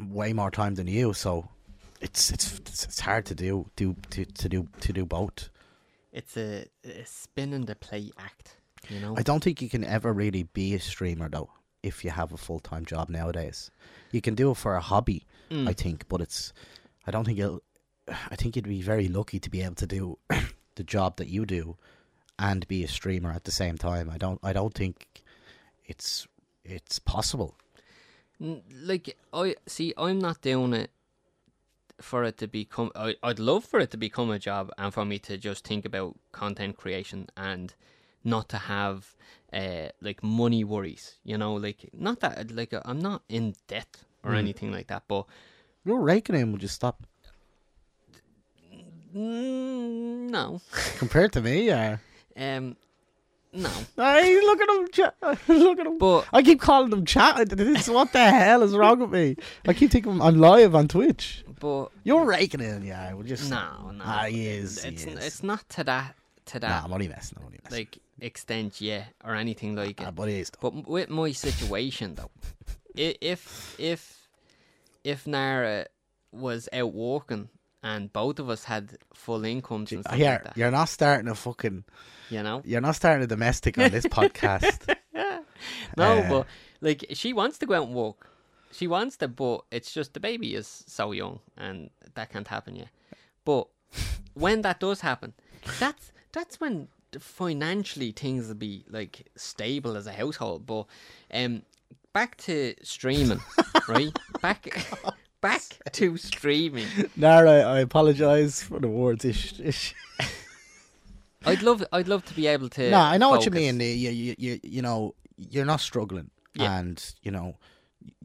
way 0.00 0.32
more 0.32 0.50
time 0.50 0.74
than 0.74 0.86
you. 0.88 1.12
So, 1.12 1.48
it's 2.00 2.30
it's 2.30 2.58
it's, 2.84 3.00
hard 3.00 3.26
to 3.26 3.34
do 3.34 3.70
do 3.76 3.96
to, 4.10 4.24
to 4.24 4.48
do 4.48 4.68
to 4.80 4.92
do 4.92 5.04
both. 5.06 5.50
it's 6.12 6.36
a, 6.36 6.66
a 6.84 7.04
spin 7.04 7.52
in 7.52 7.66
the 7.66 7.74
play 7.74 8.10
act. 8.18 8.56
You 8.88 9.00
know. 9.00 9.14
I 9.16 9.22
don't 9.22 9.42
think 9.44 9.60
you 9.62 9.68
can 9.68 9.84
ever 9.84 10.12
really 10.12 10.44
be 10.44 10.74
a 10.74 10.80
streamer 10.80 11.28
though 11.28 11.50
if 11.82 12.04
you 12.04 12.10
have 12.10 12.32
a 12.32 12.36
full 12.36 12.60
time 12.60 12.84
job 12.84 13.08
nowadays. 13.08 13.70
You 14.10 14.20
can 14.20 14.34
do 14.34 14.50
it 14.50 14.56
for 14.56 14.74
a 14.74 14.80
hobby, 14.80 15.26
Mm. 15.50 15.68
I 15.68 15.72
think, 15.72 16.08
but 16.08 16.20
it's 16.20 16.52
I 17.06 17.10
don't 17.10 17.24
think 17.24 17.38
you'll 17.38 17.62
I 18.08 18.36
think 18.36 18.56
you'd 18.56 18.68
be 18.68 18.82
very 18.82 19.08
lucky 19.08 19.38
to 19.40 19.50
be 19.50 19.62
able 19.62 19.74
to 19.76 19.86
do 19.86 20.18
the 20.76 20.84
job 20.84 21.16
that 21.16 21.28
you 21.28 21.44
do 21.44 21.76
and 22.38 22.66
be 22.68 22.84
a 22.84 22.88
streamer 22.88 23.32
at 23.32 23.44
the 23.44 23.50
same 23.50 23.76
time. 23.76 24.08
I 24.08 24.16
don't 24.16 24.38
I 24.42 24.52
don't 24.52 24.74
think 24.74 25.22
it's 25.84 26.26
it's 26.64 26.98
possible. 26.98 27.56
Like 28.38 29.16
I 29.32 29.56
see, 29.66 29.92
I'm 29.98 30.18
not 30.18 30.40
doing 30.40 30.72
it 30.72 30.90
for 32.02 32.24
it 32.24 32.38
to 32.38 32.46
become. 32.48 32.90
I, 32.94 33.14
I'd 33.22 33.38
love 33.38 33.64
for 33.64 33.80
it 33.80 33.90
to 33.92 33.96
become 33.96 34.30
a 34.30 34.38
job 34.38 34.70
and 34.78 34.92
for 34.92 35.04
me 35.04 35.18
to 35.20 35.36
just 35.38 35.66
think 35.66 35.84
about 35.84 36.16
content 36.32 36.76
creation 36.76 37.28
and 37.36 37.74
not 38.24 38.48
to 38.50 38.58
have 38.58 39.14
uh 39.52 39.88
like 40.00 40.22
money 40.22 40.64
worries. 40.64 41.14
You 41.24 41.36
know, 41.38 41.54
like 41.54 41.90
not 41.92 42.20
that 42.20 42.50
like 42.50 42.72
I'm 42.84 43.00
not 43.00 43.22
in 43.28 43.54
debt 43.68 43.98
or 44.22 44.32
Mm. 44.32 44.38
anything 44.38 44.72
like 44.72 44.86
that, 44.88 45.04
but 45.08 45.24
You're 45.84 46.00
raking 46.00 46.36
in, 46.36 46.52
would 46.52 46.62
you 46.62 46.68
stop? 46.68 47.06
mm, 49.14 50.30
no. 50.30 50.60
Compared 50.98 51.32
to 51.32 51.40
me, 51.40 51.66
yeah. 51.66 51.98
Um, 52.36 52.76
no, 53.52 53.68
Hey, 53.96 54.40
look 54.40 54.60
at 54.60 54.68
him. 54.68 54.88
Chat. 54.92 55.14
look 55.48 55.78
at 55.80 55.86
him. 55.86 55.98
but 55.98 56.26
I 56.32 56.42
keep 56.42 56.60
calling 56.60 56.90
them 56.90 57.04
chat. 57.04 57.36
What 57.88 58.12
the 58.12 58.30
hell 58.30 58.62
is 58.62 58.76
wrong 58.76 59.00
with 59.00 59.10
me? 59.10 59.36
I 59.66 59.72
keep 59.72 59.90
thinking 59.90 60.20
I'm 60.22 60.36
live 60.38 60.74
on 60.74 60.86
Twitch. 60.86 61.44
But 61.60 61.88
You're 62.02 62.24
raking 62.24 62.60
it 62.60 62.68
in, 62.74 62.82
yeah. 62.84 63.12
We'll 63.14 63.22
just 63.26 63.48
no, 63.50 63.90
no. 63.92 64.02
Ah, 64.04 64.24
he 64.24 64.46
is. 64.48 64.84
It's 64.84 65.04
he 65.04 65.10
is. 65.12 65.24
it's 65.24 65.42
not 65.44 65.68
to 65.70 65.84
that 65.84 66.16
to 66.46 66.58
Nah, 66.58 66.68
that 66.68 66.84
I'm 66.84 66.92
only 66.92 67.06
messing. 67.08 67.38
I'm 67.38 67.46
only 67.46 67.60
messing. 67.62 67.78
like 67.78 67.98
extent 68.20 68.80
yet 68.80 69.06
or 69.24 69.34
anything 69.34 69.76
like 69.76 70.00
Ah, 70.02 70.08
it. 70.08 70.14
but 70.14 70.28
it 70.28 70.34
is. 70.40 70.50
But 70.50 70.88
with 70.88 71.08
my 71.10 71.30
situation 71.32 72.16
though, 72.16 72.30
if 72.94 73.76
if 73.78 74.28
if 75.04 75.26
Nara 75.26 75.86
was 76.32 76.68
out 76.72 76.92
walking 76.92 77.48
and 77.82 78.12
both 78.12 78.38
of 78.38 78.50
us 78.50 78.64
had 78.64 78.98
full 79.14 79.44
incomes 79.44 79.90
and 79.92 80.04
stuff 80.04 80.14
Here, 80.16 80.30
like 80.32 80.44
that, 80.44 80.56
you're 80.56 80.70
not 80.70 80.88
starting 80.88 81.28
a 81.28 81.34
fucking. 81.34 81.84
you 82.30 82.42
know, 82.42 82.62
You're 82.64 82.80
not 82.82 82.94
starting 82.96 83.24
a 83.24 83.26
domestic 83.26 83.78
on 83.78 83.90
this 83.90 84.04
podcast. 84.18 84.94
no, 85.14 85.42
Uh, 85.96 86.28
but 86.28 86.46
like 86.80 87.06
she 87.14 87.32
wants 87.32 87.58
to 87.58 87.66
go 87.66 87.74
out 87.74 87.86
and 87.86 87.94
walk, 87.94 88.26
she 88.72 88.86
wants 88.86 89.16
to, 89.18 89.28
but 89.28 89.62
it's 89.70 89.92
just 89.92 90.14
the 90.14 90.20
baby 90.20 90.54
is 90.54 90.84
so 90.86 91.12
young 91.12 91.40
and 91.56 91.90
that 92.14 92.30
can't 92.30 92.48
happen 92.48 92.76
yet. 92.76 92.88
But 93.44 93.68
when 94.34 94.62
that 94.62 94.80
does 94.80 95.00
happen, 95.00 95.34
that's 95.78 96.12
that's 96.32 96.60
when 96.60 96.88
financially 97.18 98.12
things 98.12 98.48
will 98.48 98.54
be 98.54 98.84
like 98.88 99.28
stable 99.36 99.96
as 99.96 100.06
a 100.06 100.12
household. 100.12 100.66
But 100.66 100.86
um, 101.32 101.62
back 102.12 102.36
to 102.38 102.74
streaming, 102.82 103.40
right? 103.88 104.16
Back 104.40 104.68
back 105.40 105.62
to 105.92 106.16
streaming. 106.16 106.86
Nara, 107.16 107.62
I 107.62 107.80
apologise 107.80 108.62
for 108.62 108.78
the 108.78 108.88
words. 108.88 109.24
Ish, 109.24 109.58
ish. 109.60 109.94
I'd 111.44 111.62
love 111.62 111.82
I'd 111.92 112.08
love 112.08 112.24
to 112.26 112.34
be 112.34 112.46
able 112.46 112.68
to. 112.70 112.90
No, 112.90 112.98
I 113.00 113.16
know 113.18 113.30
what 113.30 113.44
you 113.44 113.50
mean. 113.50 113.80
You, 113.80 113.86
you, 113.86 114.34
you, 114.38 114.60
you 114.62 114.82
know, 114.82 115.14
you're 115.36 115.64
not 115.64 115.80
struggling, 115.80 116.30
Yeah. 116.54 116.78
and 116.78 117.14
you 117.22 117.30
know, 117.30 117.56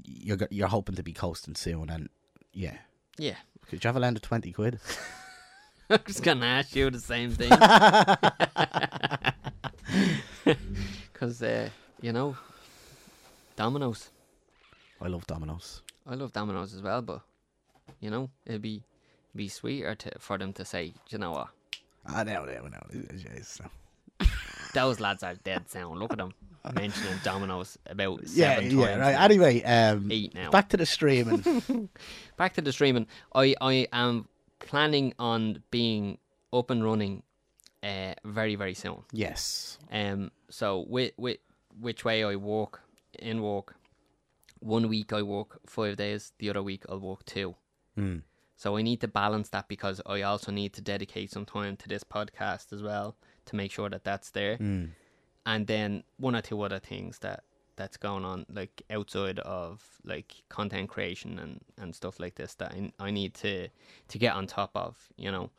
you're 0.03 0.38
you're 0.51 0.67
hoping 0.67 0.95
to 0.95 1.03
be 1.03 1.13
coasting 1.13 1.55
soon, 1.55 1.89
and 1.89 2.09
yeah. 2.53 2.78
Yeah, 3.17 3.36
Could 3.69 3.82
you 3.82 3.88
have 3.88 3.95
a 3.95 3.99
land 3.99 4.17
of 4.17 4.23
twenty 4.23 4.51
quid? 4.51 4.80
I'm 5.89 5.99
just 6.07 6.23
gonna 6.23 6.45
ask 6.45 6.76
you 6.76 6.89
the 6.89 6.99
same 6.99 7.32
thing. 7.32 7.51
Because, 11.13 11.41
uh, 11.41 11.69
you 12.01 12.11
know, 12.11 12.36
Domino's. 13.55 14.09
I 15.01 15.07
love 15.07 15.26
Domino's. 15.26 15.82
I 16.05 16.15
love 16.15 16.34
Domino's 16.34 16.73
as 16.73 16.82
well, 16.82 17.01
but, 17.01 17.21
you 18.01 18.09
know, 18.09 18.30
it'd 18.45 18.61
be 18.61 18.84
be 19.34 19.47
sweeter 19.47 19.95
to, 19.95 20.11
for 20.19 20.38
them 20.38 20.51
to 20.53 20.65
say, 20.65 20.89
"Do 20.89 20.93
you 21.09 21.17
know 21.17 21.32
what? 21.32 21.47
I 22.05 22.23
know, 22.26 22.43
no, 22.45 22.67
no. 22.67 22.80
Jeez, 23.13 23.61
no. 23.61 24.28
Those 24.73 24.99
lads 24.99 25.23
are 25.23 25.36
dead 25.36 25.69
sound. 25.69 25.99
Look 25.99 26.11
at 26.11 26.17
them 26.17 26.34
mentioning 26.74 27.13
Domino's 27.24 27.78
about 27.88 28.22
Yeah, 28.28 28.55
seven 28.55 28.78
yeah. 28.80 28.86
times. 28.88 28.99
Right. 29.01 29.22
Anyway, 29.22 29.63
um, 29.63 30.07
Eight 30.11 30.34
now. 30.34 30.49
back 30.51 30.70
to 30.70 30.78
the 30.78 30.86
streaming. 30.86 31.89
Back 32.38 32.53
to 32.55 32.61
the 32.61 32.72
streaming. 32.74 33.07
I, 33.34 33.55
I 33.61 33.88
am 33.93 34.28
planning 34.59 35.13
on 35.20 35.63
being 35.72 36.18
up 36.51 36.70
and 36.70 36.84
running 36.84 37.24
uh, 37.84 38.13
very, 38.26 38.55
very 38.55 38.74
soon. 38.74 39.03
yes. 39.13 39.78
Um, 39.91 40.32
so 40.49 40.86
with, 40.89 41.13
with 41.18 41.38
which 41.80 42.03
way 42.05 42.24
I 42.24 42.36
walk 42.36 42.82
in 43.20 43.41
walk, 43.41 43.76
one 44.59 44.88
week 44.89 45.13
I 45.13 45.22
walk 45.22 45.59
five 45.66 45.97
days, 45.97 46.34
the 46.39 46.49
other 46.49 46.63
week 46.63 46.84
I'll 46.89 46.99
walk 46.99 47.26
two. 47.26 47.55
Mm. 47.97 48.24
So 48.57 48.78
I 48.78 48.82
need 48.82 49.01
to 49.01 49.07
balance 49.07 49.49
that 49.49 49.68
because 49.68 50.01
I 50.05 50.22
also 50.22 50.51
need 50.51 50.74
to 50.74 50.82
dedicate 50.82 51.32
some 51.32 51.45
time 51.45 51.76
to 51.78 51.88
this 51.89 52.03
podcast 52.03 52.74
as 52.74 52.82
well 52.82 53.16
to 53.45 53.55
make 53.55 53.72
sure 53.72 53.89
that 53.89 54.03
that's 54.03 54.32
there, 54.32 54.57
Mm. 54.57 54.89
And 55.46 55.68
then 55.68 56.04
one 56.18 56.36
or 56.36 56.41
two 56.41 56.62
other 56.62 56.80
things 56.80 57.20
that 57.20 57.43
that's 57.76 57.98
going 57.98 58.24
on 58.24 58.46
like 58.50 58.82
outside 58.89 59.39
of 59.39 59.84
like 60.06 60.34
content 60.50 60.89
creation 60.89 61.38
and 61.39 61.60
and 61.78 61.93
stuff 61.93 62.20
like 62.20 62.36
this 62.36 62.56
that 62.56 62.72
I, 62.72 62.91
I 63.00 63.12
need 63.12 63.34
to 63.36 63.68
to 64.08 64.18
get 64.18 64.34
on 64.34 64.48
top 64.48 64.72
of, 64.76 64.98
you 65.18 65.32
know. 65.32 65.50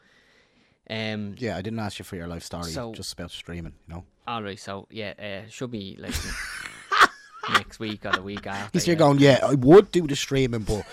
Um, 0.89 1.35
Yeah, 1.37 1.57
I 1.57 1.63
didn't 1.63 1.81
ask 1.81 1.99
you 1.99 2.05
for 2.05 2.17
your 2.17 2.29
life 2.29 2.45
story. 2.45 2.71
So- 2.71 2.93
just 2.93 3.13
about 3.13 3.31
streaming. 3.31 3.75
You 3.89 3.95
know. 3.95 4.05
All 4.27 4.43
right, 4.43 4.59
so 4.59 4.87
yeah, 4.91 5.15
uh, 5.19 5.49
should 5.49 5.71
be 5.71 5.97
like 6.01 6.15
next 7.53 7.79
week 7.79 8.05
or 8.05 8.13
the 8.13 8.23
week 8.23 8.47
after. 8.47 8.71
He's 8.73 8.89
yeah. 8.89 8.95
going. 8.95 9.19
Yeah, 9.19 9.39
I 9.43 9.55
would 9.55 9.93
do 9.93 10.07
the 10.07 10.17
streaming, 10.17 10.63
but. 10.63 10.85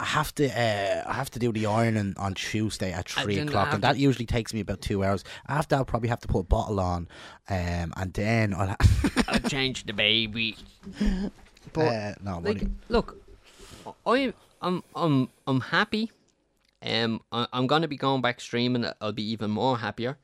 I 0.00 0.04
have 0.04 0.34
to. 0.36 0.46
Uh, 0.48 1.02
I 1.06 1.12
have 1.14 1.30
to 1.30 1.38
do 1.38 1.52
the 1.52 1.66
ironing 1.66 2.14
on 2.18 2.34
Tuesday 2.34 2.92
at 2.92 3.08
three 3.08 3.38
o'clock, 3.38 3.72
and 3.72 3.82
that 3.82 3.94
to- 3.94 3.98
usually 3.98 4.26
takes 4.26 4.54
me 4.54 4.60
about 4.60 4.80
two 4.80 5.02
hours. 5.04 5.24
After, 5.48 5.76
I'll 5.76 5.84
probably 5.84 6.08
have 6.08 6.20
to 6.20 6.28
put 6.28 6.40
a 6.40 6.44
bottle 6.44 6.78
on, 6.80 7.08
um, 7.48 7.92
and 7.96 8.12
then 8.12 8.54
I'll. 8.54 8.68
Ha- 8.68 8.76
I 9.28 9.38
changed 9.38 9.86
the 9.88 9.92
baby. 9.92 10.56
But 11.72 11.80
uh, 11.86 12.14
no, 12.22 12.34
like, 12.38 12.60
buddy. 12.60 12.68
look, 12.88 13.16
I 14.06 14.32
I'm 14.62 14.82
I'm 14.94 15.28
I'm 15.46 15.60
happy. 15.60 16.10
Um, 16.82 17.20
I, 17.32 17.46
I'm 17.52 17.66
gonna 17.66 17.88
be 17.88 17.96
going 17.96 18.22
back 18.22 18.40
streaming. 18.40 18.86
I'll 19.00 19.12
be 19.12 19.28
even 19.30 19.50
more 19.50 19.78
happier. 19.78 20.16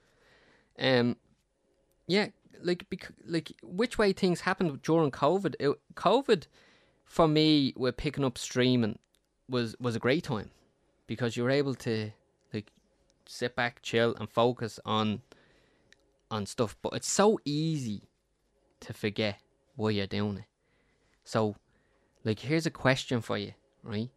Um, 0.78 1.16
yeah, 2.06 2.28
like 2.62 2.88
bec- 2.90 3.12
like 3.26 3.52
which 3.62 3.98
way 3.98 4.12
things 4.12 4.42
happened 4.42 4.82
during 4.82 5.10
COVID. 5.10 5.54
It, 5.58 5.76
COVID, 5.94 6.46
for 7.04 7.26
me, 7.28 7.72
with 7.76 7.96
picking 7.96 8.24
up 8.24 8.38
streaming, 8.38 8.98
was 9.48 9.76
was 9.80 9.96
a 9.96 9.98
great 9.98 10.24
time 10.24 10.50
because 11.06 11.36
you 11.36 11.42
were 11.42 11.50
able 11.50 11.74
to 11.74 12.10
like 12.52 12.70
sit 13.26 13.54
back, 13.54 13.82
chill, 13.82 14.14
and 14.18 14.28
focus 14.28 14.80
on 14.84 15.22
on 16.30 16.46
stuff. 16.46 16.76
But 16.82 16.94
it's 16.94 17.10
so 17.10 17.38
easy 17.44 18.02
to 18.80 18.92
forget 18.92 19.40
why 19.76 19.90
you're 19.90 20.06
doing 20.06 20.38
it. 20.38 20.44
So, 21.24 21.56
like, 22.22 22.40
here's 22.40 22.66
a 22.66 22.70
question 22.70 23.20
for 23.20 23.38
you, 23.38 23.54
right? 23.82 24.10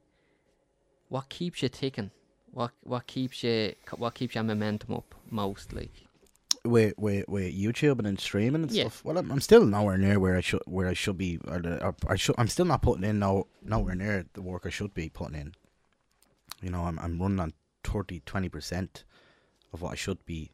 What 1.09 1.29
keeps 1.29 1.61
you 1.61 1.69
ticking? 1.69 2.11
What 2.51 2.71
what 2.83 3.07
keeps 3.07 3.43
you 3.43 3.75
what 3.97 4.15
keeps 4.15 4.35
your 4.35 4.43
momentum 4.43 4.95
up 4.95 5.15
most? 5.29 5.73
Like, 5.73 6.06
with 6.65 6.93
with 6.97 7.27
with 7.27 7.53
YouTube 7.55 7.97
and 7.99 8.05
then 8.05 8.17
streaming 8.17 8.63
and 8.63 8.71
Yeah. 8.71 8.83
stuff. 8.83 9.03
Well, 9.05 9.17
I'm, 9.17 9.31
I'm 9.31 9.41
still 9.41 9.65
nowhere 9.65 9.97
near 9.97 10.19
where 10.19 10.35
I 10.35 10.41
should 10.41 10.61
where 10.65 10.87
I 10.87 10.93
should 10.93 11.17
be, 11.17 11.39
or, 11.47 11.59
the, 11.59 11.83
or 11.83 11.95
I 12.07 12.15
should. 12.15 12.35
I'm 12.37 12.47
still 12.47 12.65
not 12.65 12.81
putting 12.81 13.03
in 13.03 13.19
no 13.19 13.47
nowhere 13.61 13.95
near 13.95 14.25
the 14.33 14.41
work 14.41 14.63
I 14.65 14.69
should 14.69 14.93
be 14.93 15.09
putting 15.09 15.35
in. 15.35 15.53
You 16.61 16.69
know, 16.71 16.83
I'm 16.85 16.97
I'm 16.99 17.19
running 17.21 17.39
on 17.39 17.53
30, 17.83 18.21
20 18.25 18.49
percent 18.49 19.03
of 19.73 19.81
what 19.81 19.91
I 19.91 19.95
should 19.95 20.25
be 20.25 20.51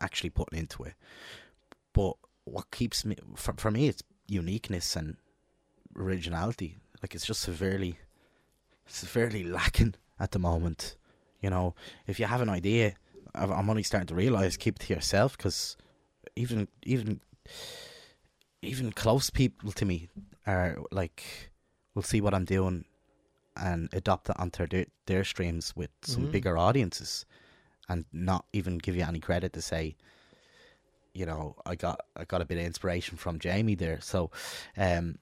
actually 0.00 0.30
putting 0.30 0.58
into 0.58 0.82
it. 0.84 0.94
But 1.92 2.14
what 2.44 2.70
keeps 2.70 3.04
me 3.04 3.16
for 3.36 3.54
for 3.56 3.70
me, 3.70 3.88
it's 3.88 4.02
uniqueness 4.26 4.96
and 4.96 5.16
originality. 5.96 6.76
Like 7.02 7.14
it's 7.14 7.26
just 7.26 7.40
severely, 7.40 7.98
severely 8.86 9.44
lacking 9.58 9.94
at 10.18 10.32
the 10.32 10.38
moment. 10.38 10.96
You 11.40 11.50
know, 11.50 11.74
if 12.06 12.20
you 12.20 12.26
have 12.26 12.42
an 12.42 12.50
idea, 12.50 12.94
I'm 13.34 13.70
only 13.70 13.82
starting 13.82 14.08
to 14.08 14.14
realize 14.14 14.56
keep 14.56 14.76
it 14.76 14.86
to 14.86 14.94
yourself 14.94 15.36
because 15.36 15.76
even 16.36 16.68
even 16.84 17.20
even 18.62 18.92
close 18.92 19.30
people 19.30 19.72
to 19.72 19.84
me 19.84 20.08
are 20.46 20.78
like 20.90 21.50
will 21.94 22.02
see 22.02 22.20
what 22.20 22.34
I'm 22.34 22.44
doing 22.44 22.84
and 23.56 23.88
adopt 23.92 24.28
it 24.30 24.38
onto 24.38 24.66
their 24.66 24.86
their 25.06 25.24
streams 25.24 25.74
with 25.76 25.90
some 26.02 26.26
Mhm. 26.26 26.32
bigger 26.32 26.56
audiences 26.58 27.24
and 27.88 28.04
not 28.12 28.46
even 28.52 28.78
give 28.78 28.96
you 28.96 29.02
any 29.04 29.20
credit 29.20 29.52
to 29.54 29.62
say 29.62 29.96
you 31.14 31.26
know 31.26 31.56
I 31.66 31.74
got 31.74 32.00
I 32.16 32.24
got 32.24 32.40
a 32.42 32.44
bit 32.44 32.58
of 32.58 32.64
inspiration 32.64 33.16
from 33.16 33.38
Jamie 33.38 33.74
there 33.74 34.00
so 34.00 34.30
um 34.76 35.18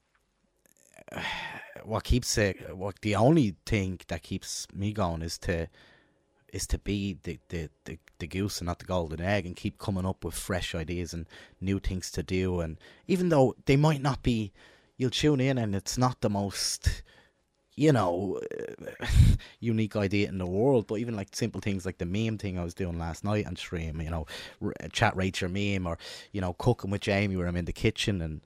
what 1.85 2.05
keeps 2.05 2.37
it 2.37 2.77
what 2.77 3.01
the 3.03 3.15
only 3.17 3.57
thing 3.65 4.01
that 4.09 4.23
keeps 4.23 4.67
me 4.75 4.93
going 4.93 5.23
is 5.23 5.39
to 5.39 5.69
is 6.53 6.67
to 6.67 6.79
be 6.79 7.19
the, 7.23 7.39
the, 7.49 7.69
the, 7.85 7.99
the 8.19 8.27
goose 8.27 8.59
and 8.59 8.67
not 8.67 8.79
the 8.79 8.85
golden 8.85 9.21
egg 9.21 9.47
and 9.47 9.57
keep 9.57 9.79
coming 9.79 10.07
up 10.07 10.25
with 10.25 10.35
fresh 10.35 10.75
ideas 10.75 11.13
and 11.13 11.27
new 11.61 11.79
things 11.79 12.11
to 12.11 12.23
do 12.23 12.61
and 12.61 12.79
even 13.07 13.29
though 13.29 13.55
they 13.67 13.77
might 13.77 14.03
not 14.03 14.23
be 14.23 14.53
you'll 14.97 15.11
tune 15.11 15.41
in 15.41 15.59
and 15.59 15.75
it's 15.75 15.99
not 15.99 16.21
the 16.21 16.31
most 16.31 17.03
you 17.77 17.93
know 17.93 18.41
unique 19.61 19.95
idea 19.95 20.29
in 20.29 20.39
the 20.39 20.47
world 20.47 20.87
but 20.87 20.97
even 20.97 21.15
like 21.15 21.29
simple 21.35 21.61
things 21.61 21.87
like 21.87 21.99
the 21.99 22.07
meme 22.07 22.39
thing 22.39 22.59
I 22.59 22.65
was 22.65 22.75
doing 22.75 22.99
last 22.99 23.25
night 23.25 23.47
on 23.47 23.57
stream 23.57 24.01
you 24.01 24.11
know 24.11 24.27
r- 24.63 24.75
chat 24.93 25.17
rate 25.17 25.41
your 25.41 25.51
meme 25.51 25.87
or 25.87 25.99
you 26.33 26.41
know 26.41 26.55
cooking 26.55 26.91
with 26.91 27.03
Jamie 27.03 27.37
where 27.37 27.47
I'm 27.47 27.57
in 27.57 27.67
the 27.67 27.73
kitchen 27.73 28.21
and 28.21 28.41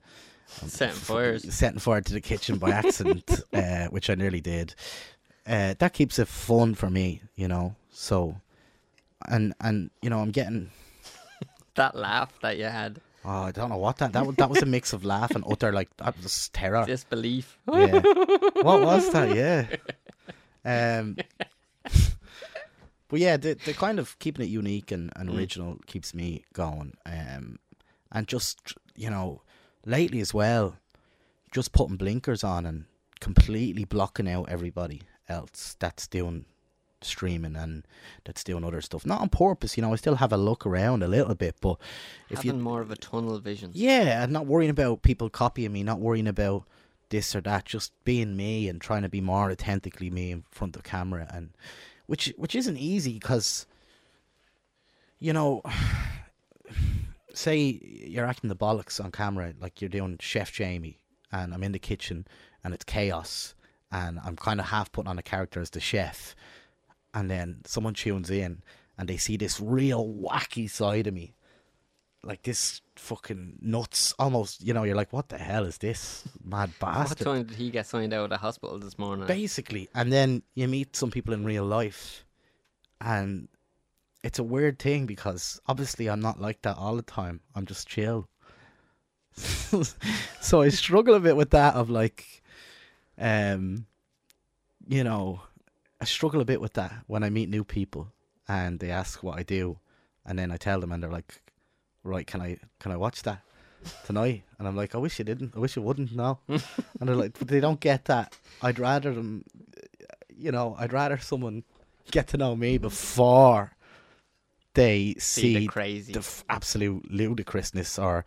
setting 0.47 0.95
fires. 0.95 1.53
setting 1.53 1.79
fire 1.79 2.01
to 2.01 2.13
the 2.13 2.21
kitchen 2.21 2.57
by 2.57 2.71
accident, 2.71 3.41
uh, 3.53 3.87
which 3.87 4.09
I 4.09 4.15
nearly 4.15 4.41
did. 4.41 4.75
Uh, 5.45 5.73
that 5.79 5.93
keeps 5.93 6.19
it 6.19 6.27
fun 6.27 6.73
for 6.75 6.89
me, 6.89 7.21
you 7.35 7.47
know. 7.47 7.75
So, 7.91 8.37
and 9.27 9.53
and 9.59 9.89
you 10.01 10.09
know, 10.09 10.19
I'm 10.19 10.31
getting. 10.31 10.71
That 11.75 11.95
laugh 11.95 12.31
that 12.43 12.57
you 12.59 12.65
had, 12.65 12.99
Oh, 13.25 13.43
I 13.45 13.51
don't 13.51 13.69
know 13.71 13.77
what 13.77 13.97
that 13.97 14.13
that 14.13 14.27
was. 14.27 14.35
That 14.35 14.49
was 14.49 14.61
a 14.61 14.65
mix 14.67 14.93
of 14.93 15.03
laugh 15.03 15.33
and 15.33 15.43
utter 15.49 15.71
like 15.71 15.89
that 15.97 16.15
was 16.21 16.49
terror. 16.49 16.85
disbelief. 16.87 17.57
Yeah. 17.73 18.01
what 18.61 18.81
was 18.81 19.09
that? 19.11 19.33
Yeah. 19.33 19.65
Um. 20.63 21.17
But 23.09 23.19
yeah, 23.19 23.37
the 23.37 23.55
the 23.55 23.73
kind 23.73 23.99
of 23.99 24.17
keeping 24.19 24.45
it 24.45 24.49
unique 24.49 24.91
and, 24.91 25.11
and 25.15 25.29
Mm. 25.29 25.37
original 25.37 25.79
keeps 25.87 26.13
me 26.13 26.43
going. 26.53 26.93
Um, 27.05 27.57
and 28.11 28.27
just 28.27 28.75
you 28.95 29.09
know, 29.09 29.41
lately 29.85 30.19
as 30.19 30.33
well, 30.33 30.77
just 31.51 31.71
putting 31.73 31.95
blinkers 31.97 32.43
on 32.43 32.65
and 32.65 32.85
completely 33.19 33.83
blocking 33.85 34.27
out 34.29 34.49
everybody 34.49 35.01
else 35.29 35.75
that's 35.79 36.07
doing 36.07 36.45
streaming 37.01 37.55
and 37.55 37.85
that's 38.23 38.43
doing 38.43 38.63
other 38.63 38.81
stuff. 38.81 39.05
Not 39.05 39.21
on 39.21 39.29
purpose, 39.29 39.77
you 39.77 39.81
know. 39.83 39.93
I 39.93 39.97
still 39.97 40.15
have 40.15 40.33
a 40.33 40.37
look 40.37 40.65
around 40.65 41.03
a 41.03 41.07
little 41.07 41.35
bit, 41.35 41.55
but 41.61 41.77
if 42.29 42.39
Having 42.39 42.57
you 42.57 42.63
more 42.63 42.81
of 42.81 42.91
a 42.91 42.95
tunnel 42.95 43.39
vision. 43.39 43.71
yeah, 43.73 44.23
and 44.23 44.31
not 44.31 44.45
worrying 44.45 44.69
about 44.69 45.01
people 45.01 45.29
copying 45.29 45.73
me, 45.73 45.83
not 45.83 45.99
worrying 45.99 46.27
about 46.27 46.63
this 47.09 47.35
or 47.35 47.41
that, 47.41 47.65
just 47.65 47.91
being 48.03 48.35
me 48.35 48.67
and 48.67 48.81
trying 48.81 49.03
to 49.03 49.09
be 49.09 49.21
more 49.21 49.51
authentically 49.51 50.09
me 50.09 50.31
in 50.31 50.43
front 50.49 50.75
of 50.75 50.83
camera, 50.83 51.27
and 51.33 51.49
which 52.07 52.33
which 52.37 52.55
isn't 52.55 52.77
easy 52.77 53.13
because 53.13 53.65
you 55.19 55.31
know, 55.31 55.61
say 57.33 57.79
you're 57.81 58.25
acting 58.25 58.49
the 58.49 58.55
bollocks 58.55 59.03
on 59.03 59.11
camera, 59.11 59.53
like 59.59 59.81
you're 59.81 59.89
doing 59.89 60.17
Chef 60.19 60.51
Jamie, 60.51 60.99
and 61.31 61.53
I'm 61.53 61.63
in 61.63 61.71
the 61.71 61.79
kitchen 61.79 62.27
and 62.63 62.73
it's 62.73 62.83
chaos, 62.83 63.55
and 63.93 64.19
I'm 64.25 64.35
kind 64.35 64.59
of 64.59 64.65
half 64.65 64.91
putting 64.91 65.09
on 65.09 65.19
a 65.19 65.23
character 65.23 65.61
as 65.61 65.69
the 65.69 65.79
chef, 65.79 66.35
and 67.13 67.29
then 67.31 67.61
someone 67.65 67.93
tunes 67.93 68.29
in 68.29 68.63
and 68.97 69.07
they 69.07 69.17
see 69.17 69.37
this 69.37 69.59
real 69.59 70.05
wacky 70.07 70.69
side 70.69 71.07
of 71.07 71.13
me 71.13 71.35
like 72.23 72.43
this 72.43 72.81
fucking 72.95 73.57
nuts 73.61 74.13
almost 74.17 74.63
you 74.65 74.73
know 74.73 74.83
you're 74.83 74.95
like 74.95 75.11
what 75.11 75.29
the 75.29 75.37
hell 75.37 75.65
is 75.65 75.77
this 75.79 76.23
mad 76.43 76.71
bastard? 76.79 77.25
What 77.27 77.33
time 77.33 77.43
did 77.43 77.57
he 77.57 77.69
get 77.69 77.85
signed 77.85 78.13
out 78.13 78.25
of 78.25 78.29
the 78.29 78.37
hospital 78.37 78.79
this 78.79 78.97
morning? 78.97 79.27
basically 79.27 79.89
and 79.93 80.11
then 80.11 80.41
you 80.55 80.67
meet 80.67 80.95
some 80.95 81.11
people 81.11 81.33
in 81.33 81.43
real 81.43 81.65
life 81.65 82.25
and 83.01 83.49
it's 84.23 84.39
a 84.39 84.43
weird 84.43 84.79
thing 84.79 85.05
because 85.05 85.59
obviously 85.67 86.07
i'm 86.07 86.21
not 86.21 86.39
like 86.39 86.61
that 86.61 86.77
all 86.77 86.95
the 86.95 87.01
time 87.01 87.41
i'm 87.55 87.65
just 87.65 87.87
chill 87.87 88.29
so 89.35 90.61
i 90.61 90.69
struggle 90.69 91.15
a 91.15 91.19
bit 91.19 91.35
with 91.35 91.49
that 91.49 91.73
of 91.75 91.89
like 91.89 92.42
um 93.17 93.85
you 94.87 95.03
know 95.03 95.41
i 96.01 96.05
struggle 96.05 96.41
a 96.41 96.45
bit 96.45 96.61
with 96.61 96.73
that 96.73 96.93
when 97.07 97.23
i 97.23 97.29
meet 97.29 97.49
new 97.49 97.63
people 97.63 98.11
and 98.47 98.79
they 98.79 98.89
ask 98.91 99.23
what 99.23 99.37
i 99.37 99.43
do 99.43 99.77
and 100.25 100.37
then 100.37 100.51
i 100.51 100.57
tell 100.57 100.79
them 100.79 100.91
and 100.91 101.01
they're 101.01 101.11
like 101.11 101.41
right 102.03 102.27
can 102.27 102.41
i 102.41 102.57
can 102.79 102.91
i 102.91 102.97
watch 102.97 103.23
that 103.23 103.39
tonight? 104.05 104.43
And 104.59 104.67
i'm 104.67 104.75
like 104.77 104.95
i 104.95 104.97
wish 104.97 105.19
you 105.19 105.25
didn't 105.25 105.53
i 105.55 105.59
wish 105.59 105.75
you 105.75 105.81
wouldn't 105.81 106.15
no. 106.15 106.39
And 106.47 106.61
they're 107.01 107.15
like 107.15 107.37
but 107.37 107.49
they 107.49 107.59
don't 107.59 107.79
get 107.81 108.05
that. 108.05 108.37
I'd 108.61 108.79
rather 108.79 109.13
them 109.13 109.43
you 110.35 110.51
know 110.51 110.75
i'd 110.79 110.93
rather 110.93 111.17
someone 111.17 111.63
get 112.11 112.27
to 112.29 112.37
know 112.37 112.55
me 112.55 112.77
before 112.77 113.75
they 114.75 115.15
See 115.19 115.41
see 115.41 115.57
the 115.59 115.67
crazy. 115.67 116.13
the 116.13 116.19
f- 116.19 116.43
absolute 116.49 117.09
ludicrousness 117.11 117.99
or 117.99 118.25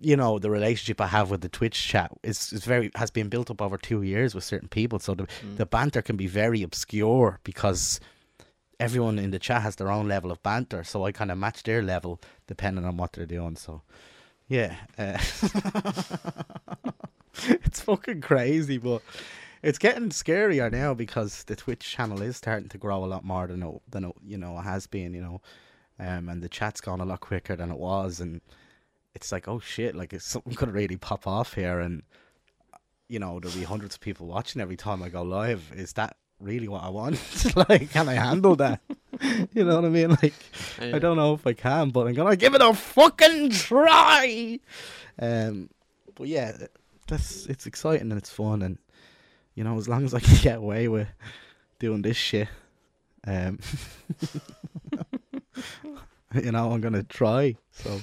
you 0.00 0.16
know 0.16 0.38
the 0.38 0.50
relationship 0.50 1.00
I 1.00 1.06
have 1.06 1.30
with 1.30 1.40
the 1.40 1.48
Twitch 1.48 1.88
chat 1.88 2.10
is, 2.22 2.52
is 2.52 2.64
very 2.64 2.90
has 2.96 3.10
been 3.10 3.28
built 3.28 3.50
up 3.50 3.62
over 3.62 3.78
two 3.78 4.02
years 4.02 4.34
with 4.34 4.44
certain 4.44 4.68
people 4.68 4.98
so 4.98 5.14
the, 5.14 5.24
Mm. 5.26 5.56
the 5.56 5.66
banter 5.66 6.02
can 6.02 6.16
be 6.16 6.26
very 6.26 6.62
obscure 6.62 7.40
because 7.44 7.98
everyone 8.78 9.18
in 9.18 9.30
the 9.30 9.38
chat 9.38 9.62
has 9.62 9.76
their 9.76 9.90
own 9.90 10.06
level 10.06 10.30
of 10.30 10.42
banter 10.42 10.84
so 10.84 11.04
I 11.06 11.12
kind 11.12 11.30
of 11.30 11.38
match 11.38 11.62
their 11.62 11.82
level 11.82 12.20
depending 12.46 12.84
on 12.84 12.98
what 12.98 13.12
they're 13.14 13.24
doing 13.24 13.56
so 13.56 13.80
yeah 14.48 14.76
uh, 14.98 15.16
it's 17.48 17.80
fucking 17.80 18.20
crazy 18.20 18.78
but 18.78 19.02
it's 19.62 19.78
getting 19.78 20.10
scarier 20.10 20.70
now 20.70 20.94
because 20.94 21.44
the 21.44 21.56
Twitch 21.56 21.90
channel 21.90 22.22
is 22.22 22.36
starting 22.36 22.68
to 22.68 22.78
grow 22.78 23.04
a 23.04 23.06
lot 23.06 23.24
more 23.24 23.46
than 23.46 23.62
it, 23.62 23.80
than 23.90 24.04
it, 24.04 24.12
you 24.24 24.36
know 24.38 24.58
it 24.58 24.62
has 24.62 24.86
been 24.86 25.14
you 25.14 25.20
know 25.20 25.40
um, 25.98 26.28
and 26.28 26.42
the 26.42 26.48
chat's 26.48 26.80
gone 26.80 27.00
a 27.00 27.04
lot 27.04 27.20
quicker 27.20 27.56
than 27.56 27.70
it 27.70 27.78
was, 27.78 28.20
and 28.20 28.40
it's 29.14 29.32
like, 29.32 29.48
oh 29.48 29.60
shit, 29.60 29.94
like 29.94 30.18
something 30.20 30.54
could 30.54 30.72
really 30.72 30.96
pop 30.96 31.26
off 31.26 31.54
here, 31.54 31.80
and 31.80 32.02
you 33.08 33.18
know 33.18 33.40
there'll 33.40 33.56
be 33.56 33.64
hundreds 33.64 33.94
of 33.94 34.00
people 34.00 34.26
watching 34.26 34.60
every 34.60 34.76
time 34.76 35.02
I 35.02 35.08
go 35.08 35.22
live. 35.22 35.72
Is 35.74 35.94
that 35.94 36.16
really 36.40 36.68
what 36.68 36.82
I 36.82 36.88
want? 36.90 37.18
like, 37.68 37.90
can 37.90 38.08
I 38.08 38.14
handle 38.14 38.56
that? 38.56 38.80
you 39.52 39.64
know 39.64 39.76
what 39.76 39.84
I 39.84 39.88
mean? 39.88 40.10
Like, 40.10 40.34
I 40.80 40.98
don't 40.98 41.16
know 41.16 41.34
if 41.34 41.46
I 41.46 41.54
can, 41.54 41.90
but 41.90 42.06
I'm 42.06 42.14
gonna 42.14 42.36
give 42.36 42.54
it 42.54 42.62
a 42.62 42.74
fucking 42.74 43.50
try. 43.50 44.60
Um, 45.18 45.70
but 46.14 46.28
yeah, 46.28 46.52
that's 47.06 47.46
it's 47.46 47.66
exciting 47.66 48.10
and 48.10 48.18
it's 48.18 48.30
fun, 48.30 48.62
and 48.62 48.78
you 49.54 49.64
know, 49.64 49.78
as 49.78 49.88
long 49.88 50.04
as 50.04 50.12
I 50.12 50.20
can 50.20 50.36
get 50.42 50.58
away 50.58 50.88
with 50.88 51.08
doing 51.78 52.02
this 52.02 52.16
shit, 52.16 52.48
um, 53.26 53.58
you 56.44 56.52
know, 56.52 56.72
I'm 56.72 56.80
gonna 56.80 57.02
try. 57.02 57.56
So, 57.72 58.00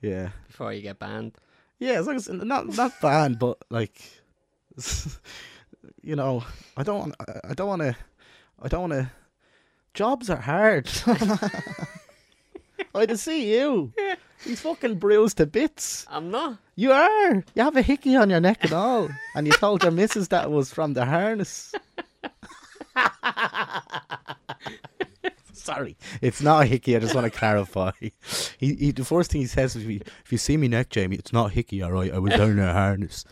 yeah, 0.00 0.30
Before 0.46 0.72
you 0.72 0.82
get 0.82 0.98
banned. 0.98 1.32
yeah, 1.78 1.92
as 1.92 2.06
long 2.06 2.16
as 2.16 2.28
not 2.28 2.68
not 2.76 3.00
banned, 3.00 3.38
but 3.38 3.58
like, 3.70 4.00
you 6.02 6.16
know, 6.16 6.44
I 6.76 6.82
don't, 6.82 6.98
want, 6.98 7.14
I 7.44 7.54
don't 7.54 7.68
want 7.68 7.82
to, 7.82 7.96
I 8.62 8.68
don't 8.68 8.90
want 8.90 8.92
to. 8.92 9.10
Jobs 9.94 10.30
are 10.30 10.36
hard. 10.36 10.88
I 12.94 13.06
to 13.06 13.16
see 13.16 13.52
you. 13.54 13.92
He's 14.44 14.60
fucking 14.60 14.98
bruised 14.98 15.38
to 15.38 15.46
bits. 15.46 16.06
I'm 16.08 16.30
not. 16.30 16.58
You 16.76 16.92
are. 16.92 17.34
You 17.54 17.62
have 17.62 17.76
a 17.76 17.82
hickey 17.82 18.14
on 18.14 18.30
your 18.30 18.40
neck 18.40 18.62
and 18.62 18.72
all, 18.72 19.08
and 19.34 19.46
you 19.46 19.52
told 19.52 19.82
your 19.82 19.90
missus 19.92 20.28
that 20.28 20.50
was 20.50 20.72
from 20.72 20.94
the 20.94 21.04
harness. 21.04 21.72
Sorry, 25.68 25.98
it's 26.22 26.40
not 26.40 26.62
a 26.62 26.64
hickey. 26.64 26.96
I 26.96 26.98
just 26.98 27.14
want 27.14 27.30
to 27.30 27.38
clarify. 27.38 27.90
He, 28.00 28.74
he, 28.74 28.90
the 28.90 29.04
first 29.04 29.30
thing 29.30 29.42
he 29.42 29.46
says 29.46 29.76
is, 29.76 29.86
"If 29.86 30.32
you 30.32 30.38
see 30.38 30.56
me 30.56 30.66
neck, 30.66 30.88
Jamie, 30.88 31.16
it's 31.16 31.30
not 31.30 31.50
a 31.50 31.52
hickey. 31.52 31.82
All 31.82 31.92
right, 31.92 32.10
I 32.10 32.18
was 32.18 32.32
down 32.32 32.52
in 32.52 32.58
a 32.58 32.72
harness." 32.72 33.26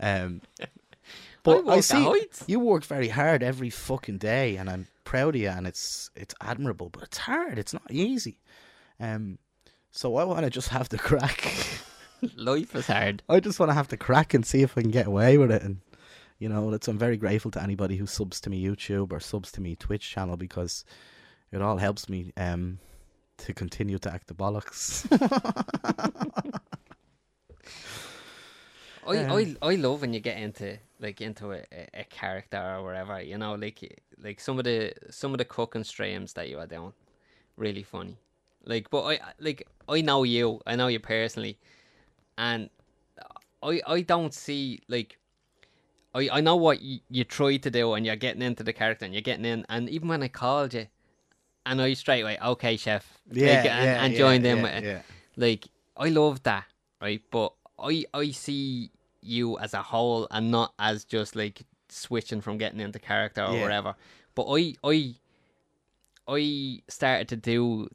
Um, 0.00 0.40
but 1.42 1.68
I, 1.68 1.76
at 1.76 1.84
see 1.84 2.02
heights. 2.02 2.44
you 2.46 2.60
work 2.60 2.84
very 2.84 3.08
hard 3.08 3.42
every 3.42 3.68
fucking 3.68 4.16
day, 4.16 4.56
and 4.56 4.70
I'm 4.70 4.86
proud 5.04 5.34
of 5.34 5.42
you, 5.42 5.50
and 5.50 5.66
it's 5.66 6.10
it's 6.16 6.34
admirable, 6.40 6.88
but 6.88 7.02
it's 7.02 7.18
hard. 7.18 7.58
It's 7.58 7.74
not 7.74 7.90
easy. 7.90 8.38
Um, 8.98 9.38
so 9.90 10.16
I 10.16 10.24
want 10.24 10.44
to 10.44 10.50
just 10.50 10.68
have 10.70 10.88
the 10.88 10.96
crack. 10.96 11.54
Life 12.36 12.74
is 12.74 12.86
hard. 12.86 13.22
I 13.28 13.38
just 13.38 13.60
want 13.60 13.68
to 13.68 13.74
have 13.74 13.88
the 13.88 13.98
crack 13.98 14.32
and 14.32 14.46
see 14.46 14.62
if 14.62 14.78
I 14.78 14.80
can 14.80 14.92
get 14.92 15.08
away 15.08 15.36
with 15.36 15.52
it. 15.52 15.62
And 15.62 15.82
you 16.38 16.48
know, 16.48 16.70
that's 16.70 16.88
I'm 16.88 16.96
very 16.96 17.18
grateful 17.18 17.50
to 17.50 17.62
anybody 17.62 17.96
who 17.96 18.06
subs 18.06 18.40
to 18.40 18.50
me 18.50 18.64
YouTube 18.64 19.12
or 19.12 19.20
subs 19.20 19.52
to 19.52 19.60
me 19.60 19.76
Twitch 19.76 20.10
channel 20.10 20.38
because 20.38 20.86
it 21.52 21.62
all 21.62 21.76
helps 21.76 22.08
me 22.08 22.32
um 22.36 22.78
to 23.38 23.52
continue 23.54 23.98
to 23.98 24.12
act 24.12 24.28
the 24.28 24.34
bollocks. 24.34 25.06
I, 29.06 29.18
Um, 29.18 29.32
I 29.32 29.56
I 29.70 29.74
love 29.74 30.00
when 30.00 30.12
you 30.14 30.20
get 30.20 30.38
into 30.38 30.78
like 31.00 31.20
into 31.20 31.52
a, 31.52 31.62
a, 31.92 32.04
character 32.04 32.58
or 32.58 32.84
whatever, 32.84 33.20
you 33.20 33.36
know, 33.36 33.54
like 33.54 34.00
like 34.22 34.38
some 34.40 34.58
of 34.58 34.64
the 34.64 34.92
some 35.10 35.32
of 35.32 35.38
the 35.38 35.44
cooking 35.44 35.84
streams 35.84 36.32
that 36.34 36.48
you 36.48 36.58
are 36.58 36.66
doing, 36.66 36.92
really 37.56 37.82
funny. 37.82 38.16
Like, 38.64 38.90
but 38.90 39.02
I 39.04 39.20
like 39.40 39.66
I 39.88 40.00
know 40.02 40.22
you, 40.22 40.60
I 40.66 40.76
know 40.76 40.86
you 40.86 41.00
personally, 41.00 41.58
and 42.38 42.70
I 43.62 43.82
I 43.86 44.02
don't 44.02 44.32
see 44.32 44.80
like. 44.88 45.18
I, 46.14 46.28
I 46.30 46.40
know 46.42 46.56
what 46.56 46.82
you, 46.82 47.00
you 47.08 47.24
try 47.24 47.56
to 47.56 47.70
do 47.70 47.94
and 47.94 48.04
you're 48.04 48.16
getting 48.16 48.42
into 48.42 48.62
the 48.62 48.74
character 48.74 49.06
and 49.06 49.14
you're 49.14 49.22
getting 49.22 49.46
in 49.46 49.64
and 49.70 49.88
even 49.88 50.08
when 50.08 50.22
I 50.22 50.28
called 50.28 50.74
you 50.74 50.86
and 51.66 51.80
I 51.80 51.94
straight 51.94 52.22
away 52.22 52.38
okay 52.42 52.76
chef 52.76 53.18
like, 53.30 53.40
and, 53.40 53.66
and 53.68 54.14
joined 54.14 54.44
in 54.46 54.58
yeah, 54.58 54.62
with 54.62 54.72
it 54.72 54.84
yeah. 54.84 55.02
like 55.36 55.66
I 55.96 56.08
love 56.08 56.42
that, 56.44 56.64
right? 57.00 57.22
But 57.30 57.52
I 57.78 58.04
I 58.14 58.30
see 58.30 58.90
you 59.20 59.58
as 59.58 59.74
a 59.74 59.82
whole 59.82 60.26
and 60.30 60.50
not 60.50 60.74
as 60.78 61.04
just 61.04 61.36
like 61.36 61.62
switching 61.88 62.40
from 62.40 62.58
getting 62.58 62.80
into 62.80 62.98
character 62.98 63.44
or 63.44 63.54
Yeah. 63.54 63.62
whatever. 63.62 63.94
But 64.34 64.46
I 64.48 64.74
I 64.82 65.14
I 66.28 66.80
started 66.88 67.28
to 67.28 67.36
do 67.36 67.88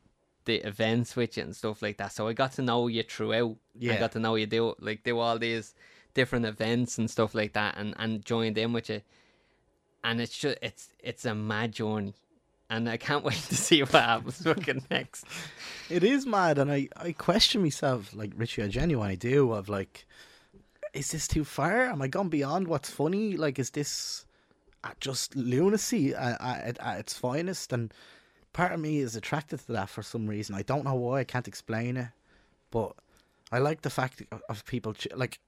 the 0.46 0.58
event 0.66 1.08
switching 1.08 1.46
and 1.46 1.56
stuff 1.56 1.82
like 1.82 1.98
that, 1.98 2.12
so 2.14 2.28
I 2.28 2.34
got 2.34 2.54
to 2.54 2.62
know 2.62 2.88
you 2.88 3.04
throughout. 3.04 3.58
Yeah. 3.78 3.94
I 3.94 3.98
got 3.98 4.12
to 4.14 4.20
know 4.20 4.36
you 4.36 4.46
do 4.46 4.76
like 4.80 5.04
do 5.04 5.20
all 5.20 5.38
these 5.40 5.74
different 6.14 6.46
events 6.46 6.98
and 6.98 7.10
stuff 7.10 7.36
like 7.36 7.54
that, 7.54 7.76
and 7.78 7.94
and 7.98 8.24
joined 8.24 8.58
in 8.58 8.74
with 8.74 8.90
you. 8.90 9.02
And 10.04 10.22
it's 10.22 10.38
just 10.38 10.58
it's 10.62 10.90
it's 11.00 11.26
a 11.26 11.36
mad 11.36 11.74
journey. 11.74 12.14
And 12.70 12.90
I 12.90 12.98
can't 12.98 13.24
wait 13.24 13.36
to 13.36 13.56
see 13.56 13.82
what 13.82 13.92
happens 13.92 14.42
fucking 14.42 14.84
next. 14.92 15.26
It 15.90 16.04
is 16.04 16.26
mad, 16.26 16.58
and 16.58 16.72
I, 16.72 16.90
I 16.98 17.14
question 17.14 17.62
myself, 17.62 18.14
like 18.14 18.32
Richie, 18.36 18.64
I 18.64 18.68
genuinely 18.68 19.16
do, 19.16 19.54
of 19.54 19.70
like, 19.70 20.06
is 20.94 21.12
this 21.12 21.28
too 21.28 21.44
far? 21.44 21.88
Am 21.88 22.02
I 22.02 22.08
gone 22.08 22.30
beyond 22.30 22.68
what's 22.68 22.90
funny? 22.90 23.38
Like, 23.38 23.60
is 23.60 23.70
this 23.72 24.26
uh, 24.84 24.90
just 25.00 25.36
lunacy 25.36 26.14
at, 26.14 26.42
at, 26.42 26.80
at 26.80 27.00
its 27.00 27.14
finest? 27.14 27.72
And 27.72 27.94
part 28.54 28.72
of 28.72 28.80
me 28.80 29.00
is 29.00 29.16
attracted 29.16 29.60
to 29.60 29.72
that 29.74 29.90
for 29.90 30.02
some 30.02 30.28
reason. 30.28 30.56
I 30.56 30.64
don't 30.64 30.86
know 30.86 30.96
why. 30.96 31.20
I 31.20 31.24
can't 31.24 31.48
explain 31.48 31.98
it, 31.98 32.10
but 32.72 32.94
I 33.52 33.60
like 33.60 33.82
the 33.82 33.90
fact 33.90 34.24
of, 34.32 34.42
of 34.50 34.66
people 34.66 34.96
like. 35.16 35.40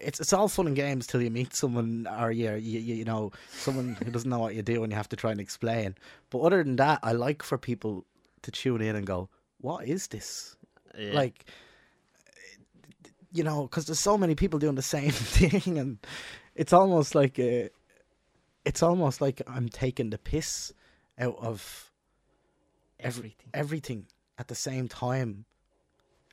It's 0.00 0.18
it's 0.20 0.32
all 0.32 0.48
fun 0.48 0.66
and 0.66 0.76
games 0.76 1.06
till 1.06 1.20
you 1.20 1.30
meet 1.30 1.54
someone 1.54 2.08
or 2.18 2.30
you 2.30 2.54
you 2.54 2.80
you 2.80 3.04
know 3.04 3.32
someone 3.50 3.96
who 4.02 4.10
doesn't 4.10 4.30
know 4.30 4.38
what 4.38 4.54
you 4.54 4.62
do 4.62 4.82
and 4.82 4.90
you 4.92 4.96
have 4.96 5.08
to 5.10 5.16
try 5.16 5.30
and 5.30 5.40
explain. 5.40 5.94
But 6.30 6.40
other 6.40 6.62
than 6.64 6.76
that, 6.76 7.00
I 7.02 7.12
like 7.12 7.42
for 7.42 7.58
people 7.58 8.06
to 8.42 8.50
tune 8.50 8.80
in 8.80 8.96
and 8.96 9.06
go, 9.06 9.28
"What 9.58 9.86
is 9.86 10.06
this?" 10.08 10.56
Yeah. 10.98 11.12
Like 11.12 11.44
you 13.32 13.44
know, 13.44 13.62
because 13.62 13.86
there's 13.86 14.00
so 14.00 14.18
many 14.18 14.34
people 14.34 14.58
doing 14.58 14.74
the 14.74 14.82
same 14.82 15.10
thing, 15.36 15.78
and 15.78 15.98
it's 16.54 16.72
almost 16.72 17.14
like 17.14 17.38
a, 17.38 17.68
it's 18.64 18.82
almost 18.82 19.20
like 19.20 19.42
I'm 19.46 19.68
taking 19.68 20.10
the 20.10 20.18
piss 20.18 20.72
out 21.18 21.36
of 21.40 21.90
Everything. 22.98 23.48
everything 23.54 24.06
at 24.38 24.48
the 24.48 24.54
same 24.54 24.88
time. 24.88 25.44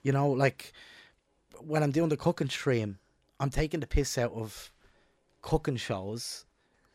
You 0.03 0.11
know, 0.11 0.30
like 0.30 0.72
when 1.59 1.84
I'm 1.84 1.91
doing 1.91 2.09
the 2.09 2.18
cooking 2.18 2.49
stream, 2.49 2.99
I'm 3.39 3.49
taking 3.49 3.79
the 3.79 3.88
piss 3.88 4.17
out 4.17 4.31
of 4.33 4.71
cooking 5.41 5.77
shows, 5.77 6.45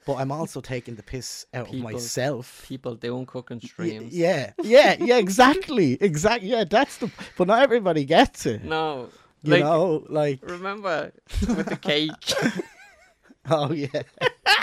but 0.07 0.15
I'm 0.15 0.33
also 0.33 0.61
taking 0.61 0.97
the 0.97 1.03
piss 1.03 1.47
out 1.55 1.67
People- 1.71 1.87
of 1.89 1.93
myself. 1.95 2.65
People 2.67 2.95
doing 2.97 3.27
cooking 3.27 3.61
streams. 3.61 4.13
Yeah, 4.13 4.53
yeah, 4.63 4.97
yeah, 4.99 5.19
exactly, 5.19 5.97
exactly. 6.01 6.49
Yeah, 6.49 6.65
that's 6.65 6.97
the. 6.99 7.11
But 7.39 7.47
not 7.47 7.63
everybody 7.63 8.05
gets 8.05 8.47
it. 8.47 8.65
No. 8.65 9.09
You 9.45 9.53
like, 9.55 9.63
know, 9.65 10.05
like 10.09 10.41
remember 10.43 11.13
with 11.49 11.67
the 11.67 11.77
cake? 11.77 12.11
oh 13.51 13.73
yeah. 13.73 13.89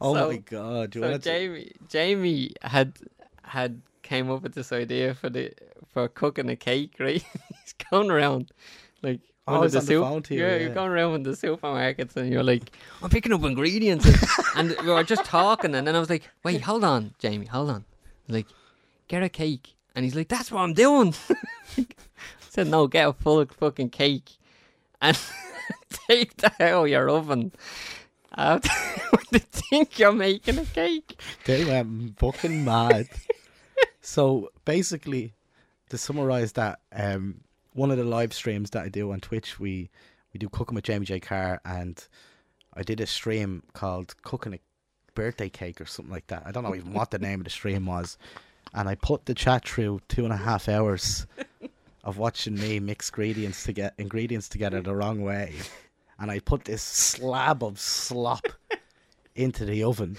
oh 0.00 0.14
So- 0.14 0.28
my 0.30 0.36
god! 0.38 0.94
You 0.94 1.02
so 1.02 1.18
Jamie, 1.18 1.72
Jamie 1.88 2.52
had 2.62 2.94
had 3.42 3.80
came 4.02 4.30
up 4.30 4.42
with 4.42 4.54
this 4.54 4.72
idea 4.72 5.14
for 5.14 5.30
the 5.30 5.52
for 5.92 6.08
cooking 6.08 6.48
a 6.50 6.56
cake. 6.56 6.94
Right, 6.98 7.22
he's 7.62 7.74
going 7.90 8.10
around 8.10 8.50
like. 9.02 9.20
Oh, 9.48 9.60
one 9.60 9.70
the 9.70 9.78
on 9.78 9.84
the 9.84 9.86
soup- 9.86 10.04
phone 10.04 10.22
to 10.24 10.34
you, 10.34 10.40
yeah, 10.42 10.50
yeah. 10.50 10.56
you're 10.62 10.74
going 10.74 10.90
around 10.90 11.12
with 11.12 11.24
the 11.24 11.30
supermarkets 11.46 12.16
and 12.16 12.30
you're 12.32 12.42
like, 12.42 12.70
I'm 13.02 13.10
picking 13.10 13.32
up 13.32 13.42
ingredients, 13.42 14.04
and, 14.54 14.72
and 14.76 14.86
we 14.86 14.92
were 14.92 15.02
just 15.04 15.24
talking, 15.24 15.74
and 15.74 15.86
then 15.86 15.96
I 15.96 15.98
was 15.98 16.10
like, 16.10 16.28
wait, 16.44 16.60
hold 16.60 16.84
on, 16.84 17.14
Jamie, 17.18 17.46
hold 17.46 17.70
on, 17.70 17.84
like, 18.28 18.46
get 19.08 19.22
a 19.22 19.28
cake, 19.28 19.74
and 19.94 20.04
he's 20.04 20.14
like, 20.14 20.28
that's 20.28 20.52
what 20.52 20.60
I'm 20.60 20.74
doing. 20.74 21.14
I 21.78 21.86
said, 22.50 22.66
no, 22.66 22.86
get 22.86 23.08
a 23.08 23.12
full 23.12 23.44
fucking 23.46 23.90
cake, 23.90 24.32
and 25.00 25.18
take 26.08 26.36
that 26.38 26.60
out 26.60 26.84
of 26.84 26.88
your 26.88 27.08
oven. 27.08 27.52
Uh, 28.36 28.58
they 29.30 29.38
think 29.38 29.98
you're 29.98 30.12
making 30.12 30.58
a 30.58 30.64
cake. 30.64 31.20
They 31.46 31.64
went 31.64 32.18
fucking 32.18 32.64
mad. 32.64 33.08
so 34.00 34.50
basically, 34.64 35.32
to 35.88 35.96
summarize 35.98 36.52
that, 36.52 36.80
um, 36.92 37.40
one 37.72 37.90
of 37.90 37.98
the 37.98 38.04
live 38.04 38.32
streams 38.32 38.70
that 38.70 38.84
I 38.84 38.88
do 38.88 39.12
on 39.12 39.20
Twitch, 39.20 39.58
we 39.58 39.90
we 40.32 40.38
do 40.38 40.48
cooking 40.48 40.74
with 40.74 40.84
Jamie 40.84 41.06
J. 41.06 41.20
Carr, 41.20 41.60
and 41.64 42.06
I 42.74 42.82
did 42.82 43.00
a 43.00 43.06
stream 43.06 43.62
called 43.72 44.14
"Cooking 44.22 44.54
a 44.54 44.58
Birthday 45.14 45.48
Cake" 45.48 45.80
or 45.80 45.86
something 45.86 46.12
like 46.12 46.26
that. 46.28 46.42
I 46.46 46.50
don't 46.52 46.64
know 46.64 46.74
even 46.74 46.92
what 46.92 47.10
the 47.10 47.18
name 47.18 47.40
of 47.40 47.44
the 47.44 47.50
stream 47.50 47.86
was, 47.86 48.18
and 48.74 48.88
I 48.88 48.94
put 48.94 49.26
the 49.26 49.34
chat 49.34 49.66
through 49.66 50.00
two 50.08 50.24
and 50.24 50.32
a 50.32 50.36
half 50.36 50.68
hours 50.68 51.26
of 52.04 52.18
watching 52.18 52.54
me 52.54 52.80
mix 52.80 53.08
ingredients 53.10 53.64
to 53.64 53.72
get 53.72 53.94
ingredients 53.98 54.48
together 54.48 54.80
the 54.80 54.94
wrong 54.94 55.22
way, 55.22 55.54
and 56.18 56.30
I 56.30 56.38
put 56.40 56.64
this 56.64 56.82
slab 56.82 57.62
of 57.62 57.78
slop 57.78 58.46
into 59.34 59.64
the 59.64 59.82
oven. 59.82 60.16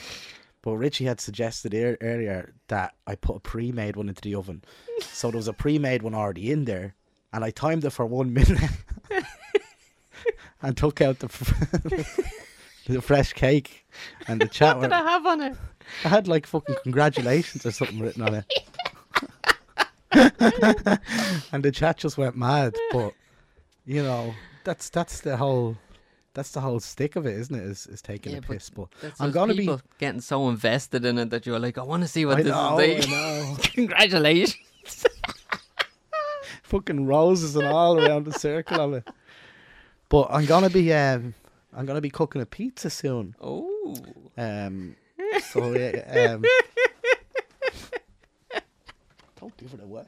But 0.61 0.75
Richie 0.75 1.05
had 1.05 1.21
suggested 1.21 1.73
ear- 1.73 1.97
earlier 2.01 2.53
that 2.67 2.93
I 3.07 3.15
put 3.15 3.37
a 3.37 3.39
pre-made 3.39 3.95
one 3.95 4.09
into 4.09 4.21
the 4.21 4.35
oven, 4.35 4.63
so 5.01 5.29
there 5.31 5.37
was 5.37 5.47
a 5.47 5.53
pre-made 5.53 6.01
one 6.01 6.13
already 6.13 6.51
in 6.51 6.65
there, 6.65 6.95
and 7.33 7.43
I 7.43 7.51
timed 7.51 7.85
it 7.85 7.91
for 7.91 8.05
one 8.05 8.33
minute 8.33 8.59
and 10.61 10.75
took 10.75 11.01
out 11.01 11.19
the 11.19 11.27
the 12.87 13.01
fresh 13.01 13.33
cake 13.33 13.85
and 14.27 14.41
the 14.41 14.47
chat. 14.47 14.77
What 14.77 14.83
did 14.83 14.93
I 14.93 15.01
have 15.03 15.25
on 15.25 15.41
it? 15.41 15.57
I 16.03 16.09
had 16.09 16.27
like 16.27 16.45
fucking 16.45 16.75
congratulations 16.83 17.65
or 17.65 17.71
something 17.71 17.99
written 17.99 18.21
on 18.23 18.35
it. 18.35 18.45
and 21.51 21.63
the 21.63 21.71
chat 21.71 21.97
just 21.97 22.17
went 22.17 22.35
mad. 22.35 22.75
But 22.91 23.13
you 23.85 24.03
know, 24.03 24.33
that's 24.63 24.89
that's 24.89 25.21
the 25.21 25.37
whole 25.37 25.77
that's 26.33 26.51
the 26.51 26.61
whole 26.61 26.79
stick 26.79 27.15
of 27.15 27.25
it, 27.25 27.37
isn't 27.37 27.55
it? 27.55 27.63
Is 27.63 27.87
is 27.87 28.01
taking 28.01 28.33
Yeah, 28.33 28.39
a 28.39 28.41
piss. 28.41 28.69
But 28.69 28.87
That's 29.01 29.19
I'm 29.21 29.31
gonna 29.31 29.53
be 29.55 29.69
getting 29.99 30.21
so 30.21 30.49
invested 30.49 31.05
in 31.05 31.17
it 31.17 31.29
that 31.31 31.45
you're 31.45 31.59
like, 31.59 31.77
I 31.77 31.83
want 31.83 32.03
to 32.03 32.07
see 32.07 32.25
what 32.25 32.37
I 32.39 32.43
this 32.43 32.51
know, 32.51 32.79
is 32.79 33.07
like. 33.07 33.07
I 33.07 33.11
know. 33.11 33.57
Congratulations. 33.61 35.05
Fucking 36.69 37.05
roses 37.07 37.55
and 37.55 37.67
all 37.67 37.99
around 37.99 38.25
the 38.25 38.33
circle 38.33 38.79
of 38.79 38.93
it. 38.93 39.07
But 40.07 40.27
I'm 40.29 40.45
gonna 40.45 40.69
be 40.69 40.93
um 40.93 41.33
I'm 41.75 41.85
gonna 41.85 42.01
be 42.01 42.09
cooking 42.09 42.41
a 42.41 42.45
pizza 42.45 42.89
soon. 42.89 43.35
Oh. 43.41 43.95
Um 44.37 44.95
so 45.51 45.73
yeah, 45.73 46.31
um 46.33 46.43
Don't 49.39 49.55
give 49.57 49.73
it 49.73 49.83
away. 49.83 50.03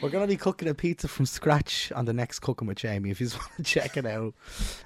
We're 0.00 0.10
gonna 0.10 0.26
be 0.28 0.36
cooking 0.36 0.68
a 0.68 0.74
pizza 0.74 1.08
from 1.08 1.26
scratch 1.26 1.90
on 1.92 2.04
the 2.04 2.12
next 2.12 2.38
cooking 2.40 2.68
with 2.68 2.78
Jamie. 2.78 3.10
If 3.10 3.20
you 3.20 3.26
just 3.26 3.38
want 3.40 3.56
to 3.56 3.62
check 3.64 3.96
it 3.96 4.06
out, 4.06 4.34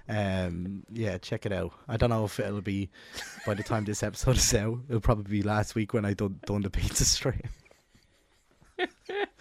um, 0.09 0.84
yeah, 0.90 1.18
check 1.18 1.45
it 1.45 1.53
out. 1.53 1.72
I 1.88 1.97
don't 1.99 2.09
know 2.11 2.24
if 2.24 2.40
it'll 2.40 2.62
be 2.62 2.88
by 3.47 3.55
the 3.55 3.62
time 3.62 3.84
this 3.84 4.03
episode 4.03 4.36
is 4.36 4.55
out. 4.55 4.78
It'll 4.88 5.01
probably 5.01 5.30
be 5.30 5.43
last 5.43 5.74
week 5.74 5.93
when 5.93 6.05
I 6.07 6.14
done 6.14 6.40
done 6.47 6.62
the 6.62 6.70
pizza 6.70 7.05
stream. 7.16 7.43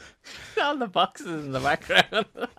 All 0.61 0.77
the 0.77 0.87
boxes 0.87 1.27
in 1.27 1.51
the 1.51 1.59
background. 1.59 2.25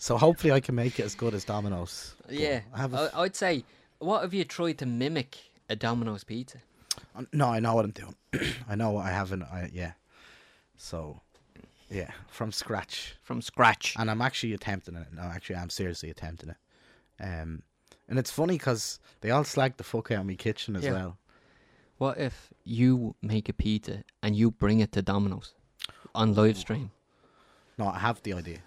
So 0.00 0.16
hopefully 0.16 0.52
I 0.52 0.60
can 0.60 0.76
make 0.76 1.00
it 1.00 1.04
as 1.04 1.16
good 1.16 1.34
as 1.34 1.42
Domino's. 1.44 2.14
Yeah. 2.30 2.60
I 2.72 2.78
have. 2.78 2.94
a 2.94 3.10
I, 3.12 3.22
I'd 3.24 3.34
say, 3.34 3.64
what 3.98 4.22
have 4.22 4.32
you 4.32 4.44
tried 4.44 4.78
to 4.78 4.86
mimic 4.86 5.38
a 5.68 5.74
Domino's 5.74 6.22
pizza? 6.22 6.58
f- 7.16 7.26
no, 7.32 7.48
I 7.48 7.58
know 7.58 7.74
what 7.74 7.84
I'm 7.84 7.90
doing. 7.90 8.14
I 8.68 8.76
know 8.76 8.92
what 8.92 9.06
I 9.06 9.10
haven't. 9.10 9.42
I 9.42 9.68
yeah. 9.72 9.94
So, 10.76 11.20
yeah, 11.90 12.12
from 12.28 12.52
scratch, 12.52 13.16
From 13.24 13.42
scratch. 13.42 13.96
and 13.98 14.08
I'm 14.08 14.22
actually 14.22 14.52
attempting 14.52 14.94
it. 14.94 15.08
No, 15.12 15.22
actually, 15.22 15.56
I'm 15.56 15.68
seriously 15.70 16.10
attempting 16.10 16.50
it. 16.50 16.56
Um, 17.20 17.62
and 18.08 18.20
it's 18.20 18.30
funny 18.30 18.56
because 18.56 19.00
they 19.20 19.32
all 19.32 19.42
slag 19.42 19.78
the 19.78 19.82
fuck 19.84 20.12
out 20.12 20.20
of 20.20 20.26
my 20.26 20.34
kitchen 20.36 20.76
as 20.76 20.84
Yeah. 20.84 20.92
well. 20.92 21.18
What 21.96 22.18
if 22.18 22.50
you 22.62 23.16
make 23.20 23.48
a 23.48 23.52
pizza 23.52 24.04
and 24.22 24.36
you 24.36 24.52
bring 24.52 24.78
it 24.78 24.92
to 24.92 25.02
Domino's 25.02 25.54
on 26.14 26.34
live 26.34 26.56
stream? 26.56 26.90
No, 27.78 27.88
I 27.88 27.98
have 27.98 28.22
the 28.22 28.32
idea. 28.34 28.58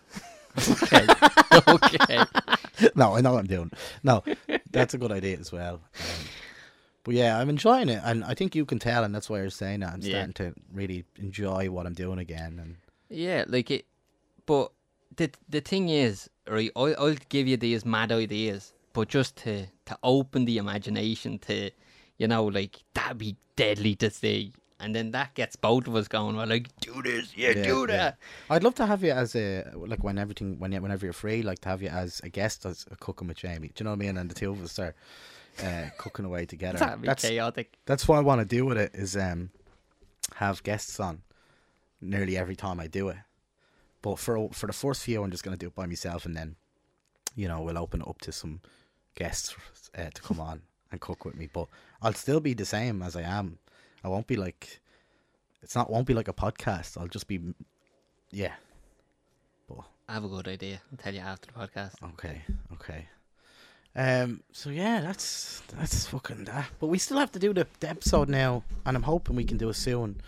Okay. 0.69 1.07
okay. 1.67 2.23
no, 2.95 3.15
I 3.15 3.21
know 3.21 3.33
what 3.33 3.39
I'm 3.39 3.47
doing. 3.47 3.71
No, 4.03 4.23
that's 4.69 4.93
a 4.93 4.97
good 4.97 5.11
idea 5.11 5.37
as 5.37 5.51
well. 5.51 5.75
Um, 5.99 6.25
but 7.03 7.15
yeah, 7.15 7.37
I'm 7.39 7.49
enjoying 7.49 7.89
it, 7.89 8.01
and 8.03 8.23
I 8.23 8.33
think 8.33 8.55
you 8.55 8.65
can 8.65 8.79
tell, 8.79 9.03
and 9.03 9.13
that's 9.13 9.29
why 9.29 9.39
you're 9.39 9.49
saying 9.49 9.79
that. 9.81 9.93
I'm 9.93 10.01
Yeah. 10.01 10.09
starting 10.09 10.33
to 10.33 10.53
really 10.73 11.05
enjoy 11.17 11.69
what 11.69 11.85
I'm 11.85 11.93
doing 11.93 12.19
again, 12.19 12.59
and 12.59 12.75
Yeah, 13.09 13.43
like 13.47 13.71
it. 13.71 13.85
But 14.45 14.71
the 15.15 15.31
the 15.49 15.61
thing 15.61 15.89
is, 15.89 16.29
right? 16.47 16.71
I 16.75 16.93
I'll 16.97 17.15
give 17.29 17.47
you 17.47 17.57
these 17.57 17.85
mad 17.85 18.11
ideas, 18.11 18.73
but 18.93 19.07
just 19.09 19.35
to 19.37 19.65
to 19.85 19.97
open 20.03 20.45
the 20.45 20.57
imagination 20.57 21.39
to, 21.39 21.71
you 22.17 22.27
know, 22.27 22.45
like 22.45 22.83
that'd 22.93 23.17
be 23.17 23.35
deadly 23.55 23.95
to 23.95 24.09
see, 24.09 24.53
and 24.81 24.95
then 24.95 25.11
that 25.11 25.33
gets 25.35 25.55
both 25.55 25.87
of 25.87 25.95
us 25.95 26.07
going. 26.07 26.35
We're 26.35 26.45
like, 26.45 26.67
do 26.79 27.01
this, 27.01 27.35
yeah, 27.35 27.49
Yeah, 27.51 27.63
do 27.63 27.79
yeah. 27.81 27.85
that. 27.97 28.17
I'd 28.49 28.63
love 28.63 28.75
to 28.75 28.85
have 28.85 29.03
you 29.03 29.11
as 29.11 29.35
a 29.35 29.63
like 29.75 30.03
when 30.03 30.17
everything 30.17 30.59
when 30.59 30.71
whenever 30.81 31.05
you're 31.05 31.13
free, 31.13 31.41
like 31.43 31.59
to 31.59 31.69
have 31.69 31.81
you 31.81 31.89
as 31.89 32.19
a 32.23 32.29
guest 32.29 32.65
as 32.65 32.85
a 32.91 32.95
cooking 32.95 33.27
with 33.27 33.37
Jamie. 33.37 33.69
Do 33.73 33.81
you 33.81 33.85
know 33.85 33.91
what 33.91 34.03
I 34.03 34.05
mean? 34.05 34.17
And 34.17 34.29
the 34.29 34.35
two 34.35 34.51
of 34.51 34.61
us 34.63 34.77
are 34.79 34.93
uh, 35.63 35.85
cooking 35.97 36.25
away 36.25 36.45
together. 36.45 36.79
That'd 36.79 37.01
be 37.01 37.07
that's 37.07 37.23
chaotic. 37.23 37.73
that's 37.85 38.07
what 38.07 38.17
I 38.17 38.21
want 38.21 38.39
to 38.41 38.45
do 38.45 38.65
with 38.65 38.77
it 38.77 38.91
is 38.93 39.15
um 39.15 39.51
have 40.35 40.63
guests 40.63 40.99
on 40.99 41.21
nearly 42.01 42.37
every 42.37 42.55
time 42.55 42.79
I 42.79 42.87
do 42.87 43.09
it. 43.09 43.17
But 44.01 44.17
for 44.17 44.49
for 44.51 44.67
the 44.67 44.73
first 44.73 45.03
few, 45.03 45.23
I'm 45.23 45.31
just 45.31 45.43
gonna 45.43 45.57
do 45.57 45.67
it 45.67 45.75
by 45.75 45.85
myself, 45.85 46.25
and 46.25 46.35
then 46.35 46.55
you 47.35 47.47
know 47.47 47.61
we'll 47.61 47.77
open 47.77 48.01
it 48.01 48.07
up 48.07 48.19
to 48.21 48.31
some 48.31 48.61
guests 49.15 49.55
uh, 49.97 50.09
to 50.13 50.21
come 50.21 50.39
on 50.49 50.61
and 50.91 50.99
cook 50.99 51.23
with 51.25 51.35
me. 51.35 51.47
But 51.51 51.67
I'll 52.01 52.13
still 52.13 52.39
be 52.39 52.53
the 52.53 52.65
same 52.65 53.01
as 53.03 53.15
I 53.15 53.21
am. 53.21 53.59
I 54.03 54.07
won't 54.07 54.27
be 54.27 54.35
like 54.35 54.79
it's 55.61 55.75
not 55.75 55.89
won't 55.89 56.07
be 56.07 56.13
like 56.13 56.27
a 56.27 56.33
podcast. 56.33 56.97
I'll 56.99 57.07
just 57.07 57.27
be 57.27 57.39
yeah. 58.31 58.53
But 59.67 59.79
I 60.07 60.13
have 60.13 60.23
a 60.23 60.27
good 60.27 60.47
idea. 60.47 60.81
I'll 60.91 60.97
tell 60.97 61.13
you 61.13 61.19
after 61.21 61.47
the 61.51 61.59
podcast. 61.59 61.93
Okay, 62.13 62.41
okay. 62.73 63.07
Um. 63.95 64.41
So 64.51 64.69
yeah, 64.69 65.01
that's 65.01 65.61
that's 65.77 66.07
fucking 66.07 66.45
that. 66.45 66.67
But 66.79 66.87
we 66.87 66.97
still 66.97 67.17
have 67.17 67.31
to 67.33 67.39
do 67.39 67.53
the, 67.53 67.67
the 67.79 67.89
episode 67.89 68.29
now, 68.29 68.63
and 68.85 68.95
I'm 68.97 69.03
hoping 69.03 69.35
we 69.35 69.43
can 69.43 69.57
do 69.57 69.69
it 69.69 69.75
soon. 69.75 70.21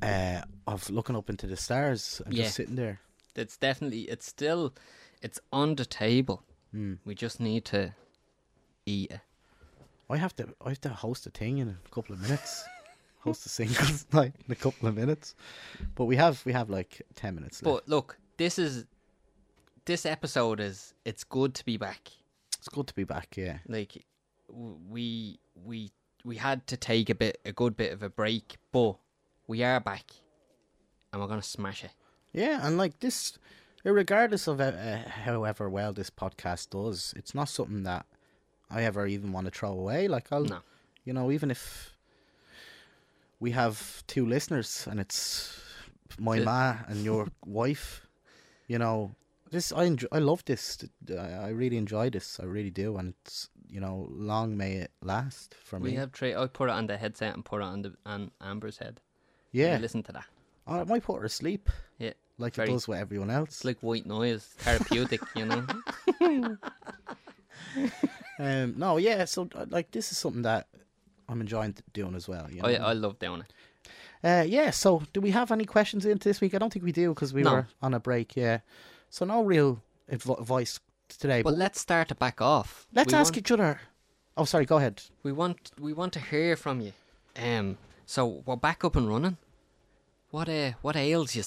Uh, 0.00 0.42
of 0.66 0.90
looking 0.90 1.14
up 1.14 1.30
into 1.30 1.46
the 1.46 1.56
stars 1.56 2.20
and 2.26 2.34
Yeah. 2.34 2.44
just 2.44 2.56
sitting 2.56 2.74
there. 2.74 3.00
It's 3.36 3.56
definitely. 3.56 4.02
It's 4.02 4.26
still. 4.26 4.72
It's 5.20 5.38
on 5.52 5.76
the 5.76 5.84
table. 5.84 6.42
Hmm. 6.72 6.94
We 7.04 7.14
just 7.14 7.38
need 7.38 7.64
to 7.66 7.94
eat 8.86 9.10
it. 9.12 9.20
I 10.12 10.16
have 10.18 10.34
to. 10.36 10.48
I 10.64 10.70
have 10.70 10.80
to 10.82 10.90
host 10.90 11.26
a 11.26 11.30
thing 11.30 11.58
in 11.58 11.68
a 11.68 11.88
couple 11.94 12.14
of 12.14 12.20
minutes. 12.20 12.64
host 13.20 13.46
a 13.46 13.48
singles 13.48 14.06
night 14.12 14.34
in 14.46 14.52
a 14.52 14.56
couple 14.56 14.88
of 14.88 14.96
minutes. 14.96 15.34
But 15.94 16.04
we 16.06 16.16
have 16.16 16.44
we 16.44 16.52
have 16.52 16.68
like 16.70 17.02
ten 17.14 17.34
minutes 17.34 17.62
left. 17.62 17.86
But 17.86 17.88
look, 17.88 18.18
this 18.36 18.58
is. 18.58 18.86
This 19.84 20.06
episode 20.06 20.60
is. 20.60 20.94
It's 21.04 21.24
good 21.24 21.54
to 21.54 21.64
be 21.64 21.76
back. 21.76 22.10
it's 22.58 22.68
good 22.68 22.86
to 22.86 22.94
be 22.94 23.04
back. 23.04 23.36
Yeah. 23.36 23.58
like 23.66 24.04
we 24.48 25.38
we 25.64 25.90
we 26.24 26.36
had 26.36 26.66
to 26.68 26.76
take 26.76 27.08
a 27.10 27.14
bit 27.14 27.40
a 27.44 27.52
good 27.52 27.76
bit 27.76 27.90
of 27.92 28.02
a 28.02 28.10
break 28.10 28.56
but 28.70 28.96
we 29.48 29.62
are 29.64 29.80
back 29.80 30.04
and 31.10 31.20
we're 31.20 31.26
gonna 31.26 31.42
smash 31.42 31.82
it 31.82 31.92
Yeah, 32.32 32.60
and 32.66 32.76
like 32.78 33.00
this, 33.00 33.38
regardless 33.82 34.46
of 34.46 34.60
uh, 34.60 34.98
however 35.24 35.68
well 35.70 35.92
this 35.92 36.10
podcast 36.10 36.70
does, 36.70 37.12
it's 37.16 37.34
not 37.34 37.48
something 37.48 37.82
that 37.84 38.06
I 38.72 38.82
ever 38.84 39.06
even 39.06 39.32
want 39.32 39.46
to 39.46 39.50
throw 39.58 39.72
away. 39.72 40.08
Like 40.08 40.32
I'll, 40.32 40.44
No. 40.44 40.60
you 41.04 41.12
know, 41.12 41.30
even 41.30 41.50
if 41.50 41.94
we 43.40 43.50
have 43.52 44.02
two 44.06 44.24
listeners 44.26 44.86
and 44.90 45.00
it's 45.00 45.60
my 46.18 46.36
Yeah. 46.36 46.44
ma 46.44 46.76
and 46.88 47.04
your 47.04 47.28
wife, 47.46 48.06
you 48.68 48.78
know, 48.78 49.14
this 49.50 49.72
I 49.72 49.84
enjoy, 49.84 50.08
I 50.12 50.18
love 50.20 50.42
this. 50.46 50.78
I, 51.10 51.48
I 51.48 51.48
really 51.50 51.76
enjoy 51.76 52.08
this. 52.10 52.40
I 52.40 52.44
really 52.44 52.70
do, 52.70 52.96
and 52.96 53.14
it's 53.24 53.50
you 53.68 53.80
know, 53.80 54.06
long 54.10 54.56
may 54.56 54.72
it 54.76 54.90
last 55.02 55.54
for 55.64 55.78
We 55.78 55.84
me. 55.84 55.90
We 55.92 55.96
have 55.96 56.12
tra- 56.12 56.40
I 56.42 56.46
put 56.46 56.68
it 56.68 56.72
on 56.72 56.86
the 56.86 56.96
headset 56.96 57.34
and 57.34 57.44
put 57.44 57.60
it 57.60 57.64
on 57.64 57.82
the 57.82 57.92
on 58.06 58.30
Amber's 58.40 58.78
head. 58.78 59.00
yeah, 59.52 59.76
listen 59.78 60.02
to 60.04 60.12
that. 60.12 60.24
Oh, 60.66 60.80
it 60.80 60.88
might 60.88 61.02
put 61.02 61.18
her 61.18 61.24
asleep. 61.26 61.68
Yeah, 61.98 62.12
like 62.38 62.54
very- 62.54 62.68
it 62.68 62.72
does 62.72 62.88
with 62.88 62.98
everyone 62.98 63.30
else. 63.30 63.48
It's 63.48 63.64
like 63.64 63.78
white 63.82 64.06
noise, 64.06 64.44
therapeutic. 64.58 65.20
you 65.36 65.44
know. 65.46 65.66
Um, 68.38 68.74
no, 68.76 68.96
yeah. 68.96 69.24
So 69.26 69.48
uh, 69.54 69.66
like, 69.68 69.90
this 69.92 70.10
is 70.10 70.18
something 70.18 70.42
that 70.42 70.66
I'm 71.28 71.40
enjoying 71.40 71.76
doing 71.92 72.14
as 72.16 72.26
well. 72.28 72.48
You 72.50 72.62
know? 72.62 72.68
I 72.68 72.72
I 72.74 72.92
love 72.94 73.18
doing 73.18 73.42
it. 73.42 73.52
Uh, 74.24 74.44
yeah. 74.46 74.70
So, 74.70 75.02
do 75.12 75.20
we 75.20 75.30
have 75.32 75.52
any 75.52 75.64
questions 75.64 76.04
into 76.06 76.28
this 76.28 76.40
week? 76.40 76.54
I 76.54 76.58
don't 76.58 76.72
think 76.72 76.84
we 76.84 76.92
do 76.92 77.10
because 77.14 77.32
we 77.34 77.42
No. 77.42 77.52
were 77.52 77.66
on 77.82 77.94
a 77.94 78.00
break. 78.00 78.34
Yeah. 78.34 78.60
So 79.10 79.24
no 79.26 79.44
real 79.44 79.82
adv- 80.10 80.38
advice 80.40 80.80
today. 81.18 81.42
But 81.42 81.50
But 81.50 81.58
let's 81.58 81.80
start 81.80 82.08
to 82.08 82.14
back 82.14 82.40
off. 82.40 82.86
let's 82.92 83.12
We 83.12 83.18
ask 83.18 83.34
want- 83.34 83.38
each 83.38 83.50
other. 83.52 83.80
Oh, 84.36 84.44
sorry. 84.46 84.64
Go 84.64 84.78
ahead. 84.78 85.02
We 85.22 85.30
want 85.32 85.70
we 85.78 85.92
want 85.92 86.12
to 86.14 86.20
hear 86.20 86.56
from 86.56 86.80
you. 86.80 86.92
Um, 87.36 87.76
so 88.06 88.42
we're 88.46 88.56
back 88.56 88.82
up 88.84 88.96
and 88.96 89.08
running. 89.08 89.36
What 90.30 90.48
uh, 90.48 90.72
what 90.82 90.96
ails 90.96 91.36
you? 91.36 91.44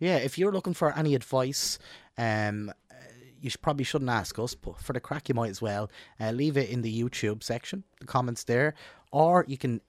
Yeah, 0.00 0.16
if 0.16 0.38
you're 0.38 0.52
looking 0.52 0.74
for 0.74 0.96
any 0.98 1.14
advice, 1.14 1.78
um, 2.16 2.72
you 3.40 3.50
should, 3.50 3.62
probably 3.62 3.84
shouldn't 3.84 4.10
ask 4.10 4.38
us, 4.38 4.54
but 4.54 4.78
for 4.80 4.92
the 4.92 5.00
crack, 5.00 5.28
you 5.28 5.34
might 5.34 5.50
as 5.50 5.60
well 5.62 5.90
uh, 6.20 6.30
leave 6.30 6.56
it 6.56 6.68
in 6.70 6.82
the 6.82 7.02
YouTube 7.02 7.42
section, 7.42 7.84
the 8.00 8.06
comments 8.06 8.44
there, 8.44 8.74
or 9.12 9.44
you 9.48 9.56
can 9.58 9.80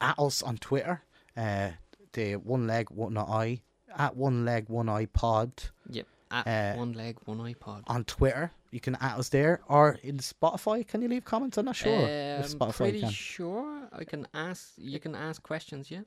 at 0.00 0.18
us 0.18 0.42
on 0.42 0.56
Twitter, 0.58 1.02
uh, 1.36 1.70
the 2.12 2.34
one 2.36 2.66
leg 2.66 2.90
one 2.90 3.16
eye 3.18 3.60
at 3.96 4.16
one 4.16 4.44
leg 4.44 4.68
one 4.68 4.88
eye 4.88 5.06
pod 5.06 5.50
Yep. 5.90 6.06
At 6.30 6.46
Uh, 6.48 6.76
one 6.78 6.92
leg, 6.92 7.18
one 7.24 7.38
iPod. 7.38 7.84
on 7.86 8.02
Twitter. 8.04 8.50
You 8.72 8.80
can 8.80 8.96
at 8.96 9.16
us 9.16 9.28
there, 9.28 9.60
or 9.68 9.96
in 10.02 10.18
Spotify. 10.18 10.84
Can 10.86 11.00
you 11.00 11.08
leave 11.08 11.24
comments? 11.24 11.56
I'm 11.56 11.66
not 11.66 11.76
sure. 11.76 11.94
Um, 11.94 12.42
Spotify 12.42 12.76
pretty 12.90 13.08
sure 13.10 13.88
I 13.92 14.02
can 14.04 14.26
ask. 14.34 14.72
You 14.76 14.98
can 14.98 15.14
ask 15.14 15.40
questions. 15.42 15.88
Yeah. 15.88 16.00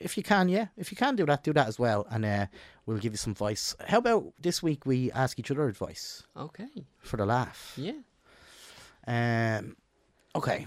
If 0.00 0.16
you 0.16 0.22
can, 0.22 0.48
yeah, 0.48 0.66
if 0.76 0.90
you 0.90 0.96
can 0.96 1.16
do 1.16 1.26
that, 1.26 1.42
do 1.44 1.52
that 1.52 1.66
as 1.68 1.78
well, 1.78 2.06
and 2.10 2.24
uh, 2.24 2.46
we'll 2.86 2.98
give 2.98 3.12
you 3.12 3.16
some 3.18 3.32
advice. 3.32 3.74
How 3.86 3.98
about 3.98 4.32
this 4.40 4.62
week 4.62 4.86
we 4.86 5.10
ask 5.12 5.38
each 5.38 5.50
other 5.50 5.66
advice 5.68 6.22
Okay. 6.36 6.86
for 7.00 7.16
the 7.16 7.26
laugh? 7.26 7.74
Yeah. 7.76 7.92
Um, 9.06 9.76
okay. 10.34 10.66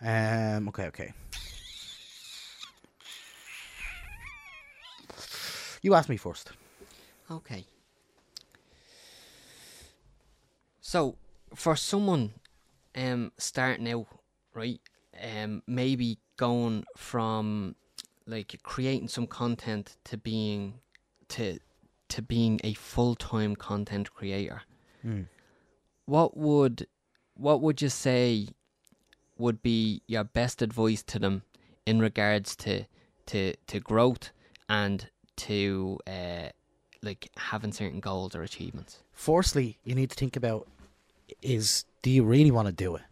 Um, 0.00 0.68
okay, 0.68 0.86
okay. 0.86 1.12
You 5.82 5.94
ask 5.94 6.08
me 6.08 6.16
first. 6.16 6.50
Okay. 7.30 7.64
So, 10.80 11.16
for 11.54 11.74
someone 11.76 12.32
um 12.96 13.32
starting 13.38 13.88
out, 13.90 14.06
right? 14.54 14.80
Um 15.22 15.62
maybe 15.66 16.18
going 16.36 16.84
from 16.96 17.76
like 18.26 18.58
creating 18.62 19.08
some 19.08 19.26
content 19.26 19.96
to 20.04 20.16
being 20.16 20.74
to 21.28 21.58
to 22.08 22.22
being 22.22 22.60
a 22.62 22.74
full-time 22.74 23.56
content 23.56 24.12
creator. 24.12 24.62
Mm. 25.04 25.26
What 26.06 26.36
would 26.36 26.86
what 27.34 27.62
would 27.62 27.80
you 27.80 27.88
say 27.88 28.48
would 29.38 29.62
be 29.62 30.02
your 30.06 30.24
best 30.24 30.62
advice 30.62 31.02
to 31.02 31.18
them 31.18 31.42
in 31.86 32.00
regards 32.00 32.54
to 32.56 32.84
to 33.26 33.54
to 33.66 33.80
growth 33.80 34.30
and 34.68 35.08
to 35.36 35.98
uh 36.06 36.48
like 37.02 37.30
having 37.36 37.72
certain 37.72 38.00
goals 38.00 38.34
or 38.34 38.42
achievements. 38.42 38.98
Firstly, 39.12 39.78
you 39.84 39.94
need 39.94 40.10
to 40.10 40.16
think 40.16 40.36
about 40.36 40.68
is 41.40 41.84
do 42.02 42.10
you 42.10 42.24
really 42.24 42.50
want 42.50 42.66
to 42.66 42.72
do 42.72 42.96
it? 42.96 43.02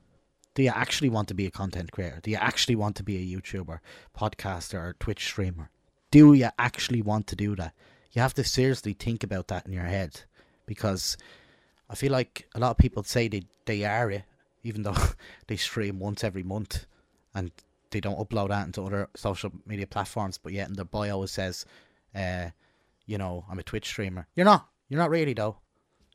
Do 0.54 0.62
you 0.64 0.70
actually 0.74 1.08
want 1.08 1.28
to 1.28 1.34
be 1.34 1.46
a 1.46 1.50
content 1.50 1.92
creator? 1.92 2.20
Do 2.22 2.30
you 2.30 2.36
actually 2.36 2.74
want 2.74 2.96
to 2.96 3.02
be 3.04 3.16
a 3.16 3.36
YouTuber, 3.36 3.78
podcaster, 4.18 4.74
or 4.74 4.96
Twitch 4.98 5.24
streamer? 5.24 5.70
Do 6.10 6.34
you 6.34 6.48
actually 6.58 7.02
want 7.02 7.28
to 7.28 7.36
do 7.36 7.54
that? 7.56 7.72
You 8.12 8.20
have 8.20 8.34
to 8.34 8.44
seriously 8.44 8.92
think 8.92 9.22
about 9.22 9.48
that 9.48 9.64
in 9.66 9.72
your 9.72 9.84
head 9.84 10.22
because 10.66 11.16
I 11.88 11.94
feel 11.94 12.10
like 12.10 12.48
a 12.54 12.58
lot 12.58 12.72
of 12.72 12.78
people 12.78 13.04
say 13.04 13.28
they, 13.28 13.44
they 13.64 13.84
are 13.84 14.10
it, 14.10 14.24
even 14.64 14.82
though 14.82 14.96
they 15.46 15.56
stream 15.56 16.00
once 16.00 16.24
every 16.24 16.42
month 16.42 16.86
and 17.32 17.52
they 17.90 18.00
don't 18.00 18.18
upload 18.18 18.48
that 18.48 18.66
into 18.66 18.84
other 18.84 19.08
social 19.14 19.52
media 19.66 19.86
platforms, 19.86 20.36
but 20.38 20.52
yet 20.52 20.68
in 20.68 20.74
their 20.74 20.84
bio 20.84 21.22
it 21.22 21.28
says, 21.28 21.64
uh, 22.14 22.46
you 23.06 23.18
know, 23.18 23.44
I'm 23.48 23.58
a 23.60 23.62
Twitch 23.62 23.86
streamer. 23.86 24.26
You're 24.34 24.44
not. 24.44 24.68
You're 24.88 25.00
not 25.00 25.10
really 25.10 25.34
though. 25.34 25.58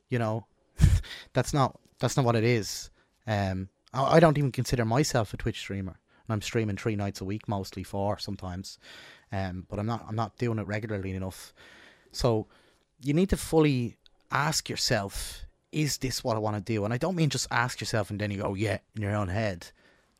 You 0.09 0.19
know, 0.19 0.47
that's 1.33 1.53
not 1.53 1.79
that's 2.05 2.17
not 2.17 2.25
what 2.25 2.35
it 2.35 2.43
is. 2.43 2.91
Um, 3.25 3.69
I, 3.91 4.17
I 4.17 4.19
don't 4.19 4.37
even 4.37 4.51
consider 4.51 4.85
myself 4.85 5.33
a 5.33 5.37
Twitch 5.37 5.59
streamer, 5.59 5.99
and 6.27 6.33
I'm 6.33 6.41
streaming 6.43 6.77
three 6.77 6.95
nights 6.95 7.19
a 7.19 7.25
week, 7.25 7.47
mostly 7.47 7.81
four 7.81 8.19
sometimes. 8.19 8.77
Um, 9.31 9.65
but 9.67 9.79
I'm 9.79 9.87
not 9.87 10.05
I'm 10.07 10.15
not 10.15 10.37
doing 10.37 10.59
it 10.59 10.67
regularly 10.67 11.11
enough. 11.11 11.51
So 12.11 12.45
you 13.01 13.13
need 13.15 13.29
to 13.29 13.37
fully 13.37 13.97
ask 14.31 14.69
yourself, 14.69 15.45
is 15.71 15.97
this 15.97 16.23
what 16.23 16.35
I 16.35 16.39
want 16.39 16.55
to 16.57 16.61
do? 16.73 16.85
And 16.85 16.93
I 16.93 16.97
don't 16.97 17.15
mean 17.15 17.31
just 17.31 17.47
ask 17.49 17.81
yourself 17.81 18.11
and 18.11 18.21
then 18.21 18.29
you 18.29 18.41
go, 18.41 18.53
yeah, 18.53 18.77
in 18.95 19.01
your 19.01 19.15
own 19.15 19.29
head. 19.29 19.71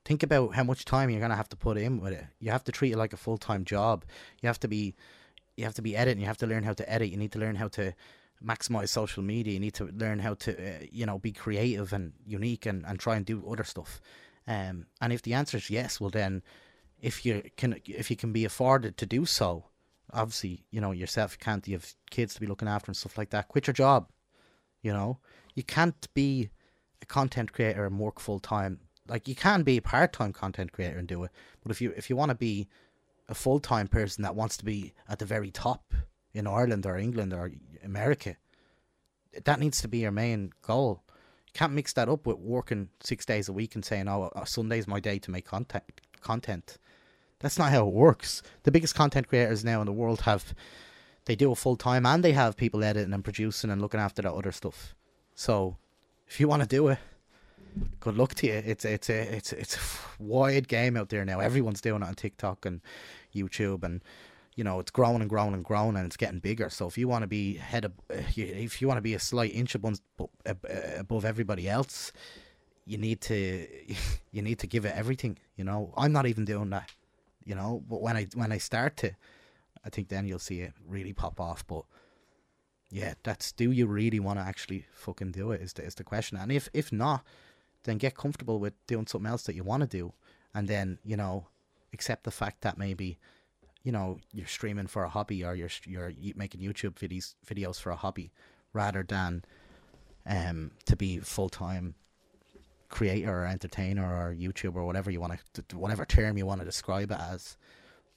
Think 0.04 0.24
about 0.24 0.56
how 0.56 0.64
much 0.64 0.86
time 0.86 1.12
you're 1.12 1.22
gonna 1.22 1.36
have 1.36 1.50
to 1.50 1.56
put 1.56 1.78
in 1.78 2.00
with 2.00 2.14
it. 2.14 2.26
You 2.40 2.50
have 2.50 2.64
to 2.64 2.72
treat 2.72 2.94
it 2.94 2.98
like 2.98 3.14
a 3.14 3.18
full 3.18 3.38
time 3.38 3.64
job. 3.64 4.06
You 4.42 4.48
have 4.48 4.60
to 4.62 4.68
be 4.68 4.96
you 5.56 5.66
have 5.66 5.76
to 5.76 5.84
be 5.84 5.96
editing. 5.96 6.22
You 6.22 6.28
have 6.28 6.38
to 6.40 6.48
learn 6.48 6.64
how 6.64 6.74
to 6.74 6.92
edit. 6.92 7.10
You 7.10 7.18
need 7.18 7.32
to 7.34 7.40
learn 7.40 7.56
how 7.56 7.68
to 7.70 7.94
maximize 8.44 8.90
social 8.90 9.24
media. 9.24 9.54
You 9.54 9.60
need 9.60 9.74
to 9.76 9.86
learn 9.86 10.20
how 10.20 10.36
to, 10.36 10.58
uh, 10.58 10.86
you 10.92 11.06
know, 11.06 11.20
be 11.20 11.32
creative 11.32 11.94
and 11.94 12.14
unique 12.26 12.66
and, 12.66 12.86
and 12.86 13.00
try 13.00 13.16
and 13.16 13.26
do 13.26 13.46
other 13.50 13.64
stuff. 13.64 14.02
Um, 14.48 14.88
and 15.02 15.12
if 15.12 15.22
the 15.22 15.34
answer 15.34 15.58
is 15.58 15.70
yes, 15.70 16.00
well 16.00 16.10
then, 16.10 16.44
if 17.00 17.26
you 17.26 17.44
can, 17.58 17.76
if 17.86 18.10
you 18.10 18.16
can 18.16 18.32
be 18.32 18.46
afforded 18.46 18.98
to 18.98 19.06
do 19.06 19.26
so, 19.26 19.66
obviously, 20.14 20.66
you 20.72 20.82
know 20.82 20.92
yourself 20.92 21.34
you 21.34 21.44
can't. 21.44 21.68
You 21.68 21.76
have 21.76 21.94
kids 22.10 22.34
to 22.36 22.40
be 22.40 22.48
looking 22.48 22.68
after 22.68 22.90
and 22.90 22.98
stuff 22.98 23.18
like 23.18 23.32
that. 23.32 23.48
Quit 23.48 23.68
your 23.68 23.74
job. 23.74 24.10
You 24.82 24.94
know, 24.94 25.20
you 25.56 25.64
can't 25.64 26.08
be 26.14 26.50
a 27.02 27.06
content 27.06 27.54
creator 27.54 27.86
and 27.86 28.00
work 28.00 28.20
full 28.20 28.40
time. 28.40 28.80
Like 29.08 29.28
you 29.28 29.36
can 29.36 29.64
be 29.64 29.78
a 29.78 29.82
part 29.82 30.14
time 30.14 30.34
content 30.34 30.72
creator 30.72 30.98
and 30.98 31.08
do 31.08 31.24
it, 31.24 31.32
but 31.62 31.72
if 31.72 31.82
you 31.82 31.94
if 31.98 32.10
you 32.10 32.16
want 32.16 32.30
to 32.30 32.36
be 32.36 32.68
a 33.28 33.36
full 33.36 33.60
time 33.60 33.88
person 33.88 34.24
that 34.24 34.36
wants 34.36 34.58
to 34.58 34.66
be 34.66 34.94
at 35.10 35.20
the 35.20 35.26
very 35.26 35.52
top 35.52 35.94
in 36.36 36.48
Ireland 36.48 36.86
or 36.86 36.98
England 36.98 37.34
or 37.34 37.52
America, 37.84 38.36
that 39.44 39.60
needs 39.60 39.82
to 39.82 39.88
be 39.88 40.00
your 40.00 40.12
main 40.12 40.52
goal. 40.62 41.02
You 41.48 41.54
can't 41.54 41.74
mix 41.74 41.94
that 41.94 42.10
up 42.10 42.26
with 42.28 42.38
working 42.38 42.90
six 43.02 43.26
days 43.26 43.50
a 43.50 43.54
week 43.54 43.76
and 43.76 43.84
saying, 43.84 44.08
"Oh, 44.08 44.32
Sunday's 44.46 44.88
my 44.88 45.00
day 45.00 45.20
to 45.20 45.32
make 45.32 45.46
content." 45.46 46.02
Content. 46.22 46.78
That's 47.40 47.58
not 47.60 47.72
how 47.72 47.88
it 47.88 47.94
works. 47.94 48.42
The 48.64 48.72
biggest 48.72 48.96
content 48.96 49.28
creators 49.28 49.64
now 49.64 49.82
in 49.82 49.86
the 49.86 49.94
world 49.94 50.22
have 50.22 50.54
they 51.26 51.36
do 51.36 51.52
it 51.52 51.58
full 51.58 51.76
time 51.76 52.06
and 52.06 52.24
they 52.24 52.32
have 52.32 52.56
people 52.56 52.84
editing 52.84 53.14
and 53.14 53.24
producing 53.24 53.70
and 53.72 53.82
looking 53.82 54.00
after 54.00 54.22
that 54.22 54.34
other 54.34 54.52
stuff. 54.52 54.96
So, 55.34 55.78
if 56.28 56.40
you 56.40 56.48
want 56.48 56.62
to 56.62 56.68
do 56.68 56.88
it, 56.90 57.00
good 58.00 58.16
luck 58.18 58.36
to 58.36 58.48
you. 58.48 58.54
It's 58.66 58.86
it's 58.86 59.10
a 59.10 59.36
it's 59.36 59.54
it's 59.54 59.76
a 59.76 59.80
wide 60.24 60.68
game 60.68 60.96
out 60.96 61.10
there 61.10 61.26
now. 61.26 61.40
Everyone's 61.40 61.82
doing 61.82 62.02
it 62.02 62.08
on 62.08 62.16
TikTok 62.16 62.66
and 62.66 62.82
YouTube, 63.36 63.84
and 63.84 64.02
you 64.56 64.64
know 64.64 64.80
it's 64.80 64.92
growing 64.92 65.22
and 65.22 65.30
growing 65.30 65.54
and 65.54 65.64
growing, 65.64 65.96
and 65.96 66.06
it's 66.06 66.18
getting 66.18 66.40
bigger. 66.40 66.70
So 66.70 66.88
if 66.88 66.98
you 66.98 67.08
want 67.08 67.24
to 67.24 67.28
be 67.28 67.56
head 67.56 67.86
of, 67.86 67.92
eh, 68.10 68.24
if 68.36 68.82
you 68.82 68.88
want 68.88 68.98
to 68.98 69.02
be 69.02 69.14
a 69.14 69.20
slight 69.20 69.54
inch 69.54 69.76
above 69.76 70.00
eh, 70.46 70.54
above 70.98 71.26
everybody 71.26 71.70
else, 71.70 72.12
you 72.86 72.98
need 72.98 73.22
to 73.22 73.68
you 74.32 74.42
need 74.42 74.60
to 74.60 74.68
give 74.68 74.86
it 74.86 74.96
everything. 74.96 75.38
You 75.58 75.66
know, 75.66 75.94
I'm 75.98 76.12
not 76.12 76.26
even 76.26 76.46
doing 76.46 76.70
that. 76.72 76.92
You 77.44 77.56
know, 77.56 77.84
but 77.88 78.02
when 78.02 78.16
I 78.16 78.28
when 78.34 78.52
I 78.52 78.58
start 78.58 78.98
to, 78.98 79.12
I 79.86 79.90
think 79.90 80.08
then 80.08 80.26
you'll 80.26 80.40
see 80.40 80.62
it 80.62 80.74
really 80.88 81.14
pop 81.14 81.40
off. 81.40 81.68
But 81.68 81.84
yeah, 82.90 83.16
that's 83.24 83.52
do 83.52 83.72
you 83.72 83.88
really 83.88 84.20
want 84.20 84.40
to 84.40 84.46
actually 84.46 84.86
fucking 84.94 85.32
do 85.32 85.52
it? 85.52 85.62
Is 85.62 85.74
the 85.74 85.84
is 85.84 85.96
the 85.96 86.04
question. 86.04 86.38
And 86.38 86.52
if 86.52 86.70
if 86.74 86.92
not, 86.94 87.24
then 87.84 87.98
get 87.98 88.16
comfortable 88.16 88.60
with 88.60 88.74
doing 88.88 89.06
something 89.06 89.30
else 89.30 89.44
that 89.44 89.56
you 89.56 89.64
want 89.64 89.82
to 89.82 89.88
do, 89.88 90.14
and 90.54 90.68
then 90.68 90.98
you 91.04 91.18
know 91.18 91.48
accept 91.94 92.24
the 92.24 92.32
fact 92.32 92.62
that 92.62 92.78
maybe 92.78 93.18
you 93.86 93.92
know 93.92 94.18
you're 94.34 94.48
streaming 94.58 94.88
for 94.88 95.04
a 95.04 95.10
hobby 95.10 95.46
or 95.46 95.54
you're 95.56 95.70
you're 95.86 96.12
making 96.36 96.60
YouTube 96.60 96.96
videos 96.96 97.36
videos 97.48 97.80
for 97.80 97.92
a 97.92 97.96
hobby 97.96 98.32
rather 98.74 99.04
than 99.08 99.46
um 100.26 100.72
to 100.86 100.96
be 100.96 101.20
full 101.20 101.50
time 101.50 101.94
creator 102.90 103.42
or 103.42 103.46
entertainer 103.46 104.04
or 104.04 104.34
YouTuber 104.34 104.78
or 104.78 104.86
whatever 104.86 105.12
you 105.12 105.20
want 105.20 105.40
to, 105.54 105.78
whatever 105.78 106.06
term 106.06 106.38
you 106.38 106.46
want 106.46 106.62
to 106.62 106.66
describe 106.66 107.12
it 107.12 107.20
as. 107.20 107.58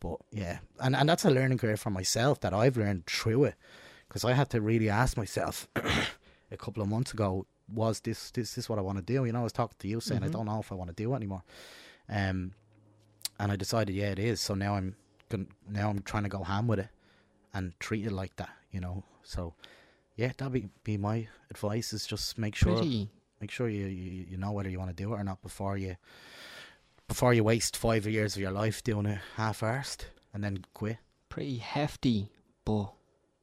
But 0.00 0.18
yeah, 0.30 0.58
and 0.80 0.94
and 0.96 1.08
that's 1.08 1.24
a 1.24 1.30
learning 1.30 1.58
curve 1.58 1.80
for 1.80 1.90
myself 1.90 2.40
that 2.40 2.54
I've 2.54 2.76
learned 2.76 3.06
through 3.06 3.44
it, 3.44 3.54
because 4.08 4.24
I 4.24 4.32
had 4.32 4.48
to 4.50 4.60
really 4.60 4.88
ask 4.88 5.16
myself 5.16 5.68
a 6.50 6.56
couple 6.56 6.82
of 6.82 6.88
months 6.88 7.12
ago, 7.12 7.46
was 7.72 8.00
this 8.00 8.30
this 8.30 8.56
is 8.56 8.68
what 8.68 8.78
I 8.78 8.82
want 8.82 8.98
to 8.98 9.04
do? 9.04 9.24
You 9.24 9.32
know, 9.32 9.40
I 9.40 9.42
was 9.44 9.52
talking 9.52 9.76
to 9.80 9.88
you 9.88 10.00
saying 10.00 10.20
Mhm. 10.22 10.26
I 10.26 10.28
don't 10.28 10.46
know 10.46 10.60
if 10.60 10.70
I 10.70 10.76
want 10.76 10.90
to 10.90 10.94
do 10.94 11.12
it 11.12 11.16
anymore, 11.16 11.42
um, 12.08 12.52
and 13.40 13.52
I 13.52 13.56
decided 13.56 13.94
yeah 13.96 14.10
it 14.12 14.18
is. 14.20 14.40
So 14.40 14.54
now 14.54 14.76
I'm 14.76 14.94
gon- 15.29 15.49
now 15.68 15.89
I'm 15.91 16.01
trying 16.03 16.24
to 16.24 16.29
go 16.29 16.43
ham 16.43 16.66
with 16.66 16.79
it 16.81 16.89
and 17.55 17.72
treat 17.81 18.07
it 18.07 18.12
like 18.12 18.37
that. 18.37 18.51
You 18.70 18.81
know, 18.81 19.05
so 19.22 19.55
yeah, 20.16 20.33
that'd 20.37 20.53
be 20.53 20.68
be 20.85 20.97
my 20.97 21.29
advice 21.51 21.93
is 21.93 22.07
just 22.07 22.39
make 22.39 22.55
sure 22.55 22.76
Pretty 22.76 23.09
make 23.41 23.51
sure 23.51 23.68
you, 23.68 23.87
you 23.87 24.26
you 24.31 24.37
know 24.37 24.53
whether 24.53 24.68
you 24.68 24.79
want 24.79 24.91
to 24.91 25.03
do 25.03 25.12
it 25.14 25.16
or 25.16 25.24
not 25.24 25.41
before 25.43 25.79
you 25.79 25.97
before 27.07 27.33
you 27.33 27.43
waste 27.45 27.76
five 27.76 28.07
years 28.07 28.37
of 28.37 28.43
your 28.43 28.51
life 28.51 28.83
doing 28.85 29.07
it 29.07 29.18
half-arsed 29.37 30.05
and 30.35 30.45
then 30.45 30.64
quit. 30.74 30.99
pretty 31.31 31.57
hefty, 31.59 32.31
but 32.64 32.93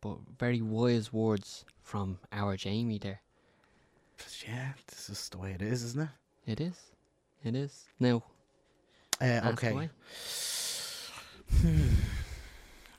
but 0.01 0.17
very 0.39 0.61
wise 0.61 1.11
words 1.11 1.65
from 1.81 2.19
our 2.31 2.55
Jamie 2.55 2.99
there. 2.99 3.21
Yeah, 4.47 4.73
this 4.87 5.09
is 5.09 5.29
the 5.29 5.37
way 5.39 5.51
it 5.53 5.61
is, 5.61 5.83
isn't 5.83 6.01
it? 6.03 6.51
It 6.51 6.61
is. 6.61 6.79
It 7.43 7.55
is. 7.55 7.85
Now, 7.99 8.23
Uh, 9.19 9.51
okay. 9.53 9.89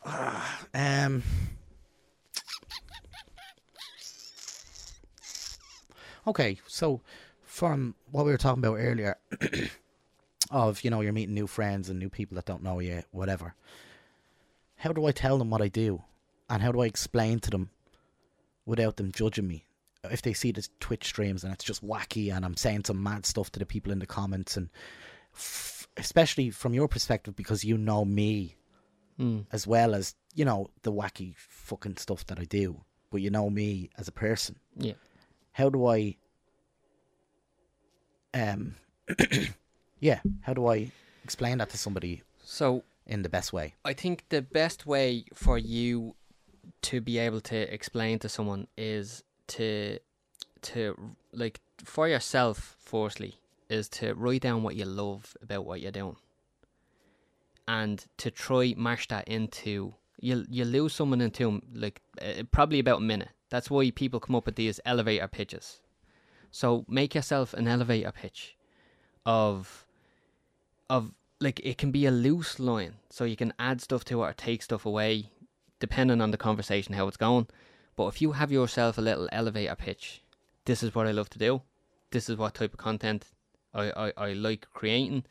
Ah, 0.05 0.67
um. 0.75 1.23
Okay, 6.27 6.59
so 6.67 7.01
from 7.43 7.95
what 8.11 8.25
we 8.25 8.33
were 8.33 8.39
talking 8.39 8.65
about 8.65 8.79
earlier, 8.79 9.17
of 10.51 10.83
you 10.83 10.91
know 10.91 11.01
you're 11.01 11.13
meeting 11.13 11.35
new 11.35 11.47
friends 11.47 11.89
and 11.89 11.99
new 11.99 12.11
people 12.11 12.35
that 12.37 12.45
don't 12.45 12.63
know 12.63 12.81
you, 12.81 13.03
whatever. 13.13 13.55
How 14.77 14.93
do 14.93 15.07
I 15.07 15.13
tell 15.13 15.39
them 15.39 15.51
what 15.51 15.63
I 15.63 15.69
do, 15.69 16.03
and 16.51 16.63
how 16.63 16.73
do 16.73 16.81
I 16.81 16.87
explain 16.87 17.41
to 17.41 17.51
them 17.51 17.71
without 18.65 18.97
them 18.97 19.13
judging 19.13 19.47
me? 19.47 19.65
If 20.05 20.23
they 20.23 20.35
see 20.35 20.53
the 20.53 20.67
Twitch 20.79 21.05
streams 21.05 21.43
and 21.43 21.53
it's 21.53 21.65
just 21.65 21.85
wacky 21.85 22.33
and 22.33 22.45
I'm 22.45 22.57
saying 22.57 22.85
some 22.85 23.03
mad 23.03 23.27
stuff 23.27 23.51
to 23.53 23.59
the 23.59 23.67
people 23.67 23.91
in 23.91 23.99
the 23.99 24.07
comments 24.07 24.57
and 24.57 24.69
especially 25.97 26.51
from 26.51 26.75
your 26.75 26.89
perspective 26.89 27.35
because 27.37 27.65
you 27.65 27.77
know 27.79 28.05
me 28.05 28.57
Mm. 29.19 29.47
as 29.51 29.67
well 29.67 29.95
as 29.95 30.15
you 30.35 30.45
know 30.45 30.69
the 30.83 30.93
wacky 30.93 31.35
fucking 31.39 31.97
stuff 31.97 32.27
that 32.27 32.39
I 32.39 32.45
do, 32.45 32.85
but 33.11 33.23
you 33.23 33.31
know 33.31 33.49
me 33.49 33.89
as 33.97 34.09
a 34.09 34.13
person. 34.13 34.57
Yeah. 34.77 34.93
How 35.53 35.71
do 35.71 35.87
I? 35.87 36.17
Um, 38.35 38.75
yeah. 40.01 40.21
How 40.43 40.53
do 40.53 40.67
I 40.67 40.91
explain 41.25 41.57
that 41.59 41.71
to 41.71 41.79
somebody 41.79 42.23
So 42.43 42.85
in 43.07 43.23
the 43.23 43.31
best 43.31 43.53
way? 43.55 43.75
I 43.87 43.95
think 43.95 44.25
the 44.29 44.43
best 44.43 44.85
way 44.85 45.25
for 45.33 45.57
you 45.57 46.15
to 46.83 47.01
be 47.01 47.17
able 47.19 47.41
to 47.43 47.57
explain 47.73 48.19
to 48.19 48.29
someone 48.29 48.67
is 48.77 49.25
to 49.49 49.99
to 50.63 50.95
like 51.33 51.61
for 51.85 52.07
yourself 52.09 52.77
firstly 52.79 53.37
is 53.69 53.89
to 53.89 54.15
write 54.15 54.43
down 54.43 54.63
what 54.63 54.77
you 54.77 54.85
love 54.85 55.37
about 55.43 55.65
what 55.65 55.81
you're 55.81 55.93
doing 55.93 56.17
and 57.69 58.07
to 58.19 58.31
try 58.31 58.75
mash 58.77 59.09
that 59.09 59.27
into 59.29 59.95
you 60.21 60.45
you 60.49 60.65
lose 60.65 60.95
someone 60.95 61.21
into 61.21 61.61
like 61.75 62.01
uh, 62.23 62.43
probably 62.51 62.79
about 62.79 62.99
a 62.99 63.03
minute. 63.03 63.29
That's 63.51 63.71
why 63.71 63.91
people 63.91 64.21
come 64.21 64.35
up 64.35 64.47
with 64.47 64.57
these 64.57 64.81
elevator 64.85 65.29
pitches. 65.29 65.81
So 66.51 66.85
make 66.89 67.15
yourself 67.15 67.53
an 67.55 67.69
elevator 67.69 68.13
pitch 68.13 68.57
of 69.25 69.87
of 70.89 71.13
like 71.41 71.61
it 71.63 71.77
can 71.77 71.91
be 71.91 72.07
a 72.07 72.11
loose 72.11 72.59
line. 72.59 72.95
So 73.11 73.25
you 73.25 73.37
can 73.37 73.53
add 73.59 73.81
stuff 73.81 74.05
to 74.07 74.23
it 74.23 74.27
or 74.27 74.33
take 74.33 74.63
stuff 74.63 74.87
away 74.87 75.31
depending 75.79 76.23
on 76.23 76.31
the 76.31 76.39
conversation 76.39 76.95
how 76.95 77.09
it's 77.09 77.19
going. 77.19 77.49
But 77.97 78.07
if 78.09 78.23
you 78.23 78.33
have 78.33 78.51
yourself 78.53 78.97
a 78.97 79.03
little 79.03 79.29
elevator 79.33 79.75
pitch 79.75 80.23
this 80.65 80.83
is 80.83 80.95
what 80.95 81.07
i 81.07 81.13
love 81.13 81.31
to 81.31 81.39
do. 81.39 81.63
This 82.11 82.29
is 82.29 82.37
what 82.37 82.55
type 82.55 82.73
of 82.73 82.79
content 82.79 83.27
i 83.77 84.07
i, 84.07 84.13
I 84.17 84.33
like 84.33 84.67
creating 84.73 85.25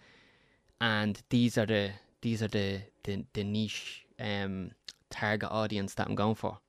and 0.79 1.21
these 1.29 1.57
are 1.57 1.65
the 1.65 1.91
these 2.21 2.41
are 2.41 2.47
the 2.47 2.81
the, 3.03 3.25
the 3.33 3.43
niche 3.43 4.05
um 4.19 4.71
target 5.09 5.49
audience 5.51 5.93
that 5.95 6.07
i'm 6.07 6.15
going 6.15 6.35
for 6.35 6.59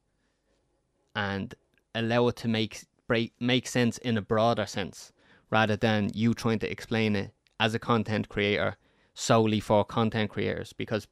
and 1.15 1.55
allow 1.95 2.29
it 2.29 2.37
to 2.37 2.49
make 2.49 2.85
break 3.07 3.33
make 3.41 3.67
sense 3.67 3.99
in 3.99 4.17
a 4.17 4.23
broader 4.23 4.67
sense 4.67 5.13
rather 5.51 5.77
than 5.77 6.11
you 6.15 6.35
trying 6.35 6.59
to 6.59 6.71
explain 6.71 7.15
it 7.15 7.33
as 7.61 7.75
a 7.75 7.79
content 7.79 8.29
creator 8.29 8.77
solely 9.15 9.61
for 9.61 9.85
content 9.85 10.31
creators 10.31 10.73
because 10.73 11.07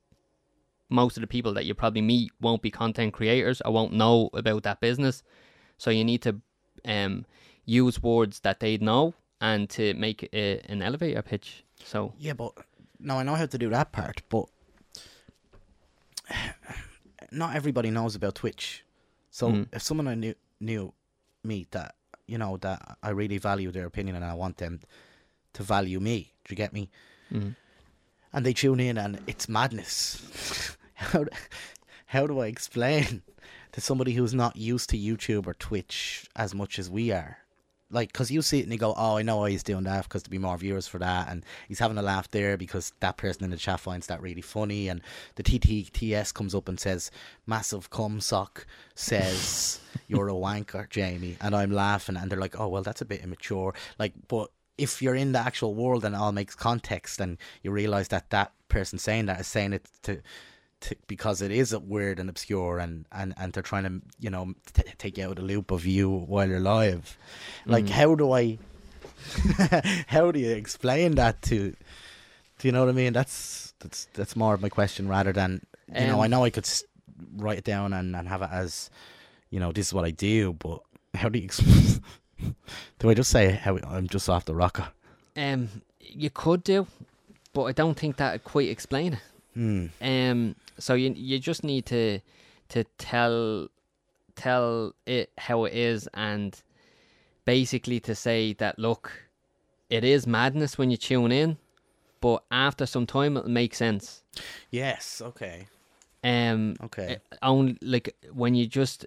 most 0.91 1.17
of 1.17 1.21
the 1.23 1.27
people 1.27 1.55
that 1.55 1.65
you 1.65 1.75
probably 1.75 2.03
meet 2.03 2.31
won't 2.41 2.63
be 2.63 2.71
content 2.71 3.13
creators 3.13 3.61
or 3.63 3.73
won't 3.73 3.93
know 3.93 4.31
about 4.35 4.63
that 4.63 4.81
business. 4.81 5.23
So 5.79 5.91
you 5.91 6.05
need 6.05 6.23
to 6.23 6.41
um, 6.85 7.27
use 7.65 8.03
words 8.03 8.41
that 8.41 8.61
they 8.61 8.77
know 8.79 9.15
and 9.49 9.69
to 9.71 9.93
make 9.95 10.21
a, 10.33 10.61
an 10.73 10.81
elevator 10.83 11.23
pitch. 11.23 11.65
So 11.85 11.99
Yeah, 12.19 12.33
but 12.35 12.53
no, 12.99 13.19
I 13.19 13.23
know 13.25 13.35
how 13.35 13.47
to 13.47 13.59
do 13.59 13.69
that 13.71 13.93
part, 13.93 14.23
but 14.29 14.47
not 17.31 17.55
everybody 17.57 17.91
knows 17.91 18.15
about 18.17 18.35
Twitch. 18.37 18.85
So 19.31 19.49
Mm. 19.51 19.67
if 19.73 19.83
someone 19.83 20.09
I 20.09 20.15
knew 20.15 20.35
knew 20.61 20.93
me 21.43 21.67
that 21.73 21.95
you 22.27 22.39
know 22.39 22.57
that 22.59 22.97
I 23.03 23.11
really 23.11 23.39
value 23.39 23.71
their 23.71 23.87
opinion 23.87 24.17
and 24.17 24.25
I 24.25 24.35
want 24.35 24.57
them 24.57 24.81
to 25.53 25.63
value 25.63 26.01
me, 26.01 26.33
do 26.45 26.53
you 26.53 26.57
get 26.57 26.73
me? 26.73 26.91
mm, 27.33 27.55
And 28.33 28.47
they 28.47 28.53
tune 28.55 28.81
in 28.81 28.97
and 28.99 29.21
it's 29.27 29.49
madness. 29.49 30.77
how 30.95 31.25
how 32.07 32.27
do 32.27 32.39
I 32.41 32.47
explain 32.47 33.23
to 33.73 33.81
somebody 33.81 34.13
who's 34.15 34.33
not 34.35 34.57
used 34.57 34.89
to 34.91 34.97
YouTube 34.99 35.47
or 35.47 35.55
Twitch 35.55 36.29
as 36.37 36.55
much 36.55 36.79
as 36.79 36.89
we 36.89 37.13
are? 37.13 37.39
Like, 37.91 38.13
because 38.13 38.31
you 38.31 38.43
see 38.43 38.61
it 38.61 38.65
and 38.65 38.73
you 38.73 38.79
go, 38.79 38.95
oh, 38.97 39.17
I 39.17 39.23
know 39.23 39.39
why 39.39 39.51
he's 39.51 39.63
doing 39.63 39.85
that 39.85 40.05
because 40.05 40.23
there'll 40.23 40.33
be 40.33 40.39
more 40.39 40.57
viewers 40.57 40.89
for 40.89 40.99
that. 40.99 41.29
And 41.29 41.45
he's 41.69 41.79
having 41.79 41.99
a 41.99 42.03
laugh 42.03 42.31
there 42.31 42.57
because 42.57 42.93
that 43.01 43.17
person 43.17 43.45
in 43.45 43.51
the 43.51 43.57
chat 43.57 43.81
finds 43.81 44.07
that 44.09 44.23
really 44.23 44.41
funny. 44.41 44.89
And 44.89 45.01
the 45.37 45.43
TTTS 45.43 46.35
comes 46.35 46.55
up 46.55 46.69
and 46.69 46.81
says, 46.81 47.11
massive 47.47 47.91
cum 47.91 48.21
sock 48.21 48.67
says, 48.95 49.81
you're 50.09 50.29
a 50.29 50.33
wanker, 50.33 50.89
Jamie. 50.91 51.37
And 51.41 51.55
I'm 51.55 51.71
laughing. 51.71 52.17
And 52.17 52.31
they're 52.31 52.41
like, 52.41 52.59
oh, 52.59 52.69
well, 52.69 52.83
that's 52.83 53.03
a 53.03 53.07
bit 53.07 53.23
immature. 53.23 53.75
Like, 53.99 54.15
but 54.29 54.51
if 54.77 55.01
you're 55.01 55.15
in 55.15 55.33
the 55.33 55.39
actual 55.39 55.75
world 55.75 56.05
and 56.05 56.15
it 56.15 56.19
all 56.19 56.33
makes 56.33 56.55
context 56.55 57.21
and 57.21 57.39
you 57.63 57.71
realize 57.71 58.09
that 58.09 58.31
that 58.31 58.53
person 58.69 58.99
saying 58.99 59.27
that 59.27 59.41
is 59.41 59.47
saying 59.47 59.73
it 59.73 59.89
to, 60.03 60.21
because 61.07 61.41
it 61.43 61.51
is 61.51 61.77
weird 61.77 62.19
and 62.19 62.29
obscure 62.29 62.79
and, 62.79 63.07
and, 63.13 63.35
and 63.37 63.53
they're 63.53 63.63
trying 63.63 63.85
to 63.85 64.03
you 64.21 64.31
know 64.31 64.55
t- 64.73 64.83
take 64.99 65.17
you 65.19 65.25
out 65.25 65.31
of 65.31 65.37
the 65.37 65.43
loop 65.43 65.71
of 65.71 65.85
you 65.87 66.09
while 66.11 66.49
you're 66.49 66.61
live 66.61 67.17
like 67.67 67.85
Mm. 67.87 67.91
how 67.91 68.15
do 68.15 68.33
i 68.33 68.59
how 70.09 70.31
do 70.31 70.39
you 70.39 70.51
explain 70.55 71.15
that 71.17 71.43
to 71.43 71.71
do 72.59 72.69
you 72.69 72.73
know 72.73 72.81
what 72.81 72.89
i 72.89 72.93
mean 72.93 73.13
that's 73.13 73.75
that's 73.81 74.07
that's 74.15 74.37
more 74.37 74.55
of 74.55 74.61
my 74.63 74.69
question 74.69 75.09
rather 75.09 75.33
than 75.33 75.61
you 75.89 76.07
know 76.07 76.15
Um, 76.15 76.21
i 76.21 76.27
know 76.27 76.45
i 76.45 76.51
could 76.51 76.69
write 77.37 77.59
it 77.59 77.65
down 77.65 77.93
and, 77.93 78.15
and 78.17 78.29
have 78.29 78.43
it 78.43 78.51
as 78.53 78.91
you 79.51 79.61
know 79.61 79.73
this 79.73 79.89
is 79.89 79.95
what 79.95 80.05
i 80.05 80.11
do 80.11 80.53
but 80.55 80.81
how 81.15 81.29
do 81.29 81.39
you 81.39 81.45
explain 81.45 82.03
do 82.99 83.11
i 83.11 83.15
just 83.15 83.31
say 83.31 83.51
how 83.53 83.79
i'm 83.87 84.09
just 84.09 84.29
off 84.29 84.45
the 84.45 84.55
rocker 84.55 84.89
um, 85.37 85.69
you 86.01 86.31
could 86.31 86.63
do, 86.63 86.87
but 87.53 87.65
I 87.65 87.73
don't 87.73 87.99
think 87.99 88.19
that 88.19 88.31
would 88.35 88.45
quite 88.45 88.69
explain 88.69 89.15
it. 89.15 89.19
hmm 89.55 89.87
Um, 90.01 90.55
so 90.79 90.95
you 90.95 91.13
you 91.17 91.39
just 91.39 91.65
need 91.65 91.87
to 91.87 92.21
to 92.71 92.85
tell 92.99 93.69
tell 94.37 94.95
it 95.07 95.31
how 95.39 95.65
it 95.65 95.73
is 95.75 96.09
and 96.15 96.63
basically 97.45 98.01
to 98.01 98.15
say 98.15 98.53
that 98.55 98.79
look, 98.79 99.13
it 99.91 100.03
is 100.05 100.27
madness 100.27 100.77
when 100.79 100.91
you 100.91 100.97
tune 100.97 101.31
in, 101.31 101.57
but 102.21 102.43
after 102.51 102.87
some 102.87 103.07
time 103.07 103.37
it'll 103.37 103.51
make 103.51 103.75
sense. 103.75 104.23
yes 104.71 105.23
okay 105.23 105.67
Um, 106.25 106.75
okay 106.83 107.19
uh, 107.33 107.37
only 107.43 107.77
like 107.83 108.17
when 108.33 108.55
you 108.55 108.67
just 108.67 109.07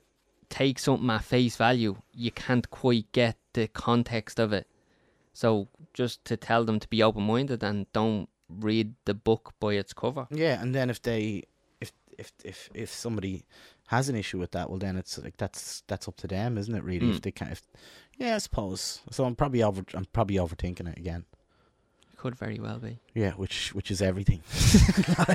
take 0.50 0.80
something 0.80 1.10
at 1.10 1.24
face 1.24 1.58
value, 1.58 1.98
you 2.14 2.32
can't 2.32 2.70
quite 2.70 3.12
get 3.12 3.36
the 3.54 3.68
context 3.68 4.40
of 4.40 4.54
it. 4.54 4.68
So 5.34 5.68
just 5.94 6.24
to 6.26 6.38
tell 6.38 6.64
them 6.64 6.80
to 6.80 6.88
be 6.88 7.04
open 7.04 7.24
minded 7.24 7.64
and 7.64 7.92
don't 7.92 8.30
read 8.50 8.94
the 9.06 9.14
book 9.14 9.54
by 9.60 9.74
its 9.74 9.94
cover. 9.94 10.28
Yeah, 10.32 10.62
and 10.62 10.74
then 10.74 10.90
if 10.90 11.02
they 11.02 11.44
if 12.18 12.32
if 12.44 12.70
if 12.74 12.90
somebody 12.92 13.46
has 13.88 14.10
an 14.10 14.16
issue 14.16 14.38
with 14.40 14.52
that, 14.52 14.70
well 14.70 14.80
then 14.80 14.98
it's 14.98 15.18
like 15.18 15.38
that's 15.38 15.84
that's 15.88 16.08
up 16.08 16.18
to 16.18 16.28
them, 16.28 16.58
isn't 16.58 16.74
it? 16.76 16.84
Really, 16.84 17.10
if 17.10 17.18
Mm. 17.18 17.22
they 17.22 17.32
can. 17.32 17.50
If, 17.50 17.62
yeah, 18.18 18.36
I 18.36 18.40
suppose. 18.40 19.02
So 19.12 19.26
I'm 19.26 19.36
probably 19.36 19.62
over. 19.64 19.84
I'm 19.94 20.06
probably 20.06 20.36
overthinking 20.38 20.90
it 20.92 20.98
again. 20.98 21.26
Could 22.18 22.36
very 22.36 22.60
well 22.60 22.80
be. 22.80 23.00
Yeah, 23.14 23.32
which 23.34 23.74
which 23.76 23.92
is 23.92 24.02
everything. 24.02 24.42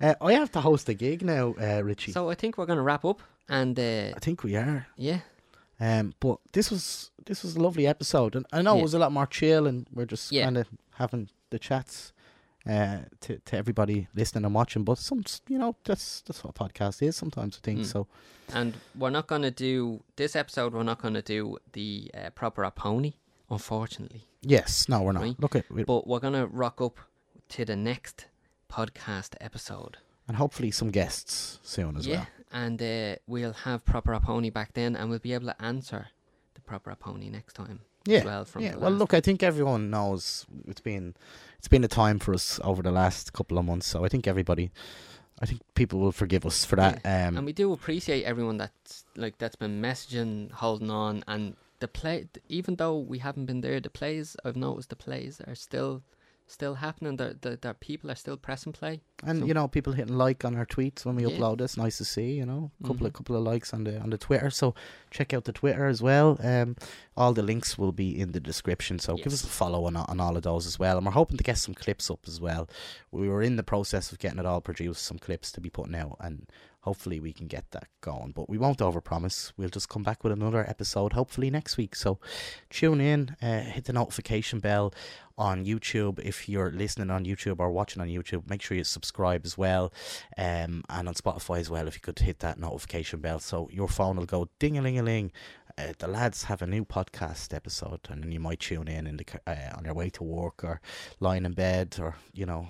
uh, 0.00 0.14
I 0.20 0.32
have 0.34 0.52
to 0.52 0.60
host 0.60 0.88
a 0.88 0.94
gig 0.94 1.22
now, 1.22 1.54
uh, 1.60 1.82
Richie. 1.82 2.12
So 2.12 2.30
I 2.30 2.34
think 2.34 2.58
we're 2.58 2.66
gonna 2.66 2.82
wrap 2.82 3.04
up 3.04 3.20
and 3.48 3.78
uh, 3.78 4.12
I 4.14 4.18
think 4.20 4.42
we 4.44 4.56
are. 4.56 4.86
yeah. 4.96 5.20
Um, 5.80 6.14
but 6.20 6.38
this 6.52 6.70
was 6.70 7.10
this 7.26 7.42
was 7.44 7.56
a 7.56 7.60
lovely 7.60 7.86
episode, 7.86 8.34
and 8.34 8.44
I 8.52 8.62
know 8.62 8.74
Yeah. 8.74 8.80
it 8.80 8.82
was 8.82 8.94
a 8.94 8.98
lot 8.98 9.12
more 9.12 9.26
chill, 9.26 9.66
and 9.66 9.86
we're 9.92 10.06
just 10.06 10.32
Yeah. 10.32 10.44
kind 10.44 10.58
of 10.58 10.68
having 10.94 11.28
the 11.50 11.58
chats 11.58 12.12
uh, 12.68 12.98
to 13.22 13.38
to 13.38 13.56
everybody 13.56 14.08
listening 14.14 14.44
and 14.44 14.54
watching. 14.54 14.84
But 14.84 14.98
some, 14.98 15.24
you 15.48 15.58
know, 15.58 15.74
that's 15.84 16.20
that's 16.22 16.44
what 16.44 16.54
a 16.56 16.64
podcast 16.64 17.02
is 17.02 17.16
sometimes. 17.16 17.58
I 17.62 17.64
think 17.64 17.80
Mm. 17.80 17.86
so. 17.86 18.06
And 18.54 18.74
we're 18.96 19.10
not 19.10 19.26
going 19.26 19.42
to 19.42 19.50
do 19.50 20.02
this 20.16 20.34
episode. 20.36 20.72
We're 20.72 20.82
not 20.82 21.00
going 21.02 21.14
to 21.14 21.22
do 21.22 21.58
the 21.72 22.10
uh, 22.14 22.30
proper 22.30 22.64
a 22.64 22.70
pony, 22.70 23.12
unfortunately. 23.50 24.22
Yes, 24.42 24.88
no, 24.88 25.02
we're 25.02 25.12
not. 25.12 25.22
Right. 25.22 25.36
Look 25.40 25.56
at 25.56 25.70
we, 25.70 25.84
But 25.84 26.06
we're 26.06 26.20
going 26.20 26.34
to 26.34 26.46
rock 26.46 26.80
up 26.80 26.98
to 27.50 27.64
the 27.64 27.76
next 27.76 28.26
podcast 28.70 29.34
episode. 29.40 29.96
and 30.28 30.36
hopefully 30.36 30.70
some 30.70 30.90
guests 30.90 31.58
soon 31.62 31.96
as 31.96 32.06
yeah, 32.06 32.16
well. 32.16 32.26
and 32.52 32.82
uh, 32.82 33.16
we'll 33.26 33.52
have 33.64 33.84
proper 33.84 34.12
a 34.12 34.20
pony 34.20 34.50
back 34.50 34.72
then, 34.74 34.94
and 34.96 35.08
we'll 35.10 35.18
be 35.18 35.32
able 35.34 35.46
to 35.46 35.62
answer 35.62 36.08
the 36.54 36.60
proper 36.60 36.90
a 36.90 36.96
pony 36.96 37.28
next 37.30 37.54
time. 37.54 37.80
Yeah, 38.08 38.18
as 38.18 38.24
well 38.24 38.44
from 38.44 38.62
yeah. 38.62 38.76
Well, 38.76 38.90
look, 38.90 39.14
I 39.14 39.20
think 39.20 39.42
everyone 39.42 39.90
knows 39.90 40.46
it's 40.66 40.80
been 40.80 41.14
it's 41.58 41.68
been 41.68 41.84
a 41.84 41.88
time 41.88 42.18
for 42.18 42.34
us 42.34 42.60
over 42.62 42.82
the 42.82 42.90
last 42.92 43.32
couple 43.32 43.58
of 43.58 43.64
months. 43.64 43.86
So 43.86 44.04
I 44.04 44.08
think 44.08 44.26
everybody, 44.26 44.70
I 45.40 45.46
think 45.46 45.60
people 45.74 45.98
will 46.00 46.12
forgive 46.12 46.46
us 46.46 46.64
for 46.64 46.76
that. 46.76 47.00
and 47.04 47.38
Um, 47.38 47.44
we 47.44 47.52
do 47.52 47.72
appreciate 47.72 48.24
everyone 48.24 48.56
that's 48.58 49.04
like 49.16 49.38
that's 49.38 49.56
been 49.56 49.80
messaging, 49.82 50.50
holding 50.52 50.90
on, 50.90 51.24
and 51.26 51.56
the 51.80 51.88
play. 51.88 52.28
Even 52.48 52.76
though 52.76 52.98
we 52.98 53.18
haven't 53.18 53.46
been 53.46 53.60
there, 53.60 53.80
the 53.80 53.90
plays 53.90 54.36
I've 54.44 54.56
noticed 54.56 54.90
the 54.90 54.96
plays 54.96 55.40
are 55.46 55.54
still 55.54 56.02
still 56.50 56.74
happening. 56.74 57.16
The 57.16 57.36
the, 57.40 57.58
the 57.60 57.74
people 57.74 58.10
are 58.10 58.14
still 58.16 58.36
pressing 58.36 58.72
play. 58.72 59.00
and 59.24 59.40
so- 59.40 59.46
you 59.46 59.52
know, 59.54 59.68
people 59.68 59.92
hitting 59.92 60.16
like 60.16 60.44
on 60.44 60.54
our 60.56 60.64
tweets 60.66 61.04
when 61.04 61.16
we 61.16 61.24
Yeah. 61.26 61.36
upload. 61.38 61.58
this. 61.58 61.76
nice 61.76 61.98
to 61.98 62.04
see. 62.04 62.32
You 62.32 62.46
know, 62.46 62.70
a 62.82 62.86
couple 62.86 63.06
of 63.06 63.12
Mhm. 63.12 63.16
couple 63.16 63.36
of 63.36 63.42
likes 63.42 63.74
on 63.74 63.84
the 63.84 64.00
on 64.00 64.10
the 64.10 64.18
Twitter. 64.18 64.48
So 64.50 64.74
check 65.10 65.32
out 65.34 65.44
the 65.44 65.52
Twitter 65.52 65.86
as 65.86 66.00
well. 66.02 66.38
Um, 66.42 66.76
all 67.16 67.32
the 67.32 67.42
links 67.42 67.76
will 67.76 67.92
be 67.92 68.18
in 68.18 68.32
the 68.32 68.40
description. 68.40 68.98
So 68.98 69.16
give 69.16 69.32
us 69.32 69.44
a 69.44 69.48
follow 69.48 69.84
on 69.86 69.94
on 69.96 70.20
all 70.20 70.36
of 70.36 70.42
those 70.42 70.66
as 70.66 70.78
well. 70.78 70.96
And 70.96 71.06
we're 71.06 71.12
hoping 71.12 71.36
to 71.36 71.44
get 71.44 71.58
some 71.58 71.74
clips 71.74 72.10
up 72.10 72.20
as 72.26 72.40
well. 72.40 72.68
We 73.10 73.28
were 73.28 73.42
in 73.42 73.56
the 73.56 73.62
process 73.62 74.10
of 74.12 74.18
getting 74.18 74.38
it 74.38 74.46
all 74.46 74.60
produced, 74.60 75.02
some 75.04 75.18
clips 75.18 75.52
to 75.52 75.60
be 75.60 75.70
putting 75.70 75.94
out, 75.96 76.16
and 76.20 76.46
hopefully 76.82 77.20
we 77.20 77.32
can 77.32 77.48
get 77.48 77.70
that 77.72 77.88
going. 78.00 78.32
But 78.32 78.48
we 78.48 78.56
won't 78.56 78.78
overpromise. 78.78 79.52
We'll 79.56 79.68
just 79.68 79.88
come 79.88 80.02
back 80.04 80.22
with 80.24 80.32
another 80.32 80.64
episode 80.68 81.12
hopefully 81.12 81.50
next 81.50 81.76
week. 81.76 81.94
So 81.96 82.18
tune 82.70 83.00
in, 83.00 83.36
uh, 83.42 83.60
hit 83.62 83.84
the 83.86 83.92
notification 83.92 84.60
bell 84.60 84.94
on 85.38 85.64
YouTube 85.64 86.18
if 86.18 86.48
you're 86.48 86.70
listening 86.70 87.10
on 87.10 87.24
YouTube 87.24 87.60
or 87.60 87.70
watching 87.70 88.02
on 88.02 88.08
YouTube. 88.08 88.48
Make 88.50 88.60
sure 88.60 88.76
you 88.76 88.84
subscribe 88.84 89.46
as 89.46 89.56
well, 89.56 89.92
um, 90.36 90.84
and 90.90 91.08
on 91.08 91.14
Spotify 91.14 91.60
as 91.60 91.70
well. 91.70 91.86
If 91.86 91.94
you 91.94 92.00
could 92.00 92.18
hit 92.18 92.40
that 92.40 92.58
notification 92.58 93.20
bell, 93.20 93.38
so 93.38 93.68
your 93.72 93.88
phone 93.88 94.16
will 94.16 94.26
go 94.26 94.48
ding 94.58 94.76
a 94.76 94.82
ling 94.82 94.98
a 94.98 95.02
ling. 95.02 95.32
Uh, 95.78 95.92
the 95.98 96.08
lads 96.08 96.44
have 96.44 96.60
a 96.60 96.66
new 96.66 96.84
podcast 96.84 97.54
episode, 97.54 98.00
and 98.10 98.22
then 98.22 98.32
you 98.32 98.40
might 98.40 98.58
tune 98.58 98.88
in 98.88 99.06
in 99.06 99.16
the 99.16 99.24
uh, 99.46 99.76
on 99.76 99.84
your 99.84 99.94
way 99.94 100.10
to 100.10 100.24
work 100.24 100.64
or 100.64 100.80
lying 101.20 101.44
in 101.44 101.52
bed 101.52 101.96
or 102.00 102.16
you 102.34 102.44
know 102.44 102.68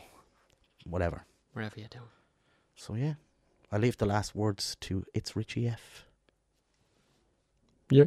whatever. 0.84 1.24
Wherever 1.54 1.74
you're 1.76 1.88
doing. 1.88 2.04
So 2.76 2.94
yeah, 2.94 3.14
I 3.72 3.78
leave 3.78 3.96
the 3.96 4.06
last 4.06 4.34
words 4.34 4.76
to 4.82 5.04
it's 5.14 5.34
Richie 5.34 5.68
F. 5.68 6.04
Yeah. 7.90 8.04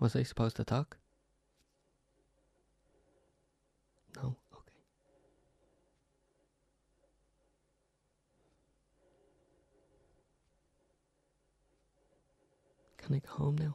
Was 0.00 0.14
I 0.14 0.22
supposed 0.22 0.56
to 0.56 0.64
talk? 0.64 0.96
No. 4.16 4.36
Okay. 4.54 4.78
Can 12.98 13.14
I 13.16 13.18
go 13.18 13.28
home 13.30 13.56
now? 13.58 13.74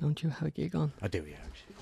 Don't 0.00 0.22
you 0.22 0.30
have 0.30 0.48
a 0.48 0.50
gig 0.50 0.74
on? 0.74 0.92
I 1.02 1.08
do, 1.08 1.24
yeah. 1.24 1.36
Actually. 1.44 1.76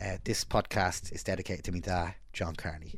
Uh, 0.00 0.18
this 0.24 0.44
podcast 0.44 1.12
is 1.12 1.24
dedicated 1.24 1.64
to 1.64 1.72
me 1.72 1.80
dad, 1.80 2.14
John 2.32 2.54
Carney. 2.54 2.94